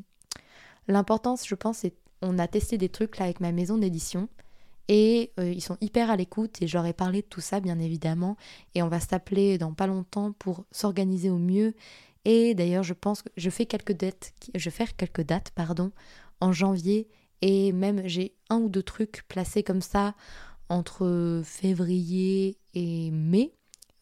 l'importance, 0.89 1.47
je 1.47 1.55
pense, 1.55 1.79
c'est 1.79 1.95
on 2.23 2.39
a 2.39 2.49
testé 2.49 2.79
des 2.79 2.89
trucs 2.89 3.19
là 3.19 3.27
avec 3.27 3.41
ma 3.41 3.53
maison 3.53 3.79
d'édition. 3.79 4.29
Et 4.89 5.33
euh, 5.41 5.51
ils 5.51 5.61
sont 5.61 5.77
hyper 5.81 6.11
à 6.11 6.17
l'écoute 6.17 6.63
et 6.63 6.67
j'aurais 6.67 6.93
parlé 6.93 7.23
de 7.23 7.27
tout 7.27 7.41
ça 7.41 7.61
bien 7.61 7.79
évidemment. 7.79 8.37
Et 8.75 8.83
on 8.83 8.89
va 8.89 9.01
s'appeler 9.01 9.59
dans 9.59 9.75
pas 9.75 9.87
longtemps 9.87 10.33
pour 10.33 10.65
s'organiser 10.71 11.31
au 11.31 11.39
mieux. 11.39 11.75
Et 12.25 12.55
d'ailleurs, 12.55 12.83
je 12.83 12.95
pense 12.95 13.23
que 13.23 13.29
je 13.37 13.51
fais 13.51 13.67
quelques 13.67 13.93
dates, 13.93 14.33
je 14.55 14.65
vais 14.65 14.71
faire 14.75 14.97
quelques 14.97 15.23
dates, 15.23 15.51
pardon, 15.51 15.93
en 16.41 16.53
janvier 16.53 17.09
Et 17.41 17.73
même 17.73 18.07
j'ai 18.07 18.35
un 18.51 18.59
ou 18.59 18.69
deux 18.69 18.83
trucs 18.83 19.25
placés 19.29 19.63
comme 19.63 19.83
ça 19.83 20.15
entre 20.69 21.43
février 21.45 22.59
et 22.75 23.11
mai. 23.13 23.53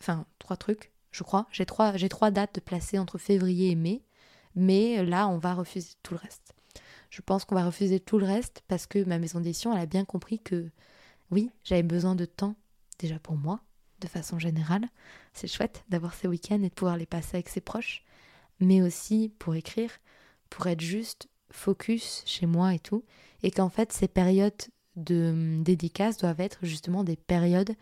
Enfin, 0.01 0.27
trois 0.39 0.57
trucs, 0.57 0.94
je 1.15 1.23
crois. 1.23 1.47
J'ai 1.53 1.65
trois, 1.65 2.31
dates 2.33 2.61
placées 2.61 2.99
entre 2.99 3.19
février 3.19 3.71
et 3.71 3.77
mai. 3.77 4.03
Mais 4.57 5.05
là, 5.05 5.29
on 5.29 5.39
va 5.39 5.55
refuser 5.55 5.91
tout 6.03 6.15
le 6.15 6.21
reste. 6.21 6.55
Je 7.09 7.23
pense 7.23 7.45
qu'on 7.45 7.55
va 7.55 7.65
refuser 7.65 8.01
tout 8.01 8.19
le 8.19 8.27
reste 8.27 8.63
parce 8.67 8.87
que 8.87 9.05
ma 9.05 9.19
maison 9.19 9.39
d'édition, 9.39 9.73
elle 9.73 9.81
a 9.81 9.87
bien 9.87 10.05
compris 10.05 10.41
que 10.41 10.69
oui, 11.31 11.51
j'avais 11.63 11.85
besoin 11.85 12.17
de 12.17 12.25
temps, 12.25 12.57
déjà 12.99 13.19
pour 13.21 13.37
moi, 13.37 13.61
de 14.01 14.09
façon 14.09 14.41
générale. 14.41 14.89
C'est 15.33 15.47
chouette 15.47 15.85
d'avoir 15.89 16.15
ces 16.15 16.27
week-ends 16.27 16.63
et 16.63 16.69
de 16.69 16.75
pouvoir 16.75 16.97
les 16.97 17.07
passer 17.07 17.37
avec 17.37 17.49
ses 17.49 17.61
proches, 17.61 18.05
mais 18.59 18.83
aussi 18.83 19.33
pour 19.39 19.55
écrire, 19.55 19.91
pour 20.51 20.67
être 20.67 20.81
juste 20.81 21.29
focus 21.51 22.25
chez 22.27 22.47
moi 22.47 22.75
et 22.75 22.81
tout, 22.81 23.05
et 23.45 23.53
qu'en 23.53 23.69
fait 23.69 23.93
ces 23.93 24.09
périodes 24.09 24.63
de 24.97 25.31
hum, 25.31 25.63
dédicace 25.63 26.17
doivent 26.17 26.41
être 26.41 26.59
justement 26.63 27.05
des 27.05 27.17
périodes 27.17 27.75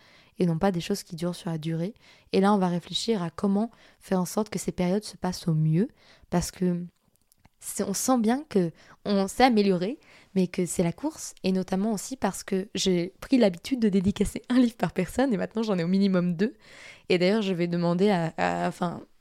et 0.43 0.47
non 0.47 0.59
pas 0.59 0.73
des 0.73 0.81
choses 0.81 1.05
qui 1.05 1.15
durent 1.15 1.37
sur 1.37 1.51
la 1.51 1.59
durée. 1.59 1.95
Et 2.33 2.41
là, 2.41 2.53
on 2.53 2.59
va 2.59 2.67
réfléchir 2.67 3.23
à 3.23 3.31
comment 3.31 3.71
faire 4.01 4.21
en 4.21 4.25
sorte 4.25 4.51
que 4.51 4.59
ces 4.59 4.73
périodes 4.73 5.05
se 5.05 5.17
passent 5.17 5.47
au 5.47 5.55
mieux, 5.55 5.89
parce 6.31 6.51
que 6.51 6.85
on 7.87 7.95
sent 7.95 8.19
bien 8.19 8.45
que 8.49 8.73
on 9.05 9.29
s'est 9.29 9.45
amélioré, 9.45 10.01
mais 10.35 10.49
que 10.49 10.67
c'est 10.67 10.83
la 10.83 10.93
course, 10.93 11.35
et 11.45 11.53
notamment 11.53 11.93
aussi 11.93 12.17
parce 12.17 12.43
que 12.43 12.67
j'ai 12.75 13.13
pris 13.21 13.39
l'habitude 13.39 13.79
de 13.79 13.89
dédicacer 13.89 14.43
un 14.49 14.59
livre 14.59 14.75
par 14.75 14.91
personne, 14.93 15.33
et 15.33 15.37
maintenant 15.37 15.63
j'en 15.63 15.79
ai 15.79 15.85
au 15.85 15.89
minimum 15.89 16.35
deux. 16.35 16.55
Et 17.09 17.19
d'ailleurs, 17.19 17.43
je 17.43 17.55
vais 17.55 17.69
demander 17.69 18.11
à, 18.11 18.73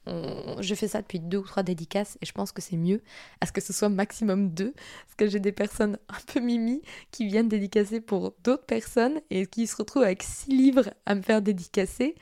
je 0.07 0.75
fais 0.75 0.87
ça 0.87 1.01
depuis 1.01 1.19
deux 1.19 1.37
ou 1.37 1.43
trois 1.43 1.63
dédicaces 1.63 2.17
et 2.21 2.25
je 2.25 2.31
pense 2.31 2.51
que 2.51 2.61
c'est 2.61 2.77
mieux 2.77 3.01
à 3.39 3.45
ce 3.45 3.51
que 3.51 3.61
ce 3.61 3.71
soit 3.71 3.89
maximum 3.89 4.49
deux 4.49 4.73
parce 4.73 5.15
que 5.15 5.27
j'ai 5.27 5.39
des 5.39 5.51
personnes 5.51 5.97
un 6.09 6.33
peu 6.33 6.39
mimi 6.39 6.81
qui 7.11 7.27
viennent 7.27 7.49
dédicacer 7.49 8.01
pour 8.01 8.33
d'autres 8.43 8.65
personnes 8.65 9.21
et 9.29 9.45
qui 9.45 9.67
se 9.67 9.75
retrouvent 9.75 10.03
avec 10.03 10.23
six 10.23 10.49
livres 10.49 10.91
à 11.05 11.15
me 11.15 11.21
faire 11.21 11.41
dédicacer. 11.41 12.15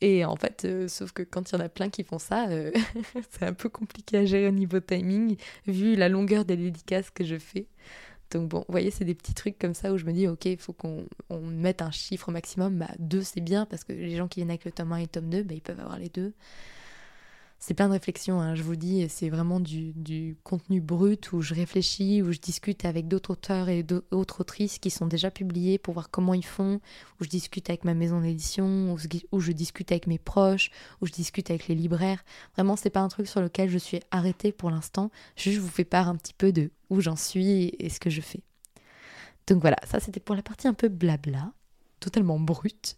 Et 0.00 0.24
en 0.24 0.36
fait 0.36 0.64
euh, 0.64 0.88
sauf 0.88 1.12
que 1.12 1.22
quand 1.22 1.50
il 1.50 1.54
y 1.54 1.58
en 1.58 1.64
a 1.64 1.68
plein 1.68 1.90
qui 1.90 2.04
font 2.04 2.18
ça 2.18 2.48
euh, 2.48 2.72
c'est 3.30 3.44
un 3.44 3.52
peu 3.52 3.68
compliqué 3.68 4.16
à 4.18 4.24
gérer 4.24 4.48
au 4.48 4.52
niveau 4.52 4.80
timing 4.80 5.36
vu 5.66 5.94
la 5.94 6.08
longueur 6.08 6.44
des 6.44 6.56
dédicaces 6.56 7.10
que 7.10 7.24
je 7.24 7.38
fais. 7.38 7.66
Donc 8.30 8.48
bon, 8.48 8.58
vous 8.60 8.72
voyez, 8.72 8.90
c'est 8.92 9.04
des 9.04 9.14
petits 9.14 9.34
trucs 9.34 9.58
comme 9.58 9.74
ça 9.74 9.92
où 9.92 9.98
je 9.98 10.04
me 10.04 10.12
dis, 10.12 10.28
ok, 10.28 10.44
il 10.44 10.56
faut 10.56 10.72
qu'on 10.72 11.04
mette 11.42 11.82
un 11.82 11.90
chiffre 11.90 12.30
maximum. 12.30 12.78
Bah, 12.78 12.90
deux, 13.00 13.22
c'est 13.22 13.40
bien, 13.40 13.66
parce 13.66 13.82
que 13.82 13.92
les 13.92 14.14
gens 14.14 14.28
qui 14.28 14.38
viennent 14.38 14.50
avec 14.50 14.64
le 14.64 14.70
tome 14.70 14.92
1 14.92 14.96
et 14.98 15.02
le 15.02 15.08
tome 15.08 15.30
2, 15.30 15.42
bah, 15.42 15.54
ils 15.54 15.60
peuvent 15.60 15.80
avoir 15.80 15.98
les 15.98 16.10
deux 16.10 16.32
c'est 17.62 17.74
plein 17.74 17.88
de 17.88 17.92
réflexions, 17.92 18.40
hein, 18.40 18.54
je 18.54 18.62
vous 18.62 18.74
dis, 18.74 19.06
c'est 19.10 19.28
vraiment 19.28 19.60
du, 19.60 20.38
contenu 20.44 20.80
brut 20.80 21.30
où 21.32 21.42
je 21.42 21.52
réfléchis, 21.52 22.22
où 22.22 22.32
je 22.32 22.38
discute 22.38 22.86
avec 22.86 23.06
d'autres 23.06 23.32
auteurs 23.32 23.68
et 23.68 23.82
d'autres 23.82 24.40
autrices 24.40 24.78
qui 24.78 24.88
sont 24.88 25.06
déjà 25.06 25.30
publiés 25.30 25.76
pour 25.76 25.92
voir 25.92 26.10
comment 26.10 26.32
ils 26.32 26.44
font, 26.44 26.80
où 27.20 27.24
je 27.24 27.28
discute 27.28 27.68
avec 27.68 27.84
ma 27.84 27.92
maison 27.92 28.22
d'édition, 28.22 28.94
où, 29.30 29.40
je 29.40 29.52
discute 29.52 29.92
avec 29.92 30.06
mes 30.06 30.18
proches, 30.18 30.70
où 31.02 31.06
je 31.06 31.12
discute 31.12 31.50
avec 31.50 31.68
les 31.68 31.74
libraires. 31.74 32.24
Vraiment, 32.54 32.76
c'est 32.76 32.88
pas 32.88 33.00
un 33.00 33.08
truc 33.08 33.28
sur 33.28 33.42
lequel 33.42 33.68
je 33.68 33.78
suis 33.78 34.00
arrêtée 34.10 34.52
pour 34.52 34.70
l'instant, 34.70 35.10
je 35.36 35.60
vous 35.60 35.68
fais 35.68 35.84
part 35.84 36.08
un 36.08 36.16
petit 36.16 36.34
peu 36.34 36.52
de 36.52 36.70
où 36.88 37.02
j'en 37.02 37.16
suis 37.16 37.74
et 37.78 37.90
ce 37.90 38.00
que 38.00 38.08
je 38.08 38.22
fais. 38.22 38.40
Donc 39.46 39.60
voilà, 39.60 39.76
ça 39.84 40.00
c'était 40.00 40.20
pour 40.20 40.34
la 40.34 40.42
partie 40.42 40.66
un 40.66 40.74
peu 40.74 40.88
blabla, 40.88 41.52
totalement 42.00 42.40
brute. 42.40 42.96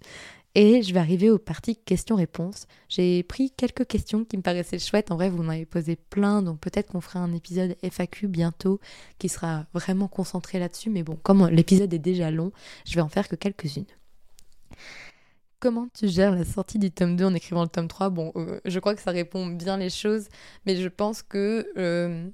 Et 0.54 0.82
je 0.82 0.92
vais 0.92 1.00
arriver 1.00 1.30
aux 1.30 1.38
parties 1.38 1.76
questions-réponses. 1.76 2.66
J'ai 2.88 3.22
pris 3.22 3.50
quelques 3.50 3.86
questions 3.86 4.24
qui 4.24 4.36
me 4.36 4.42
paraissaient 4.42 4.78
chouettes. 4.78 5.10
En 5.10 5.16
vrai, 5.16 5.30
vous 5.30 5.42
en 5.42 5.48
avez 5.48 5.64
posé 5.64 5.96
plein, 5.96 6.42
donc 6.42 6.60
peut-être 6.60 6.92
qu'on 6.92 7.00
fera 7.00 7.20
un 7.20 7.32
épisode 7.32 7.76
FAQ 7.82 8.28
bientôt 8.28 8.78
qui 9.18 9.30
sera 9.30 9.64
vraiment 9.72 10.08
concentré 10.08 10.58
là-dessus. 10.58 10.90
Mais 10.90 11.02
bon, 11.02 11.16
comme 11.22 11.48
l'épisode 11.48 11.92
est 11.94 11.98
déjà 11.98 12.30
long, 12.30 12.52
je 12.86 12.94
vais 12.94 13.00
en 13.00 13.08
faire 13.08 13.28
que 13.28 13.36
quelques-unes. 13.36 13.86
Comment 15.62 15.86
tu 15.94 16.08
gères 16.08 16.34
la 16.34 16.44
sortie 16.44 16.80
du 16.80 16.90
tome 16.90 17.14
2 17.14 17.24
en 17.24 17.34
écrivant 17.34 17.62
le 17.62 17.68
tome 17.68 17.86
3 17.86 18.10
Bon, 18.10 18.32
euh, 18.34 18.58
je 18.64 18.80
crois 18.80 18.96
que 18.96 19.00
ça 19.00 19.12
répond 19.12 19.46
bien 19.46 19.76
les 19.76 19.90
choses, 19.90 20.26
mais 20.66 20.74
je 20.74 20.88
pense 20.88 21.22
que 21.22 21.70
euh, 21.76 22.28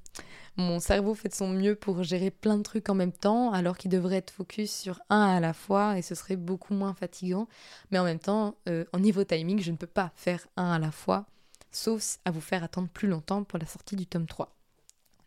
mon 0.56 0.80
cerveau 0.80 1.14
fait 1.14 1.28
de 1.28 1.34
son 1.34 1.48
mieux 1.48 1.74
pour 1.74 2.02
gérer 2.02 2.30
plein 2.30 2.56
de 2.56 2.62
trucs 2.62 2.88
en 2.88 2.94
même 2.94 3.12
temps, 3.12 3.52
alors 3.52 3.76
qu'il 3.76 3.90
devrait 3.90 4.16
être 4.16 4.30
focus 4.30 4.72
sur 4.72 5.02
un 5.10 5.26
à 5.26 5.40
la 5.40 5.52
fois 5.52 5.98
et 5.98 6.00
ce 6.00 6.14
serait 6.14 6.36
beaucoup 6.36 6.72
moins 6.72 6.94
fatigant. 6.94 7.48
Mais 7.90 7.98
en 7.98 8.04
même 8.04 8.18
temps, 8.18 8.54
euh, 8.66 8.86
en 8.94 8.98
niveau 8.98 9.24
timing, 9.24 9.60
je 9.60 9.72
ne 9.72 9.76
peux 9.76 9.86
pas 9.86 10.10
faire 10.16 10.46
un 10.56 10.70
à 10.70 10.78
la 10.78 10.90
fois, 10.90 11.26
sauf 11.70 12.16
à 12.24 12.30
vous 12.30 12.40
faire 12.40 12.64
attendre 12.64 12.88
plus 12.88 13.08
longtemps 13.08 13.44
pour 13.44 13.58
la 13.58 13.66
sortie 13.66 13.96
du 13.96 14.06
tome 14.06 14.24
3. 14.24 14.56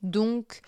Donc 0.02 0.62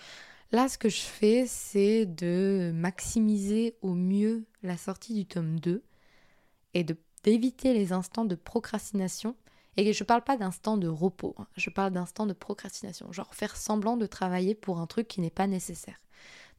là, 0.51 0.69
ce 0.69 0.77
que 0.77 0.87
je 0.87 1.01
fais, 1.01 1.45
c'est 1.47 2.05
de 2.05 2.71
maximiser 2.75 3.75
au 3.81 3.95
mieux 3.95 4.45
la 4.61 4.77
sortie 4.77 5.15
du 5.15 5.25
tome 5.25 5.59
2 5.59 5.81
et 6.75 6.83
d'éviter 7.23 7.73
les 7.73 7.93
instants 7.93 8.25
de 8.25 8.35
procrastination 8.35 9.35
et 9.75 9.91
je 9.91 10.03
ne 10.03 10.07
parle 10.07 10.23
pas 10.23 10.37
d'instant 10.37 10.77
de 10.77 10.87
repos, 10.87 11.35
hein. 11.39 11.47
je 11.55 11.69
parle 11.69 11.93
d'instant 11.93 12.25
de 12.25 12.33
procrastination, 12.33 13.11
genre 13.11 13.33
faire 13.33 13.55
semblant 13.55 13.97
de 13.97 14.05
travailler 14.05 14.53
pour 14.53 14.79
un 14.79 14.85
truc 14.85 15.07
qui 15.07 15.21
n'est 15.21 15.31
pas 15.31 15.47
nécessaire. 15.47 15.99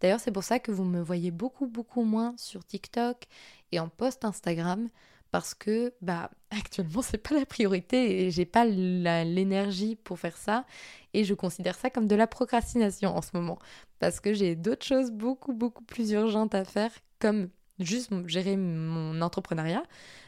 D'ailleurs, 0.00 0.20
c'est 0.20 0.32
pour 0.32 0.42
ça 0.42 0.58
que 0.58 0.72
vous 0.72 0.84
me 0.84 1.00
voyez 1.00 1.30
beaucoup, 1.30 1.66
beaucoup 1.66 2.02
moins 2.02 2.34
sur 2.36 2.64
TikTok 2.64 3.24
et 3.72 3.78
en 3.78 3.88
post 3.88 4.24
Instagram 4.24 4.88
parce 5.34 5.54
que 5.54 5.92
bah 6.00 6.30
actuellement 6.50 7.02
c'est 7.02 7.18
pas 7.18 7.34
la 7.34 7.44
priorité 7.44 8.22
et 8.22 8.30
j'ai 8.30 8.44
pas 8.44 8.64
l'énergie 8.64 9.96
pour 9.96 10.16
faire 10.16 10.36
ça 10.36 10.64
et 11.12 11.24
je 11.24 11.34
considère 11.34 11.74
ça 11.74 11.90
comme 11.90 12.06
de 12.06 12.14
la 12.14 12.28
procrastination 12.28 13.16
en 13.16 13.20
ce 13.20 13.30
moment 13.34 13.58
parce 13.98 14.20
que 14.20 14.32
j'ai 14.32 14.54
d'autres 14.54 14.86
choses 14.86 15.10
beaucoup 15.10 15.52
beaucoup 15.52 15.82
plus 15.82 16.12
urgentes 16.12 16.54
à 16.54 16.64
faire 16.64 16.92
comme 17.18 17.48
juste 17.78 18.10
gérer 18.28 18.56
mon 18.56 19.20
entrepreneuriat, 19.20 19.82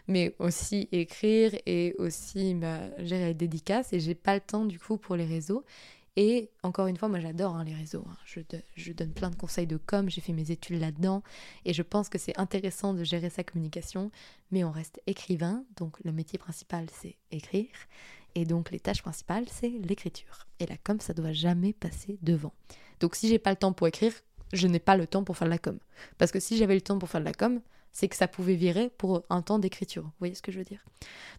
mais 0.09 0.35
aussi 0.39 0.89
écrire 0.93 1.53
et 1.67 1.95
aussi 1.99 2.55
bah, 2.55 2.81
gérer 2.99 3.27
les 3.27 3.35
dédicaces. 3.35 3.93
Et 3.93 4.01
j'ai 4.01 4.15
pas 4.15 4.35
le 4.35 4.41
temps 4.41 4.65
du 4.65 4.79
coup 4.79 4.97
pour 4.97 5.17
les 5.17 5.27
réseaux. 5.27 5.65
Et 6.19 6.51
encore 6.63 6.87
une 6.87 6.97
fois, 6.97 7.09
moi 7.09 7.21
j'adore 7.21 7.57
hein, 7.57 7.65
les 7.65 7.75
réseaux. 7.75 8.05
Hein. 8.09 8.17
Je, 8.25 8.41
je, 8.75 8.93
donne 8.93 9.13
plein 9.13 9.29
de 9.29 9.37
conseils 9.37 9.67
de 9.67 9.77
com, 9.77 10.09
j'ai 10.09 10.23
fait 10.23 10.33
mes 10.33 10.51
études 10.51 10.81
là-dedans. 10.81 11.23
Et 11.67 11.75
je 11.75 11.83
pense 11.83 12.09
que 12.09 12.17
c'est 12.17 12.39
intéressant 12.39 12.95
de 12.95 13.05
gérer 13.05 13.29
sa 13.29 13.45
communication. 13.45 14.11
Mais 14.51 14.65
on 14.65 14.71
reste 14.71 15.01
écrivain, 15.07 15.65
donc 15.77 15.99
le 16.05 16.13
métier 16.13 16.39
principal 16.39 16.87
c'est 16.91 17.17
écrire. 17.31 17.69
Et 18.35 18.47
donc 18.47 18.71
les 18.71 18.81
tâches 18.81 19.03
principales 19.03 19.45
c'est 19.51 19.69
l'écriture. 19.69 20.47
Et 20.59 20.67
la 20.67 20.79
com, 20.79 21.01
ça 21.01 21.13
doit 21.13 21.33
jamais 21.35 21.75
passer 21.75 22.19
devant. 22.23 22.55
Donc 23.01 23.15
si 23.15 23.29
j'ai 23.29 23.39
pas 23.39 23.51
le 23.51 23.57
temps 23.57 23.75
pour 23.75 23.87
écrire, 23.87 24.13
je 24.53 24.67
n'ai 24.67 24.79
pas 24.79 24.97
le 24.97 25.07
temps 25.07 25.25
pour 25.25 25.37
faire 25.37 25.47
de 25.47 25.53
la 25.53 25.59
com. 25.59 25.79
Parce 26.19 26.33
que 26.33 26.41
si 26.41 26.57
j'avais 26.57 26.75
le 26.75 26.81
temps 26.81 26.99
pour 26.99 27.09
faire 27.09 27.21
de 27.21 27.27
la 27.27 27.35
com, 27.35 27.61
c'est 27.93 28.09
que 28.09 28.17
ça 28.17 28.29
pouvait 28.29 28.57
virer 28.57 28.91
pour 28.99 29.25
un 29.31 29.41
temps 29.41 29.59
d'écriture. 29.59 30.03
Vous 30.03 30.13
voyez 30.19 30.35
ce 30.35 30.43
que 30.43 30.53
je 30.53 30.59
veux 30.59 30.65
dire? 30.65 30.85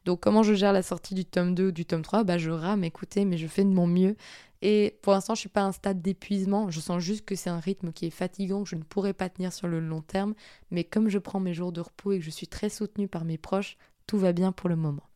Donc 0.06 0.22
comment 0.22 0.42
je 0.42 0.56
gère 0.56 0.74
la 0.74 0.82
sortie 0.82 1.14
du 1.14 1.24
tome 1.24 1.54
2 1.54 1.68
ou 1.68 1.72
du 1.72 1.86
tome 1.86 2.02
3 2.02 2.24
Bah 2.24 2.40
je 2.40 2.50
rame, 2.50 2.84
écoutez, 2.84 3.26
mais 3.26 3.38
je 3.38 3.46
fais 3.46 3.64
de 3.64 3.70
mon 3.70 3.86
mieux. 3.86 4.16
Et 4.64 4.98
pour 5.04 5.14
l'instant, 5.14 5.36
je 5.36 5.42
suis 5.42 5.50
pas 5.50 5.62
à 5.62 5.66
un 5.66 5.72
stade 5.72 6.02
d'épuisement. 6.02 6.72
Je 6.72 6.80
sens 6.80 7.00
juste 7.04 7.26
que 7.26 7.36
c'est 7.36 7.52
un 7.52 7.60
rythme 7.60 7.92
qui 7.92 8.08
est 8.08 8.12
fatigant, 8.12 8.64
que 8.64 8.70
je 8.70 8.76
ne 8.76 8.82
pourrais 8.82 9.14
pas 9.14 9.30
tenir 9.30 9.54
sur 9.54 9.68
le 9.68 9.80
long 9.80 10.02
terme. 10.02 10.34
Mais 10.72 10.84
comme 10.84 11.10
je 11.10 11.20
prends 11.20 11.40
mes 11.40 11.54
jours 11.54 11.72
de 11.72 11.82
repos 11.82 12.14
et 12.14 12.18
que 12.20 12.26
je 12.26 12.32
suis 12.32 12.48
très 12.48 12.70
soutenue 12.70 13.08
par 13.08 13.24
mes 13.24 13.38
proches, 13.38 13.78
tout 14.08 14.18
va 14.18 14.34
bien 14.34 14.52
pour 14.52 14.68
le 14.68 14.76
moment. 14.76 15.08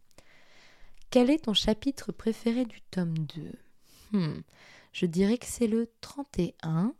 Quel 1.09 1.29
est 1.31 1.45
ton 1.45 1.53
chapitre 1.53 2.11
préféré 2.11 2.65
du 2.65 2.81
tome 2.91 3.17
2 3.17 4.19
hmm. 4.19 4.41
Je 4.93 5.05
dirais 5.05 5.37
que 5.37 5.45
c'est 5.47 5.67
le 5.67 5.89
31 6.01 6.93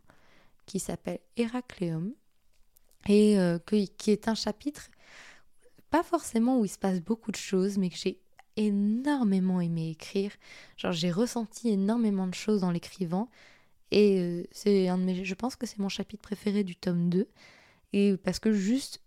qui 0.66 0.78
s'appelle 0.78 1.20
Héracléum 1.36 2.12
et 3.08 3.38
euh, 3.38 3.58
qui 3.66 4.10
est 4.10 4.28
un 4.28 4.34
chapitre 4.34 4.90
pas 5.92 6.02
forcément 6.02 6.58
où 6.58 6.64
il 6.64 6.70
se 6.70 6.78
passe 6.78 7.02
beaucoup 7.02 7.30
de 7.30 7.36
choses, 7.36 7.76
mais 7.76 7.90
que 7.90 7.96
j'ai 7.96 8.18
énormément 8.56 9.60
aimé 9.60 9.90
écrire. 9.90 10.32
Genre 10.78 10.92
j'ai 10.92 11.10
ressenti 11.10 11.68
énormément 11.68 12.26
de 12.26 12.34
choses 12.34 12.62
dans 12.62 12.70
l'écrivant 12.70 13.28
et 13.90 14.18
euh, 14.18 14.44
c'est 14.50 14.88
un 14.88 14.96
de 14.98 15.04
mes 15.04 15.24
je 15.24 15.34
pense 15.34 15.54
que 15.54 15.66
c'est 15.66 15.78
mon 15.78 15.90
chapitre 15.90 16.22
préféré 16.22 16.64
du 16.64 16.76
tome 16.76 17.10
2 17.10 17.28
et 17.92 18.16
parce 18.16 18.38
que 18.38 18.52
juste 18.52 19.02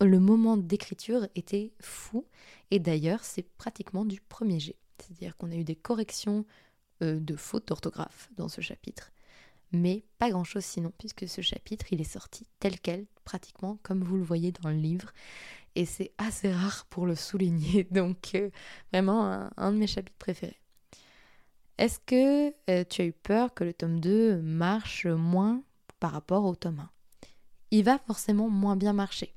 le 0.00 0.18
moment 0.18 0.56
d'écriture 0.56 1.28
était 1.34 1.72
fou 1.78 2.24
et 2.70 2.78
d'ailleurs 2.78 3.22
c'est 3.22 3.42
pratiquement 3.42 4.06
du 4.06 4.20
premier 4.20 4.60
jet. 4.60 4.76
C'est-à-dire 4.98 5.36
qu'on 5.36 5.50
a 5.50 5.56
eu 5.56 5.64
des 5.64 5.76
corrections 5.76 6.46
euh, 7.02 7.20
de 7.20 7.36
fautes 7.36 7.68
d'orthographe 7.68 8.30
dans 8.38 8.48
ce 8.48 8.62
chapitre 8.62 9.12
mais 9.72 10.04
pas 10.18 10.30
grand-chose 10.30 10.64
sinon, 10.64 10.92
puisque 10.98 11.28
ce 11.28 11.40
chapitre, 11.40 11.86
il 11.92 12.00
est 12.00 12.04
sorti 12.04 12.46
tel 12.58 12.78
quel, 12.80 13.06
pratiquement 13.24 13.78
comme 13.82 14.02
vous 14.02 14.16
le 14.16 14.22
voyez 14.22 14.52
dans 14.52 14.70
le 14.70 14.76
livre, 14.76 15.12
et 15.76 15.86
c'est 15.86 16.12
assez 16.18 16.52
rare 16.52 16.86
pour 16.90 17.06
le 17.06 17.14
souligner, 17.14 17.84
donc 17.90 18.34
euh, 18.34 18.50
vraiment 18.92 19.50
un, 19.56 19.72
de 19.72 19.78
mes 19.78 19.86
chapitres 19.86 20.18
préférés. 20.18 20.60
Est-ce 21.78 21.98
que 22.00 22.54
euh, 22.68 22.84
tu 22.88 23.02
as 23.02 23.06
eu 23.06 23.12
peur 23.12 23.54
que 23.54 23.64
le 23.64 23.72
tome 23.72 24.00
2 24.00 24.42
marche 24.42 25.06
moins 25.06 25.62
par 25.98 26.12
rapport 26.12 26.44
au 26.44 26.54
tome 26.54 26.80
1 26.80 26.90
Il 27.70 27.84
va 27.84 27.98
forcément 27.98 28.50
moins 28.50 28.76
bien 28.76 28.92
marcher. 28.92 29.34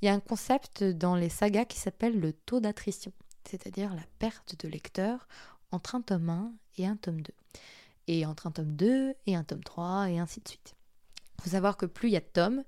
Il 0.00 0.06
y 0.06 0.08
a 0.08 0.14
un 0.14 0.20
concept 0.20 0.82
dans 0.82 1.14
les 1.14 1.28
sagas 1.28 1.66
qui 1.66 1.78
s'appelle 1.78 2.18
le 2.18 2.32
taux 2.32 2.60
d'attrition, 2.60 3.12
c'est-à-dire 3.48 3.94
la 3.94 4.04
perte 4.18 4.56
de 4.64 4.68
lecteur 4.68 5.28
entre 5.70 5.94
un 5.94 6.00
tome 6.00 6.30
1 6.30 6.52
et 6.78 6.86
un 6.86 6.96
tome 6.96 7.20
2 7.20 7.32
et 8.08 8.26
entre 8.26 8.48
un 8.48 8.50
tome 8.50 8.74
2 8.74 9.14
et 9.26 9.36
un 9.36 9.44
tome 9.44 9.62
3 9.62 10.10
et 10.10 10.18
ainsi 10.18 10.40
de 10.40 10.48
suite. 10.48 10.74
Il 11.38 11.44
faut 11.44 11.50
savoir 11.50 11.76
que 11.76 11.86
plus 11.86 12.08
il 12.08 12.12
y 12.12 12.16
a 12.16 12.20
de 12.20 12.26
tomes, 12.26 12.64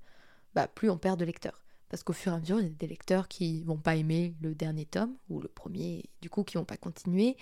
bah, 0.55 0.67
plus 0.67 0.89
on 0.89 0.97
perd 0.97 1.19
de 1.19 1.25
lecteurs. 1.25 1.65
Parce 1.89 2.03
qu'au 2.03 2.13
fur 2.13 2.31
et 2.31 2.35
à 2.35 2.39
mesure, 2.39 2.59
il 2.61 2.67
y 2.67 2.71
a 2.71 2.73
des 2.73 2.87
lecteurs 2.87 3.27
qui 3.27 3.63
vont 3.63 3.77
pas 3.77 3.97
aimer 3.97 4.33
le 4.41 4.55
dernier 4.55 4.85
tome, 4.85 5.13
ou 5.29 5.41
le 5.41 5.49
premier, 5.49 6.05
du 6.21 6.29
coup, 6.29 6.45
qui 6.45 6.53
vont 6.55 6.63
pas 6.63 6.77
continuer. 6.77 7.35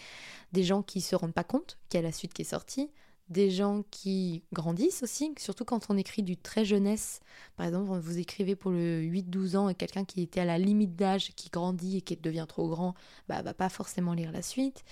Des 0.53 0.63
gens 0.63 0.81
qui 0.81 1.01
se 1.01 1.15
rendent 1.15 1.35
pas 1.35 1.43
compte 1.43 1.77
qu'il 1.87 1.99
y 1.99 2.03
a 2.03 2.07
la 2.07 2.11
suite 2.11 2.33
qui 2.33 2.41
est 2.41 2.45
sortie. 2.45 2.89
Des 3.27 3.51
gens 3.51 3.83
qui 3.91 4.43
grandissent 4.51 5.03
aussi, 5.03 5.35
surtout 5.37 5.65
quand 5.65 5.91
on 5.91 5.97
écrit 5.97 6.23
du 6.23 6.35
très 6.35 6.65
jeunesse. 6.65 7.19
Par 7.57 7.67
exemple, 7.67 7.99
vous 7.99 8.17
écrivez 8.17 8.55
pour 8.55 8.71
le 8.71 9.03
8-12 9.03 9.55
ans 9.55 9.69
et 9.69 9.75
quelqu'un 9.75 10.03
qui 10.03 10.23
était 10.23 10.39
à 10.39 10.45
la 10.45 10.57
limite 10.57 10.95
d'âge, 10.95 11.29
qui 11.35 11.49
grandit 11.49 11.97
et 11.97 12.01
qui 12.01 12.17
devient 12.17 12.47
trop 12.49 12.67
grand, 12.69 12.95
bah, 13.27 13.43
va 13.43 13.53
pas 13.53 13.69
forcément 13.69 14.13
lire 14.13 14.31
la 14.31 14.41
suite. 14.41 14.83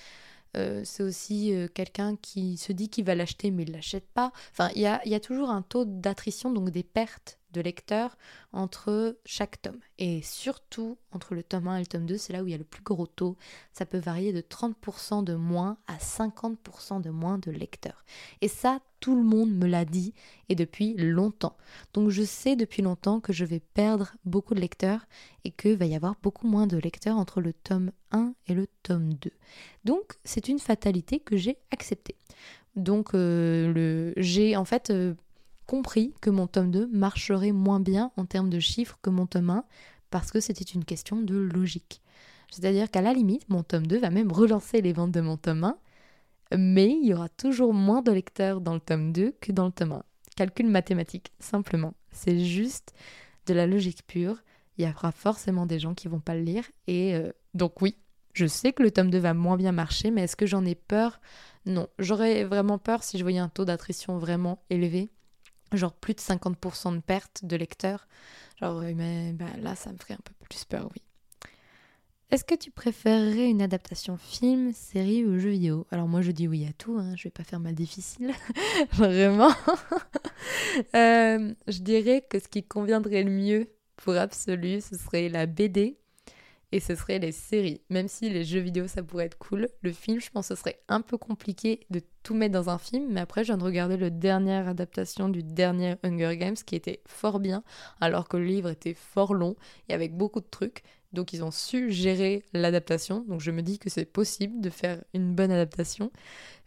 Euh, 0.58 0.82
c'est 0.84 1.04
aussi 1.04 1.54
euh, 1.54 1.68
quelqu'un 1.72 2.16
qui 2.16 2.58
se 2.58 2.72
dit 2.72 2.90
qu'il 2.90 3.06
va 3.06 3.16
l'acheter 3.16 3.52
mais 3.52 3.64
il 3.64 3.72
l'achète 3.72 4.08
pas. 4.14 4.32
Enfin, 4.52 4.70
il 4.76 4.82
y 4.82 4.88
a, 4.88 5.02
y 5.08 5.16
a, 5.16 5.20
toujours 5.20 5.50
un 5.50 5.62
taux 5.62 5.86
d'attrition, 5.86 6.52
donc 6.52 6.70
des 6.72 6.84
pertes 6.84 7.40
lecteurs 7.62 8.18
entre 8.54 9.18
chaque 9.26 9.62
tome. 9.62 9.80
Et 9.98 10.22
surtout 10.22 10.98
entre 11.12 11.36
le 11.36 11.44
tome 11.44 11.68
1 11.68 11.78
et 11.78 11.80
le 11.82 11.86
tome 11.86 12.06
2, 12.06 12.18
c'est 12.18 12.34
là 12.34 12.44
où 12.44 12.48
il 12.48 12.52
y 12.52 12.56
a 12.56 12.58
le 12.58 12.64
plus 12.64 12.84
gros 12.84 13.08
taux. 13.08 13.36
Ça 13.74 13.86
peut 13.86 13.98
varier 13.98 14.34
de 14.34 14.42
30% 14.42 15.24
de 15.24 15.36
moins 15.36 15.78
à 15.88 15.98
50% 15.98 17.02
de 17.02 17.10
moins 17.10 17.38
de 17.38 17.52
lecteurs. 17.52 18.06
Et 18.42 18.48
ça, 18.48 18.80
tout 19.00 19.16
le 19.16 19.24
monde 19.24 19.52
me 19.52 19.68
l'a 19.68 19.86
dit 19.86 20.14
et 20.50 20.56
depuis 20.56 20.96
longtemps. 20.96 21.56
Donc 21.94 22.10
je 22.10 22.24
sais 22.24 22.56
depuis 22.56 22.82
longtemps 22.82 23.20
que 23.20 23.34
je 23.34 23.46
vais 23.46 23.60
perdre 23.60 24.14
beaucoup 24.26 24.56
de 24.56 24.60
lecteurs 24.60 25.06
et 25.44 25.52
qu'il 25.52 25.78
va 25.78 25.86
y 25.86 25.96
avoir 25.96 26.16
beaucoup 26.22 26.48
moins 26.48 26.68
de 26.68 26.78
lecteurs 26.78 27.18
entre 27.18 27.42
le 27.42 27.54
tome 27.54 27.92
1 28.12 28.34
et 28.48 28.54
le 28.54 28.68
tome 28.84 29.14
2. 29.14 29.32
Donc 29.86 30.14
c'est 30.24 30.48
une 30.48 30.60
fatalité 30.60 31.20
que 31.20 31.38
j'ai 31.38 31.58
acceptée. 31.72 32.16
Donc 32.76 33.14
euh, 33.14 33.74
le, 33.74 34.14
j'ai 34.18 34.56
en 34.56 34.66
fait 34.66 34.90
euh, 34.90 35.16
compris 35.68 36.14
que 36.22 36.30
mon 36.30 36.48
tome 36.48 36.72
2 36.72 36.88
marcherait 36.88 37.52
moins 37.52 37.80
bien 37.80 38.12
en 38.18 38.26
termes 38.26 38.50
de 38.50 38.60
chiffres 38.60 38.98
que 39.02 39.10
mon 39.10 39.28
tome 39.28 39.52
1 39.52 39.64
parce 40.10 40.32
que 40.32 40.40
c'était 40.40 40.64
une 40.64 40.86
question 40.86 41.22
de 41.22 41.36
logique. 41.36 42.02
C'est-à-dire 42.52 42.90
qu'à 42.90 43.02
la 43.02 43.14
limite, 43.14 43.48
mon 43.50 43.62
tome 43.62 43.86
2 43.86 44.00
va 44.00 44.10
même 44.10 44.32
relancer 44.32 44.82
les 44.82 44.94
ventes 44.94 45.12
de 45.12 45.22
mon 45.22 45.38
tome 45.38 45.66
1, 45.66 45.78
mais 46.58 46.90
il 46.90 47.06
y 47.06 47.14
aura 47.14 47.30
toujours 47.30 47.74
moins 47.74 48.02
de 48.02 48.12
lecteurs 48.12 48.62
dans 48.62 48.74
le 48.74 48.80
tome 48.80 49.12
2 49.12 49.36
que 49.42 49.52
dans 49.52 49.66
le 49.66 49.72
tome 49.72 49.92
1. 49.92 50.04
Calcul 50.38 50.68
mathématique, 50.68 51.34
simplement. 51.40 51.94
C'est 52.12 52.40
juste 52.40 52.94
de 53.48 53.54
la 53.54 53.68
logique 53.68 54.08
pure. 54.08 54.38
Il 54.78 54.86
y 54.86 54.90
aura 54.90 55.12
forcément 55.12 55.66
des 55.66 55.80
gens 55.80 55.94
qui 55.94 56.08
vont 56.08 56.20
pas 56.20 56.36
le 56.36 56.42
lire. 56.42 56.64
Et 56.88 57.16
euh, 57.16 57.32
donc 57.54 57.82
oui, 57.82 57.98
je 58.34 58.46
sais 58.46 58.72
que 58.72 58.84
le 58.84 58.92
tome 58.92 59.10
2 59.10 59.18
va 59.18 59.34
moins 59.34 59.58
bien 59.58 59.74
marcher, 59.74 60.12
mais 60.12 60.24
est-ce 60.24 60.36
que 60.36 60.46
j'en 60.46 60.64
ai 60.64 60.76
peur? 60.76 61.20
Non. 61.66 61.88
J'aurais 62.00 62.46
vraiment 62.46 62.78
peur 62.78 63.04
si 63.04 63.18
je 63.18 63.24
voyais 63.24 63.40
un 63.40 63.50
taux 63.50 63.66
d'attrition 63.66 64.18
vraiment 64.20 64.64
élevé 64.70 65.10
genre 65.74 65.94
plus 65.94 66.14
de 66.14 66.20
50% 66.20 66.96
de 66.96 67.00
perte 67.02 67.46
de 67.46 67.56
lecteurs. 67.56 68.08
Genre, 68.60 68.82
mais 68.96 69.34
bah, 69.34 69.46
là, 69.60 69.76
ça 69.76 69.92
me 69.92 69.98
ferait 69.98 70.16
un 70.16 70.24
peu 70.24 70.34
plus 70.48 70.66
peur, 70.66 70.90
oui. 70.96 71.02
Est-ce 72.30 72.44
que 72.44 72.56
tu 72.56 72.72
préférerais 72.72 73.50
une 73.50 73.62
adaptation 73.62 74.18
film, 74.18 74.74
série 74.74 75.24
ou 75.24 75.40
jeu 75.40 75.52
vidéo? 75.52 75.88
Alors 75.92 76.10
moi 76.10 76.22
je 76.22 76.32
dis 76.32 76.46
oui 76.46 76.66
à 76.66 76.74
tout, 76.74 76.98
hein, 77.00 77.14
je 77.16 77.24
vais 77.24 77.30
pas 77.30 77.46
faire 77.46 77.62
mal 77.62 77.74
difficile, 77.74 78.34
vraiment. 78.92 79.52
Euh, 80.94 81.54
je 81.68 81.80
dirais 81.80 82.24
que 82.30 82.38
ce 82.38 82.48
qui 82.48 82.64
conviendrait 82.64 83.24
le 83.24 83.32
mieux 83.32 83.70
pour 83.96 84.16
Absolu, 84.16 84.82
ce 84.82 84.96
serait 84.98 85.30
la 85.30 85.46
BD 85.46 85.98
et 86.72 86.80
ce 86.80 86.96
serait 86.96 87.20
les 87.20 87.32
séries. 87.32 87.82
Même 87.90 88.08
si 88.08 88.30
les 88.30 88.44
jeux 88.44 88.60
vidéo 88.60 88.88
ça 88.88 89.04
pourrait 89.04 89.26
être 89.26 89.38
cool, 89.38 89.70
le 89.82 89.92
film 89.92 90.20
je 90.20 90.30
pense 90.30 90.50
que 90.50 90.56
ce 90.56 90.60
serait 90.60 90.82
un 90.88 91.02
peu 91.02 91.18
compliqué 91.18 91.86
de 91.90 92.02
tout 92.24 92.34
mettre 92.34 92.54
dans 92.54 92.70
un 92.70 92.78
film, 92.78 93.08
mais 93.12 93.22
après 93.22 93.44
je 93.44 93.48
viens 93.48 93.58
de 93.58 93.64
regarder 93.64 93.98
le 93.98 94.12
dernière 94.12 94.68
adaptation 94.68 95.30
du 95.30 95.44
dernier 95.44 95.96
Hunger 96.04 96.38
Games 96.38 96.56
qui 96.56 96.76
était 96.76 97.02
fort 97.06 97.40
bien, 97.40 97.64
alors 98.02 98.28
que 98.28 98.38
le 98.38 98.46
livre 98.46 98.70
était 98.70 98.94
fort 98.94 99.34
long 99.34 99.56
et 99.90 99.94
avec 99.94 100.16
beaucoup 100.16 100.42
de 100.42 100.48
trucs. 100.50 100.84
Donc 101.14 101.32
ils 101.32 101.44
ont 101.44 101.52
su 101.52 101.90
gérer 101.90 102.44
l'adaptation, 102.52 103.24
donc 103.28 103.40
je 103.40 103.52
me 103.52 103.62
dis 103.62 103.80
que 103.80 103.90
c'est 103.90 104.06
possible 104.06 104.60
de 104.60 104.70
faire 104.70 105.02
une 105.14 105.34
bonne 105.36 105.52
adaptation, 105.52 106.12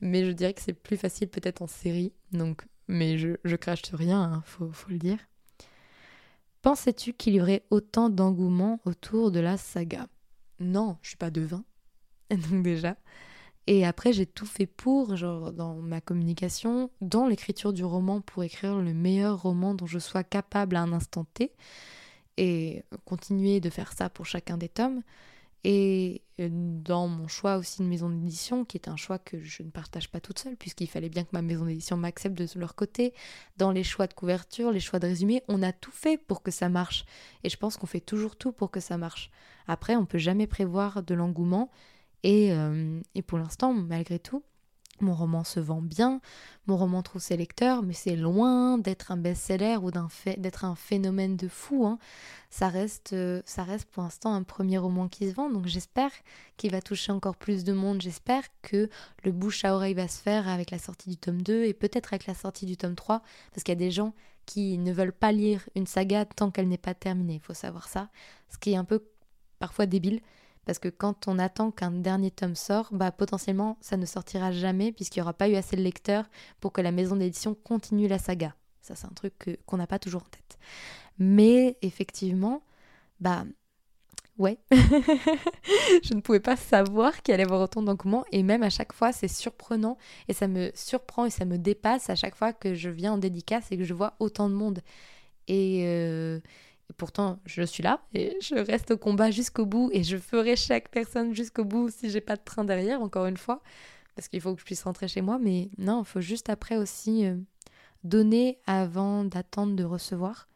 mais 0.00 0.24
je 0.24 0.30
dirais 0.30 0.54
que 0.54 0.62
c'est 0.62 0.72
plus 0.72 0.96
facile 0.96 1.28
peut-être 1.28 1.60
en 1.60 1.66
série, 1.66 2.12
donc 2.32 2.64
mais 2.88 3.18
je, 3.18 3.56
crache 3.56 3.82
sur 3.82 3.98
rien, 3.98 4.20
hein, 4.20 4.42
faut 4.44 4.72
le 4.88 4.98
dire. 4.98 5.18
Pensais-tu 6.62 7.14
qu'il 7.14 7.34
y 7.34 7.40
aurait 7.40 7.64
autant 7.70 8.10
d'engouement 8.10 8.80
autour 8.84 9.30
de 9.30 9.40
la 9.40 9.56
saga? 9.56 10.08
Non, 10.58 10.98
je 11.02 11.08
suis 11.08 11.16
pas 11.16 11.30
devin. 11.30 11.64
Donc 12.30 12.62
déjà. 12.62 12.96
Et 13.66 13.86
après, 13.86 14.12
j'ai 14.12 14.26
tout 14.26 14.46
fait 14.46 14.66
pour, 14.66 15.16
genre 15.16 15.52
dans 15.52 15.76
ma 15.76 16.00
communication, 16.00 16.90
dans 17.00 17.26
l'écriture 17.26 17.72
du 17.72 17.84
roman, 17.84 18.20
pour 18.20 18.42
écrire 18.42 18.76
le 18.76 18.92
meilleur 18.92 19.40
roman 19.40 19.74
dont 19.74 19.86
je 19.86 19.98
sois 19.98 20.24
capable 20.24 20.76
à 20.76 20.82
un 20.82 20.92
instant 20.92 21.24
T, 21.34 21.52
et 22.36 22.84
continuer 23.04 23.60
de 23.60 23.70
faire 23.70 23.92
ça 23.92 24.10
pour 24.10 24.26
chacun 24.26 24.56
des 24.56 24.68
tomes. 24.68 25.02
Et 25.64 26.22
euh, 26.40 26.48
dans 26.50 27.06
mon 27.06 27.28
choix 27.28 27.58
aussi 27.58 27.82
de 27.82 27.86
maison 27.86 28.08
d'édition, 28.08 28.64
qui 28.64 28.78
est 28.78 28.88
un 28.88 28.96
choix 28.96 29.18
que 29.18 29.40
je 29.40 29.62
ne 29.62 29.70
partage 29.70 30.10
pas 30.10 30.20
toute 30.20 30.38
seule, 30.38 30.56
puisqu'il 30.56 30.88
fallait 30.88 31.10
bien 31.10 31.24
que 31.24 31.30
ma 31.32 31.42
maison 31.42 31.66
d'édition 31.66 31.96
m'accepte 31.96 32.36
de 32.36 32.46
leur 32.58 32.74
côté, 32.74 33.12
dans 33.58 33.70
les 33.70 33.84
choix 33.84 34.06
de 34.06 34.14
couverture, 34.14 34.70
les 34.70 34.80
choix 34.80 34.98
de 34.98 35.06
résumé, 35.06 35.42
on 35.48 35.62
a 35.62 35.72
tout 35.72 35.92
fait 35.92 36.16
pour 36.16 36.42
que 36.42 36.50
ça 36.50 36.68
marche. 36.68 37.04
Et 37.44 37.50
je 37.50 37.56
pense 37.56 37.76
qu'on 37.76 37.86
fait 37.86 38.00
toujours 38.00 38.36
tout 38.36 38.52
pour 38.52 38.70
que 38.70 38.80
ça 38.80 38.96
marche. 38.96 39.30
Après, 39.66 39.96
on 39.96 40.06
peut 40.06 40.18
jamais 40.18 40.46
prévoir 40.46 41.02
de 41.02 41.14
l'engouement. 41.14 41.70
Et, 42.22 42.52
euh, 42.52 43.00
et 43.14 43.22
pour 43.22 43.38
l'instant, 43.38 43.72
malgré 43.72 44.18
tout, 44.18 44.42
mon 45.00 45.14
roman 45.14 45.44
se 45.44 45.60
vend 45.60 45.82
bien, 45.82 46.20
mon 46.66 46.76
roman 46.76 47.02
trouve 47.02 47.20
ses 47.20 47.36
lecteurs, 47.36 47.82
mais 47.82 47.92
c'est 47.92 48.16
loin 48.16 48.78
d'être 48.78 49.12
un 49.12 49.16
best-seller 49.16 49.76
ou 49.76 49.90
d'être 49.90 50.64
un 50.64 50.74
phénomène 50.74 51.36
de 51.36 51.48
fou. 51.48 51.86
Hein. 51.86 51.98
Ça, 52.50 52.68
reste, 52.68 53.12
euh, 53.12 53.42
ça 53.44 53.64
reste 53.64 53.88
pour 53.90 54.02
l'instant 54.02 54.34
un 54.34 54.42
premier 54.42 54.78
roman 54.78 55.08
qui 55.08 55.28
se 55.28 55.34
vend, 55.34 55.50
donc 55.50 55.66
j'espère 55.66 56.10
qu'il 56.56 56.70
va 56.72 56.80
toucher 56.80 57.12
encore 57.12 57.36
plus 57.36 57.64
de 57.64 57.72
monde. 57.72 58.02
J'espère 58.02 58.44
que 58.62 58.88
le 59.24 59.32
bouche 59.32 59.64
à 59.64 59.74
oreille 59.74 59.94
va 59.94 60.08
se 60.08 60.20
faire 60.20 60.48
avec 60.48 60.70
la 60.70 60.78
sortie 60.78 61.10
du 61.10 61.16
tome 61.16 61.42
2 61.42 61.64
et 61.64 61.74
peut-être 61.74 62.12
avec 62.12 62.26
la 62.26 62.34
sortie 62.34 62.66
du 62.66 62.76
tome 62.76 62.94
3, 62.94 63.22
parce 63.52 63.62
qu'il 63.62 63.72
y 63.72 63.76
a 63.76 63.86
des 63.86 63.90
gens 63.90 64.14
qui 64.46 64.78
ne 64.78 64.92
veulent 64.92 65.12
pas 65.12 65.32
lire 65.32 65.68
une 65.76 65.86
saga 65.86 66.24
tant 66.24 66.50
qu'elle 66.50 66.68
n'est 66.68 66.78
pas 66.78 66.94
terminée, 66.94 67.34
il 67.34 67.40
faut 67.40 67.54
savoir 67.54 67.88
ça, 67.88 68.08
ce 68.48 68.58
qui 68.58 68.72
est 68.72 68.76
un 68.76 68.84
peu 68.84 69.04
parfois 69.58 69.86
débile 69.86 70.20
parce 70.66 70.78
que 70.78 70.88
quand 70.88 71.28
on 71.28 71.38
attend 71.38 71.70
qu'un 71.70 71.90
dernier 71.90 72.30
tome 72.30 72.54
sort, 72.54 72.88
bah 72.92 73.10
potentiellement 73.10 73.78
ça 73.80 73.96
ne 73.96 74.06
sortira 74.06 74.52
jamais 74.52 74.92
puisqu'il 74.92 75.18
n'y 75.20 75.22
aura 75.22 75.32
pas 75.32 75.48
eu 75.48 75.56
assez 75.56 75.76
de 75.76 75.82
lecteurs 75.82 76.26
pour 76.60 76.72
que 76.72 76.80
la 76.80 76.92
maison 76.92 77.16
d'édition 77.16 77.54
continue 77.54 78.08
la 78.08 78.18
saga. 78.18 78.54
Ça 78.82 78.94
c'est 78.94 79.06
un 79.06 79.14
truc 79.14 79.58
qu'on 79.66 79.76
n'a 79.76 79.86
pas 79.86 79.98
toujours 79.98 80.22
en 80.22 80.30
tête. 80.30 80.58
Mais 81.18 81.76
effectivement, 81.82 82.62
bah 83.20 83.44
ouais, 84.38 84.58
je 84.72 86.14
ne 86.14 86.20
pouvais 86.20 86.40
pas 86.40 86.56
savoir 86.56 87.22
qu'il 87.22 87.34
allait 87.34 87.42
y 87.42 87.46
avoir 87.46 87.60
autant 87.60 87.82
d'engouement 87.82 88.24
et 88.32 88.42
même 88.42 88.62
à 88.62 88.70
chaque 88.70 88.92
fois 88.92 89.12
c'est 89.12 89.28
surprenant 89.28 89.98
et 90.28 90.32
ça 90.32 90.48
me 90.48 90.70
surprend 90.74 91.26
et 91.26 91.30
ça 91.30 91.44
me 91.44 91.58
dépasse 91.58 92.10
à 92.10 92.14
chaque 92.16 92.34
fois 92.34 92.52
que 92.52 92.74
je 92.74 92.90
viens 92.90 93.12
en 93.14 93.18
dédicace 93.18 93.70
et 93.70 93.76
que 93.76 93.84
je 93.84 93.94
vois 93.94 94.14
autant 94.18 94.48
de 94.48 94.54
monde. 94.54 94.80
Et, 95.48 95.84
euh, 95.86 96.40
pourtant, 97.00 97.40
je 97.46 97.62
suis 97.62 97.82
là 97.82 98.02
et 98.12 98.36
je 98.42 98.56
reste 98.56 98.90
au 98.90 98.98
combat 98.98 99.30
jusqu'au 99.30 99.64
bout 99.64 99.88
et 99.90 100.02
je 100.02 100.18
ferai 100.18 100.54
chaque 100.54 100.90
personne 100.90 101.34
jusqu'au 101.34 101.64
bout 101.64 101.88
si 101.88 102.10
j'ai 102.10 102.20
pas 102.20 102.36
de 102.36 102.42
train 102.44 102.62
derrière, 102.62 103.00
encore 103.00 103.24
une 103.24 103.38
fois, 103.38 103.62
parce 104.14 104.28
qu'il 104.28 104.42
faut 104.42 104.52
que 104.52 104.60
je 104.60 104.66
puisse 104.66 104.82
rentrer 104.82 105.08
chez 105.08 105.22
moi. 105.22 105.38
Mais 105.38 105.70
non, 105.78 106.02
il 106.02 106.04
faut 106.04 106.20
juste 106.20 106.50
après 106.50 106.76
aussi 106.76 107.24
euh, 107.24 107.36
donner 108.04 108.58
avant 108.66 109.24
d'attendre 109.24 109.74
de 109.76 109.82
recevoir 109.82 110.46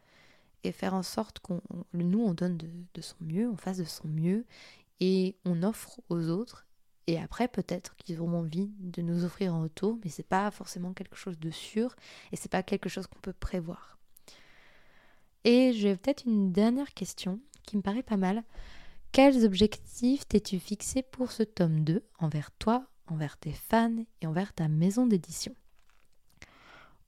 et 0.65 0.73
faire 0.73 0.93
en 0.93 1.03
sorte 1.03 1.39
qu'on, 1.39 1.63
nous, 1.95 2.21
on 2.21 2.35
donne 2.35 2.59
de, 2.59 2.69
de 2.93 3.01
son 3.01 3.17
mieux, 3.23 3.49
on 3.49 3.57
fasse 3.57 3.79
de 3.79 3.85
son 3.85 4.07
mieux 4.07 4.45
et 5.01 5.37
on 5.47 5.63
offre 5.63 5.99
aux 6.11 6.29
autres. 6.29 6.67
Et 7.07 7.19
après, 7.19 7.49
peut-être 7.49 7.97
qu'ils 7.97 8.21
auront 8.21 8.41
envie 8.41 8.71
de 8.81 9.01
nous 9.01 9.25
offrir 9.25 9.55
en 9.55 9.63
retour, 9.63 9.99
mais 10.05 10.11
c'est 10.11 10.23
pas 10.29 10.51
forcément 10.51 10.93
quelque 10.93 11.17
chose 11.17 11.39
de 11.39 11.51
sûr 11.51 11.97
et 12.33 12.37
c'est 12.37 12.53
pas 12.53 12.63
quelque 12.63 12.91
chose 12.91 13.07
qu'on 13.07 13.21
peut 13.21 13.33
prévoir. 13.33 13.95
Et 15.45 15.73
j'ai 15.75 15.97
peut-être 15.97 16.25
une 16.27 16.53
dernière 16.53 16.95
question 16.95 17.41
qui 17.67 17.77
me 17.77 17.83
paraît 17.83 18.03
pas 18.03 18.17
mal. 18.17 18.43
Quels 19.13 19.45
objectifs 19.45 20.27
t'es-tu 20.27 20.59
fixé 20.59 21.03
pour 21.03 21.33
ce 21.33 21.43
tome 21.43 21.85
2 21.85 22.03
envers 22.19 22.51
toi, 22.53 22.87
envers 23.07 23.37
tes 23.37 23.53
fans 23.53 24.05
et 24.21 24.27
envers 24.27 24.53
ta 24.53 24.69
maison 24.69 25.07
d'édition? 25.07 25.55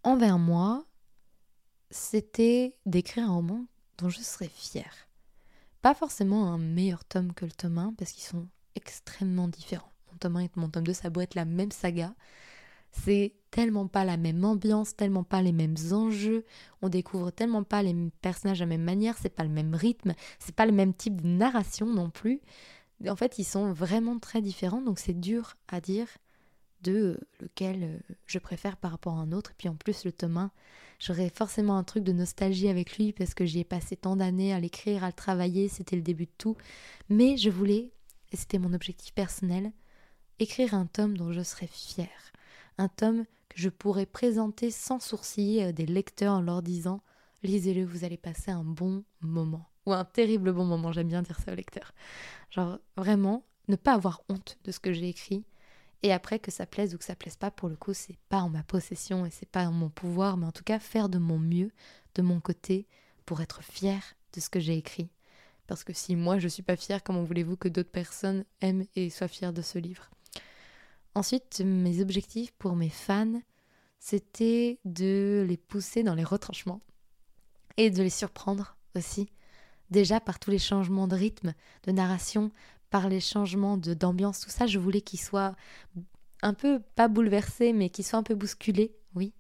Envers 0.03 0.39
moi, 0.39 0.87
c'était 1.91 2.77
d'écrire 2.87 3.25
un 3.25 3.35
roman 3.35 3.67
dont 3.99 4.09
je 4.09 4.21
serais 4.21 4.51
fière. 4.53 5.09
Pas 5.83 5.95
forcément 5.95 6.53
un 6.53 6.59
meilleur 6.59 7.05
tome 7.05 7.33
que 7.33 7.45
le 7.45 7.53
tome 7.53 7.79
1 7.79 7.95
parce 7.95 8.13
qu'ils 8.13 8.25
sont 8.25 8.47
extrêmement 8.75 9.49
différents. 9.49 9.93
Mon 10.13 10.19
tome 10.19 10.37
1 10.37 10.41
et 10.41 10.51
mon 10.57 10.69
tome 10.69 10.85
2, 10.85 10.93
ça 10.93 11.11
doit 11.11 11.23
être 11.23 11.35
la 11.35 11.45
même 11.45 11.73
saga, 11.73 12.15
c'est 12.93 13.35
tellement 13.57 13.87
pas 13.87 14.05
la 14.05 14.19
même 14.19 14.45
ambiance, 14.45 14.95
tellement 14.97 15.25
pas 15.25 15.41
les 15.41 15.53
mêmes 15.53 15.77
enjeux, 15.91 16.45
on 16.83 16.91
découvre 16.91 17.31
tellement 17.31 17.63
pas 17.63 17.83
les 17.83 17.97
personnages 18.21 18.59
de 18.59 18.65
la 18.65 18.69
même 18.69 18.85
manière, 18.85 19.17
c'est 19.17 19.35
pas 19.35 19.45
le 19.45 19.49
même 19.49 19.75
rythme, 19.75 20.13
c'est 20.39 20.55
pas 20.55 20.67
le 20.67 20.73
même 20.73 20.93
type 20.93 21.23
de 21.23 21.27
narration 21.27 21.87
non 21.87 22.11
plus. 22.11 22.43
En 23.09 23.17
fait, 23.17 23.39
ils 23.39 23.45
sont 23.45 23.73
vraiment 23.73 24.19
très 24.19 24.43
différents, 24.43 24.83
donc 24.83 24.99
c'est 24.99 25.19
dur 25.19 25.57
à 25.69 25.81
dire 25.81 26.07
de 26.83 27.19
lequel 27.41 27.83
euh, 27.83 28.15
je 28.27 28.39
préfère 28.39 28.77
par 28.77 28.91
rapport 28.91 29.15
à 29.15 29.23
un 29.23 29.33
autre. 29.33 29.55
Puis 29.57 29.71
en 29.71 29.75
plus, 29.75 30.05
le 30.05 30.13
tome 30.13 30.37
1, 30.37 30.51
J'aurais 30.99 31.29
forcément 31.29 31.77
un 31.77 31.85
truc 31.85 32.05
de 32.05 32.13
nostalgie 32.13 32.69
avec 32.69 32.97
lui 32.97 33.13
parce 33.13 33.35
que 33.35 33.45
j'y 33.45 33.61
ai 33.61 33.65
passé 33.65 33.97
tant 33.97 34.17
d'années 34.17 34.55
à 34.55 34.61
l'écrire, 34.61 35.05
à 35.05 35.09
le 35.09 35.13
travailler, 35.13 35.69
c'était 35.69 35.97
le 35.97 36.03
début 36.03 36.25
de 36.27 36.33
tout. 36.39 36.57
Mais 37.11 37.37
je 37.37 37.51
voulais, 37.51 37.91
et 38.33 38.37
c'était 38.37 38.59
mon 38.59 38.73
objectif 38.73 39.13
personnel, 39.13 39.73
écrire 40.39 40.75
un 40.75 40.87
tome 40.87 41.17
dont 41.17 41.33
je 41.33 41.43
serais 41.43 41.69
fière. 41.71 42.33
Un 42.79 42.89
tome 42.89 43.25
je 43.57 43.71
pourrais 43.71 44.05
présenter 44.05 44.71
sans 44.71 45.01
sourciller 45.01 45.65
à 45.65 45.73
des 45.73 45.87
lecteurs 45.87 46.35
en 46.35 46.41
leur 46.43 46.63
disant 46.63 47.01
lisez-le, 47.43 47.87
vous 47.87 48.05
allez 48.05 48.19
passer 48.19 48.51
un 48.51 48.65
bon 48.65 49.03
moment. 49.23 49.67
Ou 49.87 49.95
un 49.95 50.05
terrible 50.05 50.53
bon 50.53 50.67
moment, 50.67 50.93
j'aime 50.93 51.09
bien 51.09 51.23
dire 51.23 51.41
ça 51.41 51.53
aux 51.53 51.57
lecteurs. 51.57 51.95
Genre 52.51 52.79
vraiment, 52.97 53.47
ne 53.69 53.77
pas 53.77 53.95
avoir 53.95 54.21
honte 54.29 54.59
de 54.65 54.73
ce 54.73 54.79
que 54.79 54.93
j'ai 54.93 55.09
écrit. 55.09 55.47
Et 56.03 56.13
après, 56.13 56.39
que 56.39 56.51
ça 56.51 56.67
plaise 56.67 56.95
ou 56.95 56.99
que 56.99 57.05
ça 57.05 57.17
plaise 57.17 57.37
pas, 57.37 57.51
pour 57.51 57.71
le 57.71 57.77
coup, 57.77 57.95
c'est 57.95 58.19
pas 58.29 58.41
en 58.41 58.51
ma 58.51 58.63
possession 58.63 59.25
et 59.25 59.31
c'est 59.31 59.49
pas 59.49 59.67
en 59.67 59.73
mon 59.73 59.89
pouvoir, 59.89 60.37
mais 60.37 60.47
en 60.47 60.53
tout 60.53 60.65
cas, 60.65 60.79
faire 60.79 61.09
de 61.09 61.19
mon 61.19 61.39
mieux, 61.39 61.71
de 62.15 62.21
mon 62.21 62.41
côté, 62.41 62.87
pour 63.25 63.41
être 63.41 63.63
fière 63.63 64.17
de 64.35 64.41
ce 64.41 64.51
que 64.51 64.61
j'ai 64.61 64.77
écrit. 64.77 65.09
Parce 65.67 65.83
que 65.83 65.95
si 65.95 66.15
moi 66.15 66.39
je 66.39 66.49
suis 66.49 66.63
pas 66.63 66.77
fière, 66.77 67.03
comment 67.03 67.25
voulez-vous 67.25 67.57
que 67.57 67.69
d'autres 67.69 67.91
personnes 67.91 68.45
aiment 68.61 68.85
et 68.97 69.09
soient 69.09 69.29
fières 69.29 69.55
de 69.55 69.63
ce 69.63 69.79
livre? 69.79 70.11
Ensuite, 71.17 71.63
mes 71.65 72.03
objectifs 72.03 72.53
pour 72.59 72.77
mes 72.77 72.91
fans, 72.91 73.41
c'était 73.99 74.79
de 74.85 75.47
les 75.49 75.57
pousser 75.57 76.03
dans 76.03 76.15
les 76.15 76.23
retranchements 76.23 76.83
et 77.79 77.89
de 77.89 78.03
les 78.03 78.11
surprendre 78.11 78.77
aussi. 78.95 79.31
Déjà 79.89 80.21
par 80.21 80.39
tous 80.39 80.51
les 80.51 80.59
changements 80.59 81.09
de 81.09 81.17
rythme, 81.17 81.55
de 81.85 81.93
narration, 81.93 82.51
par 82.91 83.09
les 83.09 83.21
changements 83.21 83.79
d'ambiance, 83.79 84.41
tout 84.41 84.51
ça, 84.51 84.67
je 84.67 84.79
voulais 84.79 85.01
qu'ils 85.01 85.19
soient 85.19 85.57
un 86.43 86.53
peu, 86.53 86.81
pas 86.97 87.09
bouleversés, 87.09 87.73
mais 87.73 87.89
qu'ils 87.89 88.05
soient 88.05 88.19
un 88.19 88.23
peu 88.23 88.35
bousculés, 88.35 88.95
oui, 89.15 89.33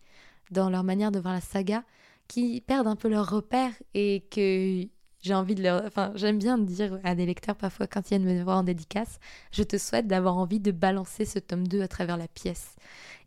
dans 0.50 0.70
leur 0.70 0.82
manière 0.82 1.12
de 1.12 1.20
voir 1.20 1.34
la 1.34 1.42
saga, 1.42 1.84
qui 2.26 2.62
perdent 2.62 2.88
un 2.88 2.96
peu 2.96 3.08
leur 3.08 3.28
repère 3.28 3.72
et 3.92 4.24
que 4.30 4.88
j'ai 5.22 5.34
envie 5.34 5.54
de 5.54 5.62
leur... 5.62 5.84
Enfin, 5.84 6.12
j'aime 6.14 6.38
bien 6.38 6.58
dire 6.58 6.98
à 7.04 7.14
des 7.14 7.26
lecteurs 7.26 7.56
parfois 7.56 7.86
quand 7.86 8.00
ils 8.10 8.18
viennent 8.18 8.24
me 8.24 8.42
voir 8.42 8.58
en 8.58 8.62
dédicace, 8.62 9.18
je 9.52 9.62
te 9.62 9.78
souhaite 9.78 10.06
d'avoir 10.06 10.36
envie 10.36 10.60
de 10.60 10.70
balancer 10.70 11.24
ce 11.24 11.38
tome 11.38 11.66
2 11.66 11.82
à 11.82 11.88
travers 11.88 12.16
la 12.16 12.28
pièce. 12.28 12.76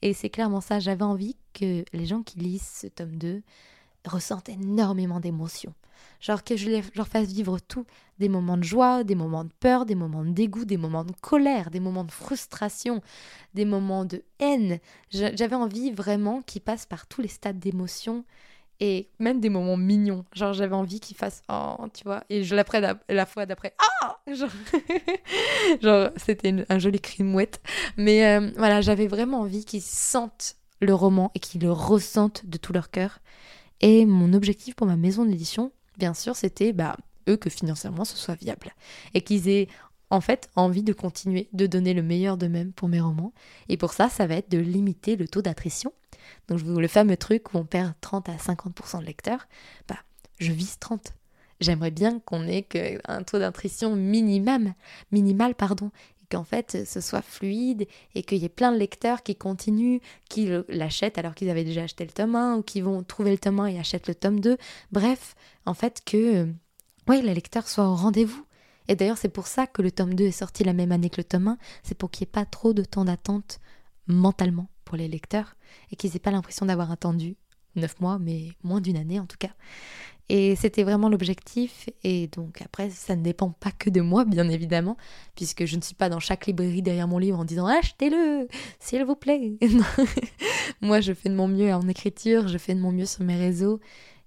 Et 0.02 0.14
c'est 0.14 0.30
clairement 0.30 0.62
ça, 0.62 0.80
j'avais 0.80 1.04
envie 1.04 1.36
que 1.54 1.84
les 1.94 2.06
gens 2.06 2.24
qui 2.24 2.40
lisent 2.40 2.68
ce 2.82 2.88
tome 2.88 3.16
2 3.16 3.42
ressentent 4.06 4.50
énormément 4.50 5.20
d'émotions. 5.20 5.74
Genre 6.22 6.44
que 6.44 6.58
je 6.58 6.82
leur 6.96 7.08
fasse 7.08 7.28
vivre 7.28 7.60
tout, 7.60 7.86
des 8.20 8.30
moments 8.30 8.58
de 8.58 8.64
joie, 8.64 9.04
des 9.04 9.16
moments 9.16 9.44
de 9.44 9.52
peur, 9.60 9.86
des 9.86 9.96
moments 9.96 10.24
de 10.24 10.32
dégoût, 10.32 10.66
des 10.66 10.78
moments 10.78 11.06
de 11.06 11.14
colère, 11.22 11.72
des 11.72 11.80
moments 11.80 12.04
de 12.04 12.12
frustration, 12.12 13.02
des 13.54 13.66
moments 13.66 14.06
de 14.06 14.24
haine. 14.40 14.80
J'avais 15.12 15.56
envie 15.56 15.92
vraiment 15.92 16.42
qu'ils 16.42 16.62
passent 16.62 16.86
par 16.86 17.08
tous 17.08 17.22
les 17.22 17.28
stades 17.28 17.60
d'émotions 17.60 18.26
et 18.80 19.10
même 19.20 19.40
des 19.40 19.50
moments 19.50 19.78
mignons. 19.78 20.26
Genre 20.34 20.54
j'avais 20.54 20.76
envie 20.76 21.00
qu'ils 21.00 21.18
fassent 21.18 21.42
oh, 21.50 21.76
tu 21.94 22.04
vois, 22.04 22.24
et 22.30 22.44
je 22.44 22.56
l'après 22.56 22.82
la 23.10 23.26
fois 23.26 23.46
d'après 23.46 23.74
ah 23.80 23.90
genre, 24.34 24.50
c'était 26.18 26.66
un 26.70 26.80
joli 26.80 27.00
cri 27.00 27.24
mouette. 27.24 27.62
Mais 27.98 28.26
euh, 28.26 28.52
voilà, 28.58 28.82
j'avais 28.82 29.08
vraiment 29.08 29.42
envie 29.42 29.66
qu'ils 29.66 29.82
sentent 29.82 30.56
le 30.82 30.94
roman 30.94 31.32
et 31.36 31.40
qu'ils 31.40 31.62
le 31.62 31.72
ressentent 31.72 32.46
de 32.46 32.58
tout 32.58 32.74
leur 32.74 32.90
cœur. 32.90 33.20
Et 33.82 34.06
mon 34.06 34.34
objectif 34.34 34.76
pour 34.76 34.88
ma 34.88 34.96
maison 34.96 35.26
d'édition, 35.26 35.72
bien 35.98 36.14
sûr, 36.14 36.36
c'était 36.36 36.74
bah, 36.74 36.98
eux 37.28 37.38
que 37.38 37.50
financièrement 37.50 38.06
ce 38.06 38.18
soit 38.18 38.36
viable. 38.36 38.74
Et 39.14 39.22
qu'ils 39.22 39.50
aient 39.50 39.68
en 40.10 40.22
fait 40.22 40.50
envie 40.56 40.84
de 40.84 40.94
continuer 40.94 41.50
de 41.54 41.68
donner 41.68 41.94
le 41.94 42.02
meilleur 42.02 42.38
d'eux-mêmes 42.38 42.74
pour 42.74 42.90
mes 42.90 43.00
romans. 43.00 43.34
Et 43.68 43.78
pour 43.78 43.94
ça, 43.94 44.10
ça 44.10 44.28
va 44.28 44.36
être 44.36 44.52
de 44.52 44.58
limiter 44.58 45.16
le 45.16 45.28
taux 45.28 45.42
d'attrition. 45.42 45.94
Donc 46.48 46.62
le 46.62 46.88
fameux 46.88 47.18
truc 47.18 47.54
où 47.54 47.58
on 47.58 47.66
perd 47.66 47.94
30 48.02 48.30
à 48.30 48.36
50% 48.36 49.00
de 49.00 49.06
lecteurs, 49.06 49.48
bah, 49.88 49.98
je 50.40 50.52
vise 50.52 50.80
30. 50.80 51.14
J'aimerais 51.60 51.92
bien 51.92 52.20
qu'on 52.20 52.48
ait 52.48 52.66
un 53.06 53.24
taux 53.24 53.40
d'attrition 53.40 53.96
minimum, 53.96 54.74
minimal, 55.12 55.56
pardon, 55.56 55.92
qu'en 56.30 56.44
fait 56.44 56.86
ce 56.86 57.02
soit 57.02 57.22
fluide 57.22 57.88
et 58.16 58.24
qu'il 58.24 58.38
y 58.38 58.46
ait 58.46 58.50
plein 58.50 58.72
de 58.72 58.78
lecteurs 58.78 59.24
qui 59.24 59.36
continuent, 59.36 60.00
qui 60.30 60.50
l'achètent 60.70 61.18
alors 61.18 61.36
qu'ils 61.36 61.50
avaient 61.50 61.64
déjà 61.64 61.84
acheté 61.84 62.06
le 62.06 62.12
tome 62.12 62.36
1 62.36 62.58
ou 62.58 62.62
qui 62.62 62.82
vont 62.82 63.04
trouver 63.04 63.32
le 63.32 63.38
tome 63.38 63.60
1 63.60 63.66
et 63.68 63.80
achètent 63.80 64.08
le 64.08 64.16
tome 64.16 64.40
2. 64.40 64.58
Bref, 64.92 65.36
en 65.66 65.74
fait 65.74 66.02
que 66.06 66.48
ouais, 67.08 67.22
les 67.22 67.34
lecteurs 67.34 67.68
soient 67.68 67.90
au 67.90 67.96
rendez-vous. 67.96 68.46
Et 68.88 68.96
d'ailleurs 68.96 69.18
c'est 69.18 69.30
pour 69.30 69.48
ça 69.48 69.68
que 69.68 69.82
le 69.82 69.92
tome 69.92 70.14
2 70.14 70.26
est 70.26 70.32
sorti 70.32 70.64
la 70.64 70.74
même 70.74 70.92
année 70.92 71.10
que 71.10 71.18
le 71.20 71.26
tome 71.26 71.50
1, 71.50 71.58
c'est 71.84 71.98
pour 71.98 72.10
qu'il 72.10 72.26
n'y 72.26 72.30
ait 72.30 72.32
pas 72.32 72.46
trop 72.46 72.74
de 72.74 72.84
temps 72.84 73.06
d'attente 73.06 73.60
mentalement 74.08 74.68
pour 74.90 74.98
les 74.98 75.08
lecteurs 75.08 75.56
et 75.92 75.96
qu'ils 75.96 76.12
n'aient 76.12 76.20
pas 76.20 76.32
l'impression 76.32 76.66
d'avoir 76.66 76.92
attendu 76.92 77.38
neuf 77.76 78.00
mois, 78.00 78.18
mais 78.18 78.50
moins 78.64 78.82
d'une 78.82 78.98
année 78.98 79.20
en 79.20 79.28
tout 79.28 79.38
cas. 79.38 79.54
Et 80.28 80.56
c'était 80.56 80.84
vraiment 80.84 81.10
l'objectif. 81.10 81.90
Et 82.04 82.28
donc 82.28 82.62
après, 82.64 82.90
ça 82.90 83.16
ne 83.16 83.22
dépend 83.22 83.52
pas 83.52 83.72
que 83.72 83.92
de 83.92 84.02
moi, 84.02 84.26
bien 84.26 84.50
évidemment, 84.50 84.98
puisque 85.36 85.66
je 85.66 85.76
ne 85.76 85.82
suis 85.82 85.94
pas 85.94 86.10
dans 86.10 86.20
chaque 86.20 86.48
librairie 86.48 86.82
derrière 86.82 87.08
mon 87.08 87.20
livre 87.20 87.38
en 87.40 87.46
disant 87.46 87.68
achetez-le, 87.68 88.48
s'il 88.80 89.06
vous 89.06 89.16
plaît. 89.16 89.58
moi, 90.82 91.02
je 91.02 91.14
fais 91.14 91.30
de 91.30 91.36
mon 91.36 91.48
mieux 91.48 91.72
en 91.72 91.88
écriture, 91.88 92.48
je 92.48 92.58
fais 92.58 92.74
de 92.74 92.80
mon 92.80 92.92
mieux 92.92 93.06
sur 93.06 93.24
mes 93.24 93.38
réseaux, 93.38 93.80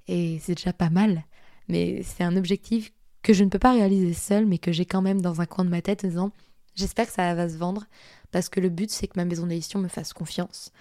et 0.06 0.38
c'est 0.40 0.54
déjà 0.54 0.72
pas 0.72 0.90
mal. 0.90 1.24
Mais 1.68 2.02
c'est 2.04 2.24
un 2.24 2.36
objectif 2.36 2.92
que 3.22 3.32
je 3.32 3.44
ne 3.44 3.48
peux 3.48 3.58
pas 3.58 3.72
réaliser 3.72 4.14
seul, 4.14 4.46
mais 4.46 4.58
que 4.58 4.72
j'ai 4.72 4.86
quand 4.86 5.02
même 5.02 5.20
dans 5.20 5.40
un 5.40 5.46
coin 5.46 5.64
de 5.64 5.70
ma 5.70 5.82
tête 5.82 6.04
en 6.04 6.08
disant 6.08 6.32
j'espère 6.74 7.06
que 7.06 7.12
ça 7.12 7.34
va 7.34 7.48
se 7.48 7.56
vendre, 7.56 7.86
parce 8.30 8.48
que 8.48 8.60
le 8.60 8.68
but 8.68 8.90
c'est 8.90 9.08
que 9.08 9.18
ma 9.18 9.24
maison 9.24 9.46
d'édition 9.46 9.78
me 9.78 9.88
fasse 9.88 10.12
confiance, 10.12 10.72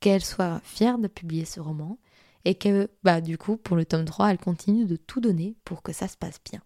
qu'elle 0.00 0.24
soit 0.24 0.60
fière 0.64 0.98
de 0.98 1.08
publier 1.08 1.44
ce 1.44 1.60
roman, 1.60 1.98
et 2.44 2.54
que 2.54 2.88
bah 3.02 3.20
du 3.20 3.38
coup 3.38 3.56
pour 3.56 3.76
le 3.76 3.84
tome 3.84 4.04
3 4.04 4.30
elle 4.30 4.38
continue 4.38 4.86
de 4.86 4.96
tout 4.96 5.20
donner 5.20 5.56
pour 5.64 5.82
que 5.82 5.92
ça 5.92 6.08
se 6.08 6.16
passe 6.16 6.40
bien. 6.50 6.60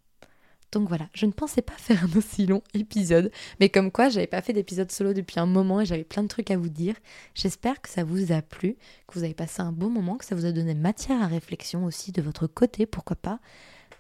Donc 0.73 0.89
voilà, 0.89 1.09
je 1.13 1.27
ne 1.27 1.33
pensais 1.33 1.63
pas 1.63 1.75
faire 1.77 2.05
un 2.05 2.17
aussi 2.17 2.47
long 2.47 2.63
épisode, 2.75 3.33
mais 3.59 3.71
comme 3.71 3.91
quoi 3.91 4.09
j'avais 4.09 4.29
pas 4.29 4.41
fait 4.41 4.53
d'épisode 4.53 4.93
solo 4.93 5.13
depuis 5.13 5.41
un 5.41 5.47
moment 5.47 5.81
et 5.81 5.87
j'avais 5.87 6.05
plein 6.05 6.23
de 6.23 6.29
trucs 6.29 6.51
à 6.51 6.57
vous 6.57 6.69
dire. 6.69 6.95
J'espère 7.35 7.81
que 7.81 7.89
ça 7.89 8.05
vous 8.05 8.31
a 8.31 8.41
plu, 8.41 8.77
que 9.09 9.15
vous 9.15 9.25
avez 9.25 9.35
passé 9.35 9.63
un 9.63 9.73
bon 9.73 9.91
moment, 9.91 10.17
que 10.17 10.25
ça 10.25 10.37
vous 10.37 10.47
a 10.47 10.53
donné 10.53 10.75
matière 10.75 11.21
à 11.23 11.27
réflexion 11.27 11.85
aussi 11.85 12.13
de 12.13 12.23
votre 12.23 12.47
côté, 12.47 12.87
pourquoi 12.87 13.17
pas. 13.17 13.41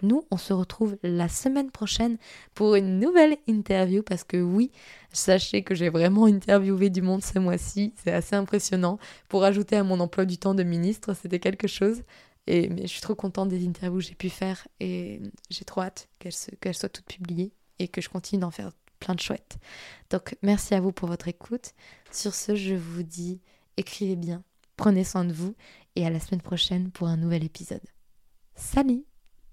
Nous, 0.02 0.24
on 0.30 0.36
se 0.36 0.52
retrouve 0.52 0.96
la 1.02 1.28
semaine 1.28 1.70
prochaine 1.70 2.18
pour 2.54 2.74
une 2.74 2.98
nouvelle 2.98 3.36
interview 3.46 4.02
parce 4.02 4.24
que 4.24 4.36
oui, 4.36 4.70
sachez 5.12 5.62
que 5.62 5.74
j'ai 5.74 5.88
vraiment 5.88 6.26
interviewé 6.26 6.90
du 6.90 7.02
monde 7.02 7.22
ce 7.22 7.38
mois-ci. 7.38 7.94
C'est 8.02 8.12
assez 8.12 8.36
impressionnant. 8.36 8.98
Pour 9.28 9.44
ajouter 9.44 9.76
à 9.76 9.84
mon 9.84 10.00
emploi 10.00 10.24
du 10.24 10.38
temps 10.38 10.54
de 10.54 10.62
ministre, 10.62 11.14
c'était 11.14 11.40
quelque 11.40 11.66
chose. 11.68 12.02
Et, 12.46 12.68
mais 12.68 12.82
je 12.82 12.88
suis 12.88 13.00
trop 13.00 13.14
contente 13.14 13.48
des 13.48 13.66
interviews 13.66 13.98
que 13.98 14.06
j'ai 14.06 14.14
pu 14.14 14.30
faire 14.30 14.66
et 14.80 15.20
j'ai 15.50 15.64
trop 15.64 15.82
hâte 15.82 16.08
qu'elles 16.18 16.74
soient 16.74 16.88
toutes 16.88 17.06
publiées 17.06 17.52
et 17.78 17.88
que 17.88 18.00
je 18.00 18.08
continue 18.08 18.40
d'en 18.40 18.50
faire 18.50 18.72
plein 18.98 19.14
de 19.14 19.20
chouettes. 19.20 19.58
Donc 20.10 20.36
merci 20.42 20.74
à 20.74 20.80
vous 20.80 20.92
pour 20.92 21.08
votre 21.08 21.28
écoute. 21.28 21.72
Sur 22.10 22.34
ce, 22.34 22.54
je 22.54 22.74
vous 22.74 23.02
dis 23.02 23.40
écrivez 23.76 24.16
bien, 24.16 24.42
prenez 24.76 25.04
soin 25.04 25.24
de 25.24 25.32
vous 25.32 25.54
et 25.96 26.06
à 26.06 26.10
la 26.10 26.20
semaine 26.20 26.42
prochaine 26.42 26.90
pour 26.90 27.08
un 27.08 27.16
nouvel 27.16 27.44
épisode. 27.44 27.82
Salut 28.54 29.09